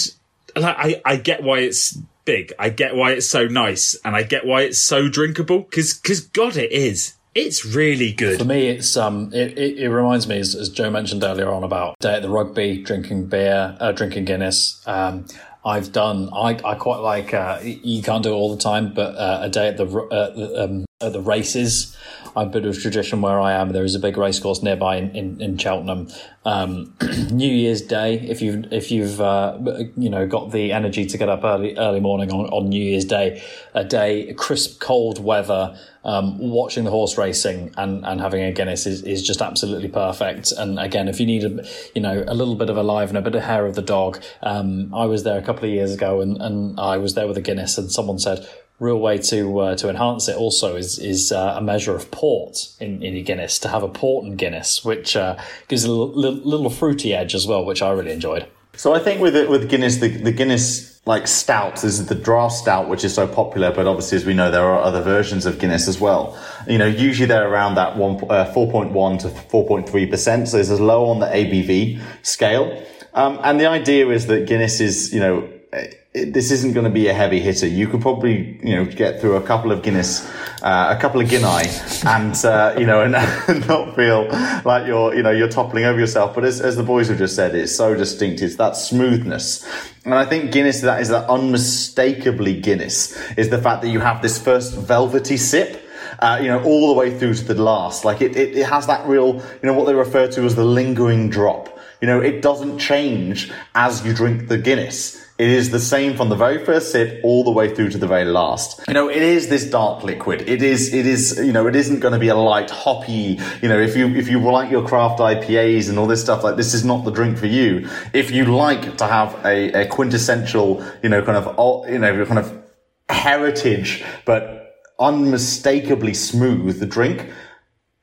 I 0.56 1.00
I 1.04 1.16
get 1.16 1.42
why 1.42 1.60
it's 1.60 1.98
big. 2.24 2.52
I 2.58 2.68
get 2.68 2.94
why 2.94 3.12
it's 3.12 3.28
so 3.28 3.46
nice, 3.46 3.96
and 4.04 4.14
I 4.14 4.22
get 4.22 4.44
why 4.46 4.62
it's 4.62 4.80
so 4.80 5.08
drinkable. 5.08 5.60
Because 5.60 5.94
because 5.94 6.20
God, 6.20 6.56
it 6.56 6.72
is. 6.72 7.14
It's 7.34 7.64
really 7.64 8.12
good. 8.12 8.38
For 8.38 8.44
me, 8.44 8.68
it's 8.68 8.96
um, 8.96 9.32
it, 9.32 9.56
it, 9.56 9.78
it 9.78 9.90
reminds 9.90 10.26
me, 10.26 10.38
as, 10.38 10.54
as, 10.56 10.68
Joe 10.70 10.90
mentioned 10.90 11.22
earlier 11.22 11.50
on, 11.50 11.62
about 11.62 11.96
day 12.00 12.14
at 12.14 12.22
the 12.22 12.28
rugby, 12.28 12.82
drinking 12.82 13.26
beer, 13.26 13.76
uh, 13.78 13.92
drinking 13.92 14.24
Guinness. 14.24 14.82
Um, 14.86 15.26
I've 15.64 15.92
done. 15.92 16.30
I, 16.32 16.58
I 16.64 16.74
quite 16.74 16.98
like. 16.98 17.32
Uh, 17.32 17.60
you 17.62 18.02
can't 18.02 18.22
do 18.22 18.30
it 18.30 18.36
all 18.36 18.54
the 18.54 18.60
time, 18.60 18.92
but 18.92 19.14
uh, 19.14 19.40
a 19.42 19.48
day 19.48 19.68
at 19.68 19.76
the 19.76 19.86
uh, 19.86 20.64
um, 20.64 20.84
at 21.00 21.12
the 21.12 21.20
races. 21.20 21.96
I 22.34 22.40
have 22.40 22.48
a 22.48 22.50
bit 22.50 22.66
of 22.66 22.76
tradition 22.82 23.22
where 23.22 23.38
I 23.38 23.52
am. 23.52 23.70
There 23.70 23.84
is 23.84 23.94
a 23.94 24.00
big 24.00 24.16
racecourse 24.16 24.64
nearby 24.64 24.96
in, 24.96 25.14
in, 25.14 25.40
in 25.40 25.56
Cheltenham. 25.56 26.08
Um, 26.44 26.92
New 27.30 27.48
Year's 27.48 27.82
Day, 27.82 28.18
if 28.18 28.42
you've 28.42 28.72
if 28.72 28.90
you've 28.90 29.20
uh, 29.20 29.58
you 29.96 30.10
know 30.10 30.26
got 30.26 30.50
the 30.50 30.72
energy 30.72 31.06
to 31.06 31.16
get 31.16 31.28
up 31.28 31.44
early 31.44 31.76
early 31.76 32.00
morning 32.00 32.32
on, 32.32 32.46
on 32.46 32.68
New 32.68 32.82
Year's 32.82 33.04
Day, 33.04 33.44
a 33.74 33.84
day 33.84 34.34
crisp 34.34 34.80
cold 34.80 35.22
weather, 35.22 35.78
um, 36.02 36.36
watching 36.38 36.82
the 36.82 36.90
horse 36.90 37.16
racing 37.16 37.72
and, 37.76 38.04
and 38.04 38.20
having 38.20 38.42
a 38.42 38.50
Guinness 38.50 38.84
is, 38.84 39.02
is 39.02 39.24
just 39.24 39.40
absolutely 39.40 39.88
perfect. 39.88 40.50
And 40.50 40.80
again, 40.80 41.06
if 41.06 41.20
you 41.20 41.26
need 41.26 41.44
a 41.44 41.64
you 41.94 42.02
know 42.02 42.24
a 42.26 42.34
little 42.34 42.56
bit 42.56 42.70
of 42.70 42.76
alive 42.76 43.08
and 43.10 43.18
a 43.18 43.22
bit 43.22 43.36
of 43.36 43.44
hair 43.44 43.66
of 43.66 43.76
the 43.76 43.82
dog, 43.82 44.20
um, 44.42 44.92
I 44.92 45.06
was 45.06 45.22
there 45.22 45.38
a 45.38 45.42
couple 45.42 45.64
of 45.64 45.70
years 45.70 45.94
ago 45.94 46.20
and, 46.20 46.42
and 46.42 46.80
I 46.80 46.96
was 46.96 47.14
there 47.14 47.28
with 47.28 47.36
a 47.36 47.42
Guinness 47.42 47.78
and 47.78 47.88
someone 47.88 48.18
said 48.18 48.48
real 48.80 48.98
way 48.98 49.18
to 49.18 49.58
uh, 49.58 49.76
to 49.76 49.88
enhance 49.88 50.28
it 50.28 50.36
also 50.36 50.76
is 50.76 50.98
is 50.98 51.32
uh, 51.32 51.54
a 51.56 51.60
measure 51.60 51.94
of 51.94 52.10
port 52.10 52.68
in, 52.80 53.02
in 53.02 53.22
Guinness 53.24 53.58
to 53.60 53.68
have 53.68 53.82
a 53.82 53.88
port 53.88 54.24
in 54.24 54.36
Guinness, 54.36 54.84
which 54.84 55.16
uh, 55.16 55.36
gives 55.68 55.84
a 55.84 55.92
little, 55.92 56.70
fruity 56.70 57.14
edge 57.14 57.34
as 57.34 57.46
well, 57.46 57.64
which 57.64 57.82
I 57.82 57.90
really 57.90 58.12
enjoyed. 58.12 58.46
So 58.74 58.94
I 58.94 59.00
think 59.00 59.20
with 59.20 59.34
it, 59.34 59.50
with 59.50 59.68
Guinness, 59.68 59.96
the, 59.96 60.08
the 60.08 60.30
Guinness 60.30 61.00
like 61.04 61.26
stout, 61.26 61.76
this 61.76 61.98
is 61.98 62.06
the 62.06 62.14
draft 62.14 62.54
stout, 62.54 62.88
which 62.88 63.02
is 63.02 63.14
so 63.14 63.26
popular. 63.26 63.72
But 63.72 63.86
obviously, 63.86 64.16
as 64.16 64.26
we 64.26 64.34
know, 64.34 64.50
there 64.50 64.62
are 64.62 64.80
other 64.80 65.02
versions 65.02 65.46
of 65.46 65.58
Guinness 65.58 65.88
as 65.88 65.98
well. 65.98 66.38
You 66.68 66.78
know, 66.78 66.86
usually 66.86 67.26
they're 67.26 67.48
around 67.48 67.74
that 67.76 67.96
one 67.96 68.22
uh, 68.30 68.44
four 68.52 68.70
point 68.70 68.92
one 68.92 69.18
to 69.18 69.28
four 69.28 69.66
point 69.66 69.88
three 69.88 70.06
percent, 70.06 70.48
so 70.48 70.58
it's 70.58 70.70
as 70.70 70.80
low 70.80 71.06
on 71.06 71.18
the 71.18 71.26
ABV 71.26 72.00
scale. 72.22 72.84
Um, 73.14 73.40
and 73.42 73.58
the 73.58 73.66
idea 73.66 74.08
is 74.10 74.26
that 74.26 74.46
Guinness 74.46 74.80
is, 74.80 75.12
you 75.12 75.18
know, 75.18 75.48
it, 75.72 76.32
this 76.32 76.50
isn't 76.50 76.72
going 76.72 76.84
to 76.84 76.90
be 76.90 77.08
a 77.08 77.14
heavy 77.14 77.40
hitter. 77.40 77.66
You 77.66 77.86
could 77.88 78.00
probably, 78.00 78.58
you 78.62 78.76
know, 78.76 78.84
get 78.86 79.20
through 79.20 79.36
a 79.36 79.42
couple 79.42 79.70
of 79.70 79.82
Guinness, 79.82 80.26
uh, 80.62 80.94
a 80.96 81.00
couple 81.00 81.20
of 81.20 81.28
Guinness, 81.28 82.04
and 82.04 82.34
uh, 82.44 82.74
you 82.78 82.86
know, 82.86 83.02
and, 83.02 83.12
not 83.68 83.94
feel 83.94 84.28
like 84.64 84.86
you're, 84.86 85.14
you 85.14 85.22
know, 85.22 85.30
you're 85.30 85.48
toppling 85.48 85.84
over 85.84 85.98
yourself. 85.98 86.34
But 86.34 86.44
as, 86.44 86.60
as 86.60 86.76
the 86.76 86.82
boys 86.82 87.08
have 87.08 87.18
just 87.18 87.36
said, 87.36 87.54
it's 87.54 87.76
so 87.76 87.94
distinct. 87.94 88.40
It's 88.40 88.56
that 88.56 88.76
smoothness, 88.76 89.66
and 90.04 90.14
I 90.14 90.24
think 90.24 90.52
Guinness 90.52 90.80
that 90.80 91.02
is 91.02 91.10
that 91.10 91.28
unmistakably 91.28 92.60
Guinness 92.60 93.16
is 93.32 93.50
the 93.50 93.60
fact 93.60 93.82
that 93.82 93.88
you 93.88 94.00
have 94.00 94.22
this 94.22 94.38
first 94.38 94.74
velvety 94.74 95.36
sip. 95.36 95.84
Uh, 96.20 96.36
you 96.42 96.48
know, 96.48 96.60
all 96.64 96.88
the 96.88 96.94
way 96.94 97.16
through 97.16 97.32
to 97.32 97.44
the 97.44 97.62
last. 97.62 98.04
Like 98.04 98.20
it, 98.20 98.34
it, 98.34 98.56
it 98.56 98.66
has 98.66 98.88
that 98.88 99.06
real, 99.06 99.34
you 99.34 99.42
know, 99.62 99.72
what 99.72 99.86
they 99.86 99.94
refer 99.94 100.26
to 100.26 100.42
as 100.42 100.56
the 100.56 100.64
lingering 100.64 101.30
drop. 101.30 101.78
You 102.00 102.08
know, 102.08 102.20
it 102.20 102.42
doesn't 102.42 102.78
change 102.78 103.52
as 103.76 104.04
you 104.04 104.12
drink 104.12 104.48
the 104.48 104.58
Guinness. 104.58 105.17
It 105.38 105.50
is 105.50 105.70
the 105.70 105.78
same 105.78 106.16
from 106.16 106.30
the 106.30 106.34
very 106.36 106.64
first 106.64 106.90
sip 106.90 107.20
all 107.22 107.44
the 107.44 107.52
way 107.52 107.72
through 107.72 107.90
to 107.90 107.98
the 107.98 108.08
very 108.08 108.24
last. 108.24 108.80
You 108.88 108.94
know, 108.94 109.08
it 109.08 109.22
is 109.22 109.48
this 109.48 109.64
dark 109.64 110.02
liquid. 110.02 110.42
It 110.48 110.62
is, 110.62 110.92
it 110.92 111.06
is, 111.06 111.38
you 111.38 111.52
know, 111.52 111.68
it 111.68 111.76
isn't 111.76 112.00
going 112.00 112.12
to 112.12 112.18
be 112.18 112.26
a 112.26 112.34
light 112.34 112.70
hoppy, 112.70 113.38
you 113.62 113.68
know, 113.68 113.78
if 113.78 113.96
you, 113.96 114.08
if 114.16 114.28
you 114.28 114.40
like 114.40 114.68
your 114.68 114.84
craft 114.84 115.20
IPAs 115.20 115.88
and 115.88 115.96
all 115.96 116.08
this 116.08 116.20
stuff, 116.20 116.42
like 116.42 116.56
this 116.56 116.74
is 116.74 116.84
not 116.84 117.04
the 117.04 117.12
drink 117.12 117.38
for 117.38 117.46
you. 117.46 117.88
If 118.12 118.32
you 118.32 118.46
like 118.46 118.96
to 118.96 119.06
have 119.06 119.34
a, 119.44 119.82
a 119.82 119.86
quintessential, 119.86 120.84
you 121.04 121.08
know, 121.08 121.22
kind 121.22 121.38
of, 121.38 121.88
you 121.88 122.00
know, 122.00 122.26
kind 122.26 122.40
of 122.40 122.60
heritage, 123.08 124.04
but 124.24 124.74
unmistakably 124.98 126.14
smooth 126.14 126.90
drink, 126.90 127.30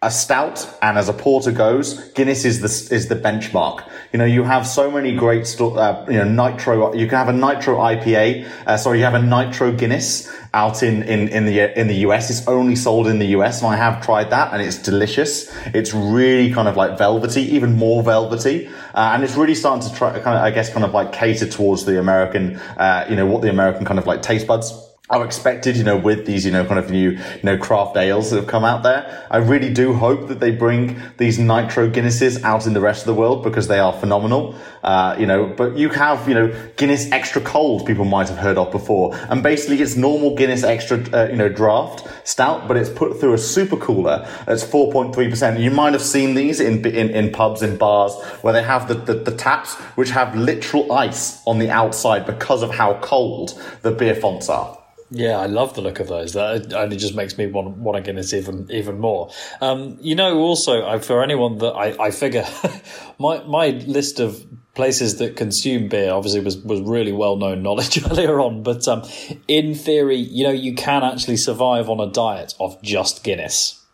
a 0.05 0.11
stout 0.11 0.69
and 0.83 0.99
as 0.99 1.09
a 1.09 1.13
porter 1.13 1.51
goes, 1.51 1.99
Guinness 2.11 2.45
is 2.45 2.61
the 2.61 2.95
is 2.95 3.07
the 3.07 3.15
benchmark. 3.15 3.83
You 4.13 4.19
know, 4.19 4.25
you 4.25 4.43
have 4.43 4.67
so 4.67 4.91
many 4.91 5.15
great, 5.15 5.47
sto- 5.47 5.73
uh, 5.73 6.05
you 6.07 6.23
know, 6.23 6.23
nitro. 6.25 6.93
You 6.93 7.07
can 7.07 7.17
have 7.17 7.27
a 7.27 7.33
nitro 7.33 7.77
IPA. 7.77 8.47
Uh, 8.67 8.77
sorry, 8.77 8.99
you 8.99 9.03
have 9.03 9.15
a 9.15 9.21
nitro 9.21 9.71
Guinness 9.71 10.31
out 10.53 10.83
in, 10.83 11.01
in 11.03 11.27
in 11.29 11.45
the 11.47 11.79
in 11.79 11.87
the 11.87 11.95
US. 12.07 12.29
It's 12.29 12.47
only 12.47 12.75
sold 12.75 13.07
in 13.07 13.17
the 13.17 13.25
US, 13.37 13.63
and 13.63 13.73
I 13.73 13.77
have 13.77 14.05
tried 14.05 14.29
that, 14.29 14.53
and 14.53 14.61
it's 14.61 14.77
delicious. 14.77 15.51
It's 15.73 15.91
really 15.91 16.53
kind 16.53 16.67
of 16.67 16.77
like 16.77 16.99
velvety, 16.99 17.41
even 17.55 17.75
more 17.75 18.03
velvety, 18.03 18.67
uh, 18.93 19.11
and 19.13 19.23
it's 19.23 19.35
really 19.35 19.55
starting 19.55 19.89
to 19.89 19.95
try 19.95 20.11
kind 20.19 20.37
of, 20.37 20.43
I 20.43 20.51
guess, 20.51 20.71
kind 20.71 20.85
of 20.85 20.93
like 20.93 21.13
cater 21.13 21.47
towards 21.47 21.85
the 21.85 21.99
American, 21.99 22.57
uh, 22.77 23.07
you 23.09 23.15
know, 23.15 23.25
what 23.25 23.41
the 23.41 23.49
American 23.49 23.85
kind 23.85 23.97
of 23.97 24.05
like 24.05 24.21
taste 24.21 24.45
buds 24.45 24.71
are 25.07 25.23
expected, 25.23 25.77
you 25.77 25.83
know, 25.83 25.95
with 25.95 26.25
these, 26.25 26.45
you 26.45 26.51
know, 26.51 26.65
kind 26.65 26.79
of 26.79 26.89
new, 26.89 27.11
you 27.11 27.43
know, 27.43 27.55
craft 27.55 27.95
ales 27.95 28.31
that 28.31 28.37
have 28.37 28.47
come 28.47 28.65
out 28.65 28.81
there. 28.81 29.27
I 29.29 29.37
really 29.37 29.71
do 29.71 29.93
hope 29.93 30.27
that 30.29 30.39
they 30.39 30.49
bring 30.49 30.99
these 31.17 31.37
nitro 31.37 31.91
Guinnesses 31.91 32.41
out 32.41 32.65
in 32.65 32.73
the 32.73 32.81
rest 32.81 33.01
of 33.01 33.07
the 33.07 33.13
world 33.13 33.43
because 33.43 33.67
they 33.67 33.77
are 33.77 33.93
phenomenal. 33.93 34.55
Uh, 34.83 35.15
you 35.19 35.27
know, 35.27 35.45
but 35.45 35.77
you 35.77 35.89
have, 35.89 36.27
you 36.27 36.33
know, 36.33 36.71
Guinness 36.77 37.11
extra 37.11 37.39
cold 37.41 37.85
people 37.85 38.03
might 38.03 38.29
have 38.29 38.39
heard 38.39 38.57
of 38.57 38.71
before. 38.71 39.15
And 39.29 39.43
basically 39.43 39.79
it's 39.79 39.95
normal 39.95 40.35
Guinness 40.35 40.63
extra, 40.63 40.97
uh, 41.13 41.27
you 41.29 41.35
know, 41.35 41.49
draft 41.49 42.07
stout, 42.27 42.67
but 42.67 42.75
it's 42.75 42.89
put 42.89 43.19
through 43.19 43.33
a 43.33 43.37
super 43.37 43.77
cooler 43.77 44.27
It's 44.47 44.63
4.3%. 44.63 45.59
You 45.59 45.69
might 45.69 45.93
have 45.93 46.01
seen 46.01 46.33
these 46.33 46.59
in, 46.59 46.83
in, 46.83 47.11
in 47.11 47.31
pubs, 47.31 47.61
in 47.61 47.77
bars 47.77 48.19
where 48.41 48.53
they 48.53 48.63
have 48.63 48.87
the, 48.87 48.95
the, 48.95 49.13
the 49.13 49.35
taps 49.35 49.75
which 49.95 50.09
have 50.09 50.35
literal 50.35 50.91
ice 50.91 51.43
on 51.45 51.59
the 51.59 51.69
outside 51.69 52.25
because 52.25 52.63
of 52.63 52.71
how 52.71 52.99
cold 53.01 53.61
the 53.83 53.91
beer 53.91 54.15
fonts 54.15 54.49
are. 54.49 54.79
Yeah, 55.11 55.37
I 55.37 55.45
love 55.45 55.75
the 55.75 55.81
look 55.81 55.99
of 55.99 56.07
those. 56.07 56.33
That 56.33 56.73
only 56.73 56.97
just 56.97 57.13
makes 57.13 57.37
me 57.37 57.45
want 57.45 57.77
want 57.77 57.95
to 57.97 58.01
Guinness 58.01 58.33
even 58.33 58.69
even 58.71 58.99
more. 58.99 59.29
Um, 59.61 59.97
you 60.01 60.15
know, 60.15 60.39
also 60.39 60.97
for 60.99 61.23
anyone 61.23 61.59
that 61.59 61.73
I, 61.73 62.05
I 62.05 62.11
figure 62.11 62.45
my 63.19 63.43
my 63.43 63.69
list 63.69 64.19
of 64.19 64.43
places 64.73 65.17
that 65.19 65.37
consume 65.37 65.87
beer 65.89 66.11
obviously 66.11 66.41
was 66.41 66.57
was 66.57 66.81
really 66.81 67.11
well 67.11 67.37
known 67.37 67.61
knowledge 67.61 68.03
earlier 68.11 68.39
on, 68.39 68.63
but 68.63 68.87
um, 68.87 69.03
in 69.47 69.75
theory, 69.75 70.17
you 70.17 70.43
know, 70.43 70.51
you 70.51 70.73
can 70.73 71.03
actually 71.03 71.37
survive 71.37 71.87
on 71.87 71.99
a 71.99 72.11
diet 72.11 72.55
of 72.59 72.81
just 72.81 73.23
Guinness. 73.23 73.84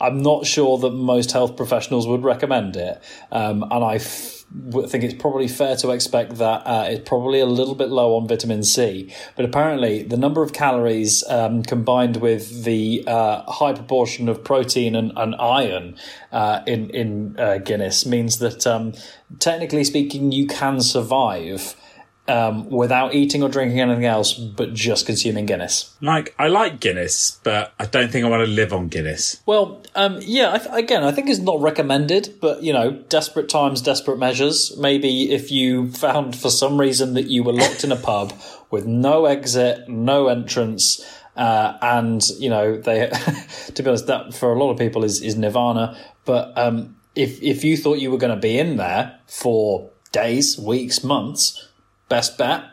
I'm 0.00 0.22
not 0.22 0.46
sure 0.46 0.78
that 0.78 0.90
most 0.90 1.32
health 1.32 1.56
professionals 1.56 2.06
would 2.06 2.24
recommend 2.24 2.76
it, 2.76 3.02
um, 3.30 3.62
and 3.70 3.84
I. 3.84 3.96
F- 3.96 4.36
think 4.88 5.04
it's 5.04 5.14
probably 5.14 5.46
fair 5.46 5.76
to 5.76 5.90
expect 5.90 6.38
that 6.38 6.66
uh, 6.66 6.84
it's 6.88 7.08
probably 7.08 7.38
a 7.38 7.46
little 7.46 7.76
bit 7.76 7.88
low 7.88 8.16
on 8.16 8.26
vitamin 8.26 8.64
C. 8.64 9.14
But 9.36 9.44
apparently, 9.44 10.02
the 10.02 10.16
number 10.16 10.42
of 10.42 10.52
calories 10.52 11.22
um, 11.28 11.62
combined 11.62 12.16
with 12.16 12.64
the 12.64 13.04
uh, 13.06 13.42
high 13.50 13.72
proportion 13.72 14.28
of 14.28 14.42
protein 14.42 14.96
and, 14.96 15.12
and 15.16 15.36
iron 15.36 15.96
uh, 16.32 16.62
in 16.66 16.90
in 16.90 17.38
uh, 17.38 17.58
Guinness 17.58 18.04
means 18.04 18.40
that, 18.40 18.66
um, 18.66 18.92
technically 19.38 19.84
speaking, 19.84 20.32
you 20.32 20.48
can 20.48 20.80
survive 20.80 21.76
um, 22.30 22.70
without 22.70 23.12
eating 23.12 23.42
or 23.42 23.48
drinking 23.48 23.80
anything 23.80 24.04
else, 24.04 24.34
but 24.34 24.72
just 24.72 25.04
consuming 25.04 25.46
Guinness. 25.46 25.96
Like, 26.00 26.32
I 26.38 26.46
like 26.46 26.78
Guinness, 26.78 27.40
but 27.42 27.74
I 27.78 27.86
don't 27.86 28.10
think 28.10 28.24
I 28.24 28.28
want 28.28 28.46
to 28.46 28.50
live 28.50 28.72
on 28.72 28.86
Guinness. 28.86 29.42
Well, 29.46 29.82
um, 29.96 30.20
yeah, 30.22 30.52
I 30.52 30.58
th- 30.58 30.70
again, 30.72 31.02
I 31.02 31.10
think 31.10 31.28
it's 31.28 31.40
not 31.40 31.60
recommended, 31.60 32.38
but 32.40 32.62
you 32.62 32.72
know, 32.72 32.92
desperate 32.92 33.48
times, 33.48 33.82
desperate 33.82 34.18
measures. 34.18 34.76
Maybe 34.76 35.32
if 35.32 35.50
you 35.50 35.90
found 35.90 36.36
for 36.36 36.50
some 36.50 36.78
reason 36.78 37.14
that 37.14 37.26
you 37.26 37.42
were 37.42 37.52
locked 37.52 37.82
in 37.82 37.90
a 37.90 37.96
pub 37.96 38.32
with 38.70 38.86
no 38.86 39.24
exit, 39.24 39.88
no 39.88 40.28
entrance, 40.28 41.04
uh, 41.36 41.76
and 41.82 42.22
you 42.38 42.48
know, 42.48 42.76
they, 42.76 43.10
to 43.74 43.82
be 43.82 43.88
honest, 43.88 44.06
that 44.06 44.34
for 44.34 44.52
a 44.52 44.58
lot 44.58 44.70
of 44.70 44.78
people 44.78 45.02
is, 45.02 45.20
is 45.20 45.36
nirvana. 45.36 45.98
But 46.24 46.56
um, 46.56 46.96
if 47.16 47.42
if 47.42 47.64
you 47.64 47.76
thought 47.76 47.98
you 47.98 48.12
were 48.12 48.18
going 48.18 48.34
to 48.34 48.40
be 48.40 48.56
in 48.56 48.76
there 48.76 49.18
for 49.26 49.90
days, 50.12 50.56
weeks, 50.56 51.02
months 51.02 51.66
best 52.10 52.36
bet, 52.36 52.64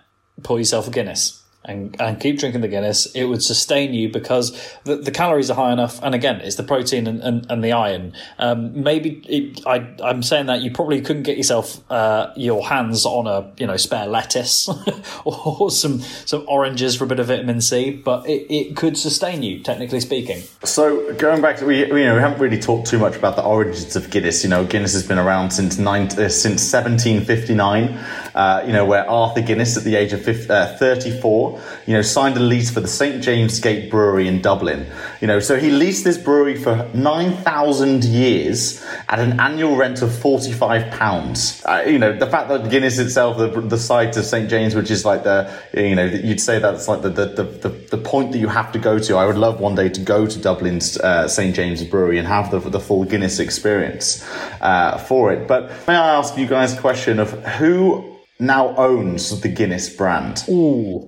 pour 0.44 0.60
yourself 0.60 0.90
a 0.90 0.92
Guinness 0.92 1.44
and, 1.68 1.96
and 2.00 2.20
keep 2.20 2.40
drinking 2.40 2.62
the 2.62 2.68
Guinness, 2.68 3.08
it 3.08 3.26
would 3.26 3.44
sustain 3.44 3.94
you 3.94 4.10
because 4.10 4.58
the, 4.86 4.96
the 4.96 5.12
calories 5.12 5.52
are 5.52 5.56
high 5.56 5.74
enough. 5.74 6.02
And 6.02 6.16
again, 6.16 6.40
it's 6.40 6.56
the 6.56 6.64
protein 6.64 7.08
and, 7.08 7.22
and, 7.22 7.46
and 7.52 7.64
the 7.64 7.74
iron. 7.74 8.14
Um, 8.40 8.82
maybe 8.84 9.22
it, 9.28 9.68
I, 9.68 9.94
I'm 10.02 10.24
saying 10.24 10.46
that 10.46 10.62
you 10.62 10.72
probably 10.72 11.02
couldn't 11.02 11.24
get 11.24 11.36
yourself 11.36 11.80
uh, 11.92 12.32
your 12.38 12.66
hands 12.66 13.06
on 13.06 13.28
a 13.28 13.52
you 13.58 13.68
know 13.68 13.78
spare 13.78 14.08
lettuce 14.08 14.70
or 15.26 15.70
some 15.70 16.00
some 16.00 16.46
oranges 16.48 16.96
for 16.96 17.04
a 17.04 17.08
bit 17.08 17.20
of 17.20 17.28
vitamin 17.28 17.60
C, 17.60 17.92
but 17.92 18.26
it, 18.28 18.52
it 18.54 18.76
could 18.76 18.98
sustain 18.98 19.44
you, 19.44 19.62
technically 19.62 20.00
speaking. 20.00 20.44
So 20.64 21.14
going 21.14 21.42
back 21.42 21.58
to 21.58 21.66
we 21.66 21.80
you 21.80 22.06
know 22.06 22.16
we 22.16 22.22
haven't 22.22 22.40
really 22.40 22.60
talked 22.60 22.88
too 22.88 22.98
much 23.00 23.16
about 23.16 23.36
the 23.36 23.44
origins 23.44 23.96
of 23.96 24.10
Guinness. 24.10 24.44
You 24.44 24.50
know, 24.50 24.66
Guinness 24.66 24.94
has 24.94 25.06
been 25.06 25.20
around 25.20 25.52
since 25.52 25.78
nine, 25.78 26.08
uh, 26.08 26.30
since 26.30 26.72
1759. 26.72 28.00
Uh, 28.38 28.64
you 28.68 28.72
know, 28.72 28.86
where 28.86 29.10
Arthur 29.10 29.42
Guinness, 29.42 29.76
at 29.78 29.84
the 29.84 29.96
age 29.96 30.14
of 30.14 30.22
50, 30.22 30.48
uh, 30.52 30.78
34, 30.78 31.60
you 31.88 31.94
know, 31.96 32.04
signed 32.04 32.38
a 32.38 32.40
lease 32.40 32.70
for 32.70 32.82
the 32.82 32.88
St 32.88 33.24
James 33.24 33.60
Gate 33.60 33.90
Brewery 33.90 34.28
in 34.28 34.44
Dublin. 34.44 34.86
You 35.22 35.26
know, 35.26 35.40
so 35.40 35.58
he 35.58 35.72
leased 35.72 36.04
this 36.04 36.20
brewery 36.20 36.56
for 36.56 36.88
9,000 36.94 38.04
years 38.04 38.86
at 39.10 39.18
an 39.18 39.40
annual 39.40 39.76
rent 39.76 40.04
of 40.04 40.16
45 40.16 40.92
pounds. 40.92 41.64
Uh, 41.66 41.84
you 41.88 41.98
know, 41.98 42.16
the 42.16 42.28
fact 42.28 42.50
that 42.50 42.70
Guinness 42.70 43.00
itself, 43.00 43.40
the, 43.40 43.60
the 43.60 43.78
site 43.80 44.16
of 44.16 44.24
St 44.24 44.48
James, 44.48 44.76
which 44.76 44.92
is 44.92 45.04
like 45.04 45.24
the, 45.24 45.52
you 45.74 45.96
know, 45.96 46.06
you'd 46.06 46.40
say 46.40 46.60
that's 46.60 46.88
like 46.88 47.02
the, 47.02 47.10
the, 47.10 47.26
the, 47.26 47.70
the, 47.90 47.98
point 47.98 48.34
that 48.34 48.38
you 48.38 48.50
have 48.50 48.72
to 48.72 48.78
go 48.78 49.00
to. 49.00 49.18
I 49.18 49.26
would 49.26 49.36
love 49.36 49.60
one 49.60 49.74
day 49.74 49.90
to 49.90 50.02
go 50.02 50.28
to 50.28 50.40
Dublin's 50.40 50.96
uh, 51.00 51.28
St 51.28 51.56
James 51.56 51.84
Brewery 51.84 52.20
and 52.20 52.28
have 52.28 52.52
the, 52.52 52.60
the 52.60 52.80
full 52.80 53.04
Guinness 53.04 53.40
experience 53.40 54.24
uh, 54.62 55.00
for 55.00 55.34
it. 55.34 55.48
But 55.48 55.72
may 55.88 55.96
I 55.96 56.14
ask 56.18 56.38
you 56.38 56.46
guys 56.46 56.78
a 56.78 56.80
question 56.80 57.20
of 57.20 57.32
who 57.32 58.18
now 58.40 58.76
owns 58.76 59.40
the 59.42 59.50
Guinness 59.50 59.90
brand? 59.90 60.44
Ooh, 60.50 61.08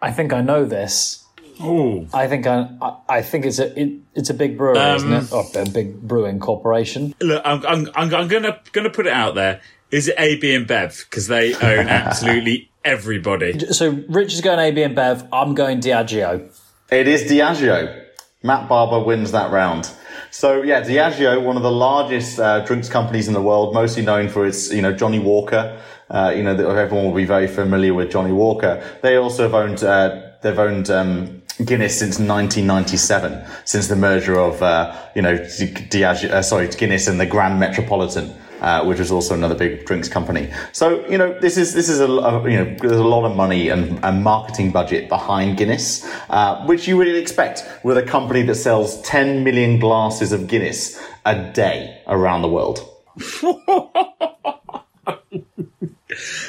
I 0.00 0.10
think 0.12 0.32
I 0.32 0.40
know 0.40 0.64
this. 0.64 1.24
Ooh. 1.60 2.08
I 2.12 2.26
think 2.26 2.46
I, 2.46 2.68
I 3.08 3.22
think 3.22 3.46
it's 3.46 3.58
a 3.58 3.78
it, 3.80 3.92
it's 4.14 4.30
a 4.30 4.34
big 4.34 4.58
brewery, 4.58 4.78
um, 4.78 4.96
isn't 4.96 5.12
it? 5.12 5.32
Or 5.32 5.44
a 5.54 5.68
big 5.68 6.00
brewing 6.00 6.40
corporation. 6.40 7.14
Look, 7.20 7.42
I'm, 7.44 7.64
I'm, 7.66 7.88
I'm, 7.94 8.14
I'm 8.14 8.28
gonna 8.28 8.60
gonna 8.72 8.90
put 8.90 9.06
it 9.06 9.12
out 9.12 9.34
there. 9.34 9.60
Is 9.90 10.08
it 10.08 10.16
AB 10.18 10.42
InBev 10.42 11.04
because 11.04 11.28
they 11.28 11.54
own 11.54 11.88
absolutely 11.88 12.70
everybody? 12.84 13.58
So 13.72 14.02
Rich 14.08 14.34
is 14.34 14.40
going 14.40 14.58
AB 14.58 14.80
InBev. 14.80 15.28
I'm 15.32 15.54
going 15.54 15.80
Diageo. 15.80 16.50
It 16.90 17.06
is 17.06 17.30
Diageo. 17.30 18.02
Matt 18.42 18.68
Barbour 18.68 19.04
wins 19.04 19.32
that 19.32 19.52
round. 19.52 19.90
So 20.30 20.62
yeah, 20.62 20.82
Diageo, 20.82 21.42
one 21.42 21.56
of 21.56 21.62
the 21.62 21.70
largest 21.70 22.40
uh, 22.40 22.60
drinks 22.64 22.88
companies 22.88 23.28
in 23.28 23.34
the 23.34 23.40
world, 23.40 23.72
mostly 23.72 24.04
known 24.04 24.28
for 24.28 24.44
its 24.44 24.72
you 24.72 24.82
know 24.82 24.92
Johnnie 24.92 25.20
Walker. 25.20 25.80
Uh, 26.10 26.32
you 26.36 26.42
know, 26.42 26.52
everyone 26.52 27.06
will 27.06 27.14
be 27.14 27.24
very 27.24 27.46
familiar 27.46 27.94
with 27.94 28.10
Johnnie 28.10 28.32
Walker. 28.32 28.82
They 29.02 29.16
also 29.16 29.44
have 29.44 29.54
owned 29.54 29.82
uh, 29.82 30.32
they've 30.42 30.58
owned 30.58 30.90
um, 30.90 31.42
Guinness 31.64 31.98
since 31.98 32.18
1997, 32.18 33.44
since 33.64 33.88
the 33.88 33.96
merger 33.96 34.38
of 34.38 34.62
uh, 34.62 34.96
you 35.14 35.22
know 35.22 35.38
Diageo, 35.38 36.30
uh, 36.30 36.42
sorry 36.42 36.68
Guinness 36.68 37.06
and 37.06 37.20
the 37.20 37.26
Grand 37.26 37.58
Metropolitan. 37.58 38.34
Uh, 38.60 38.82
which 38.82 38.98
was 38.98 39.10
also 39.12 39.34
another 39.34 39.54
big 39.54 39.84
drinks 39.84 40.08
company. 40.08 40.50
So 40.72 41.06
you 41.06 41.18
know 41.18 41.38
this 41.38 41.58
is 41.58 41.74
this 41.74 41.90
is 41.90 42.00
a, 42.00 42.06
a 42.06 42.50
you 42.50 42.56
know 42.56 42.74
there's 42.80 42.92
a 42.92 43.04
lot 43.04 43.26
of 43.26 43.36
money 43.36 43.68
and 43.68 44.02
a 44.02 44.10
marketing 44.10 44.70
budget 44.70 45.10
behind 45.10 45.58
Guinness, 45.58 46.02
uh, 46.30 46.64
which 46.64 46.88
you 46.88 46.96
would 46.96 47.08
expect 47.08 47.62
with 47.82 47.98
a 47.98 48.02
company 48.02 48.40
that 48.44 48.54
sells 48.54 49.02
10 49.02 49.44
million 49.44 49.78
glasses 49.78 50.32
of 50.32 50.46
Guinness 50.46 50.98
a 51.26 51.52
day 51.52 52.00
around 52.06 52.40
the 52.40 52.48
world. 52.48 52.88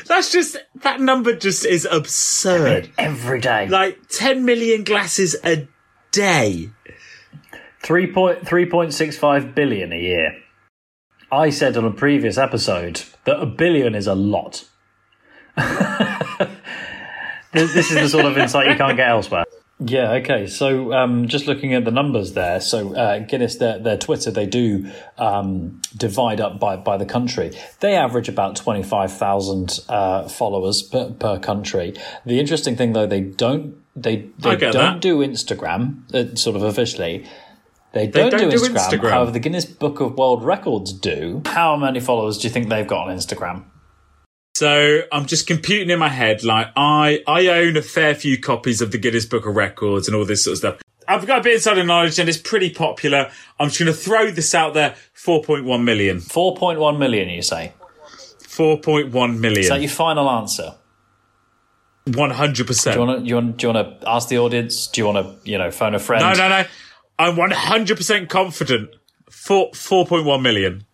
That's 0.08 0.32
just 0.32 0.58
that 0.82 1.00
number 1.00 1.36
just 1.36 1.66
is 1.66 1.86
absurd. 1.90 2.90
Every 2.98 3.40
day. 3.42 3.68
Like 3.68 4.00
10 4.10 4.46
million 4.46 4.84
glasses 4.84 5.36
a 5.44 5.68
day. 6.12 6.70
3.3.65 7.84 9.54
billion 9.56 9.94
a 9.94 10.00
year. 10.00 10.38
I 11.32 11.50
said 11.50 11.78
on 11.78 11.86
a 11.86 11.92
previous 11.92 12.38
episode 12.38 13.04
that 13.26 13.40
a 13.40 13.46
billion 13.46 13.96
is 13.96 14.08
a 14.08 14.16
lot. 14.16 14.66
this 17.54 17.76
is 17.76 17.90
the 17.90 18.08
sort 18.10 18.26
of 18.26 18.38
insight 18.38 18.68
you 18.68 18.76
can't 18.76 18.98
get 18.98 19.10
elsewhere. 19.10 19.46
Yeah, 19.80 20.14
okay. 20.14 20.48
So 20.48 20.94
um, 20.94 21.28
just 21.28 21.48
looking 21.48 21.74
at 21.74 21.84
the 21.84 21.92
numbers 21.92 22.32
there, 22.32 22.62
so 22.62 22.96
uh, 22.96 23.20
Guinness, 23.20 23.58
their, 23.58 23.78
their 23.78 23.98
Twitter, 23.98 24.32
they 24.32 24.46
do 24.46 24.90
um, 25.18 25.82
divide 25.98 26.40
up 26.40 26.60
by, 26.60 26.78
by 26.78 26.96
the 26.96 27.06
country. 27.06 27.52
They 27.82 27.96
average 27.96 28.30
about 28.30 28.56
25,000 28.56 29.82
uh, 29.90 30.30
followers 30.30 30.82
per, 30.82 31.12
per 31.12 31.40
country. 31.40 31.94
The 32.26 32.40
interesting 32.40 32.78
thing, 32.78 32.94
though, 32.94 33.08
they 33.08 33.22
don't 33.22 33.76
they, 33.98 34.30
they 34.40 34.58
don't 34.58 34.74
that. 34.74 35.02
do 35.02 35.20
Instagram, 35.20 36.14
uh, 36.14 36.36
sort 36.36 36.56
of 36.56 36.64
officially. 36.64 37.26
They 37.94 38.08
don't, 38.08 38.30
they 38.32 38.38
don't 38.38 38.50
do, 38.50 38.58
Instagram. 38.58 38.90
do 38.92 38.98
Instagram. 38.98 39.10
However, 39.10 39.32
the 39.32 39.40
Guinness 39.40 39.66
Book 39.66 40.02
of 40.02 40.18
World 40.18 40.44
Records 40.44 40.92
do. 40.92 41.42
How 41.46 41.78
many 41.78 42.02
followers 42.02 42.38
do 42.38 42.48
you 42.48 42.54
think 42.54 42.68
they've 42.68 42.88
got 42.88 43.08
on 43.08 43.16
Instagram? 43.16 43.64
So 44.56 45.02
I'm 45.12 45.26
just 45.26 45.48
computing 45.48 45.90
in 45.90 46.00
my 46.00 46.08
head. 46.08 46.46
Like 46.46 46.68
I, 46.78 47.22
I 47.28 47.48
own 47.48 47.76
a 47.76 47.82
fair 47.82 48.16
few 48.16 48.40
copies 48.40 48.82
of 48.82 48.92
the 48.92 48.98
Guinness 48.98 49.26
Book 49.26 49.46
of 49.46 49.54
Records 49.54 50.08
and 50.08 50.16
all 50.16 50.24
this 50.24 50.46
sort 50.46 50.54
of 50.54 50.58
stuff. 50.60 50.82
I've 51.10 51.28
got 51.28 51.40
a 51.40 51.44
bit 51.44 51.56
inside 51.56 51.84
knowledge 51.86 52.18
and 52.20 52.30
it's 52.30 52.38
pretty 52.38 52.70
popular. 52.70 53.30
I'm 53.60 53.68
just 53.68 53.80
going 53.80 53.92
to 53.92 53.98
throw 53.98 54.32
this 54.32 54.56
out 54.56 54.74
there. 54.74 54.96
4.1 55.14 55.84
million. 55.84 56.20
4.1 56.20 56.98
million, 56.98 57.30
you 57.30 57.42
say? 57.42 57.74
4.1 58.40 59.40
million. 59.40 59.60
Is 59.60 59.70
that 59.70 59.82
your 59.82 59.90
final 59.90 60.30
answer? 60.30 60.76
100%. 62.08 62.84
Do 62.84 62.92
you 62.92 63.06
want 63.06 63.20
to, 63.20 63.26
you 63.26 63.42
do 63.42 63.68
you 63.68 63.74
want 63.74 64.02
to 64.02 64.10
ask 64.10 64.30
the 64.30 64.38
audience? 64.38 64.88
Do 64.88 65.02
you 65.02 65.06
want 65.06 65.44
to, 65.44 65.52
you 65.52 65.58
know, 65.58 65.70
phone 65.70 65.96
a 65.96 66.00
friend? 66.00 66.24
No, 66.24 66.32
no, 66.32 66.48
no. 66.48 66.66
I'm 67.20 67.36
100% 67.36 68.30
confident. 68.30 68.96
Four, 69.30 69.72
4.1 69.72 70.42
million. 70.42 70.86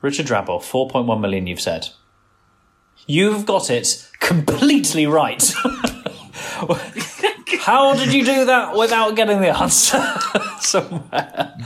Richard 0.00 0.24
Drabble, 0.24 0.60
4.1 0.60 1.20
million, 1.20 1.46
you've 1.46 1.60
said. 1.60 1.90
You've 3.10 3.46
got 3.46 3.70
it 3.70 4.08
completely 4.20 5.06
right. 5.06 5.42
How 7.60 7.94
did 7.94 8.12
you 8.12 8.24
do 8.24 8.44
that 8.46 8.76
without 8.76 9.16
getting 9.16 9.40
the 9.40 9.56
answer 9.56 10.02
somewhere? 10.60 11.56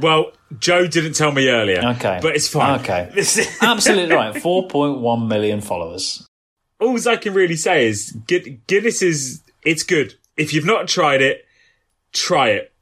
Well, 0.00 0.32
Joe 0.58 0.86
didn't 0.86 1.14
tell 1.14 1.32
me 1.32 1.48
earlier. 1.48 1.82
Okay. 1.96 2.18
But 2.20 2.36
it's 2.36 2.48
fine. 2.48 2.80
Okay. 2.80 3.10
Absolutely 3.62 4.14
right. 4.16 4.34
4.1 4.34 5.28
million 5.28 5.60
followers. 5.60 6.26
All 6.80 6.96
I 7.08 7.16
can 7.16 7.34
really 7.34 7.56
say 7.56 7.86
is 7.86 8.16
Guinness 8.26 9.02
is, 9.02 9.42
it's 9.64 9.82
good. 9.82 10.14
If 10.36 10.52
you've 10.52 10.66
not 10.66 10.88
tried 10.88 11.22
it, 11.22 11.44
try 12.12 12.50
it 12.50 12.74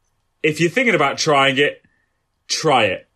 if 0.42 0.60
you're 0.60 0.70
thinking 0.70 0.94
about 0.94 1.18
trying 1.18 1.58
it, 1.58 1.82
try 2.48 2.84
it. 2.84 3.08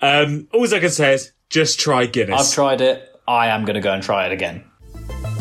Um, 0.00 0.48
all 0.52 0.72
I 0.72 0.78
can 0.80 0.90
say 0.90 1.14
is 1.14 1.32
just 1.50 1.80
try 1.80 2.06
Guinness. 2.06 2.50
I've 2.50 2.54
tried 2.54 2.80
it. 2.80 3.07
I 3.28 3.48
am 3.48 3.64
going 3.66 3.74
to 3.74 3.80
go 3.80 3.92
and 3.92 4.02
try 4.02 4.24
it 4.26 4.32
again. 4.32 4.64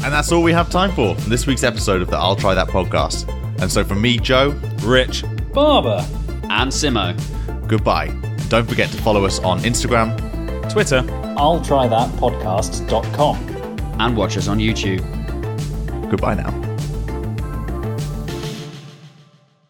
And 0.03 0.13
that's 0.13 0.31
all 0.31 0.43
we 0.43 0.51
have 0.51 0.69
time 0.69 0.91
for 0.91 1.15
in 1.15 1.29
this 1.29 1.47
week's 1.47 1.63
episode 1.63 2.01
of 2.01 2.09
the 2.09 2.17
I'll 2.17 2.35
Try 2.35 2.53
That 2.53 2.67
podcast. 2.67 3.27
And 3.61 3.71
so 3.71 3.83
from 3.83 4.01
me, 4.01 4.17
Joe, 4.17 4.49
Rich, 4.81 5.23
Barbour, 5.53 6.05
and 6.49 6.69
Simo, 6.71 7.15
goodbye. 7.67 8.09
Don't 8.49 8.67
forget 8.67 8.89
to 8.91 8.97
follow 9.01 9.25
us 9.25 9.39
on 9.39 9.59
Instagram, 9.61 10.15
Twitter, 10.71 11.03
I'll 11.37 11.61
try 11.61 11.87
that 11.87 12.09
podcast.com, 12.15 13.37
and 13.99 14.17
watch 14.17 14.37
us 14.37 14.47
on 14.47 14.59
YouTube. 14.59 15.01
Goodbye 16.09 16.35
now. 16.35 16.66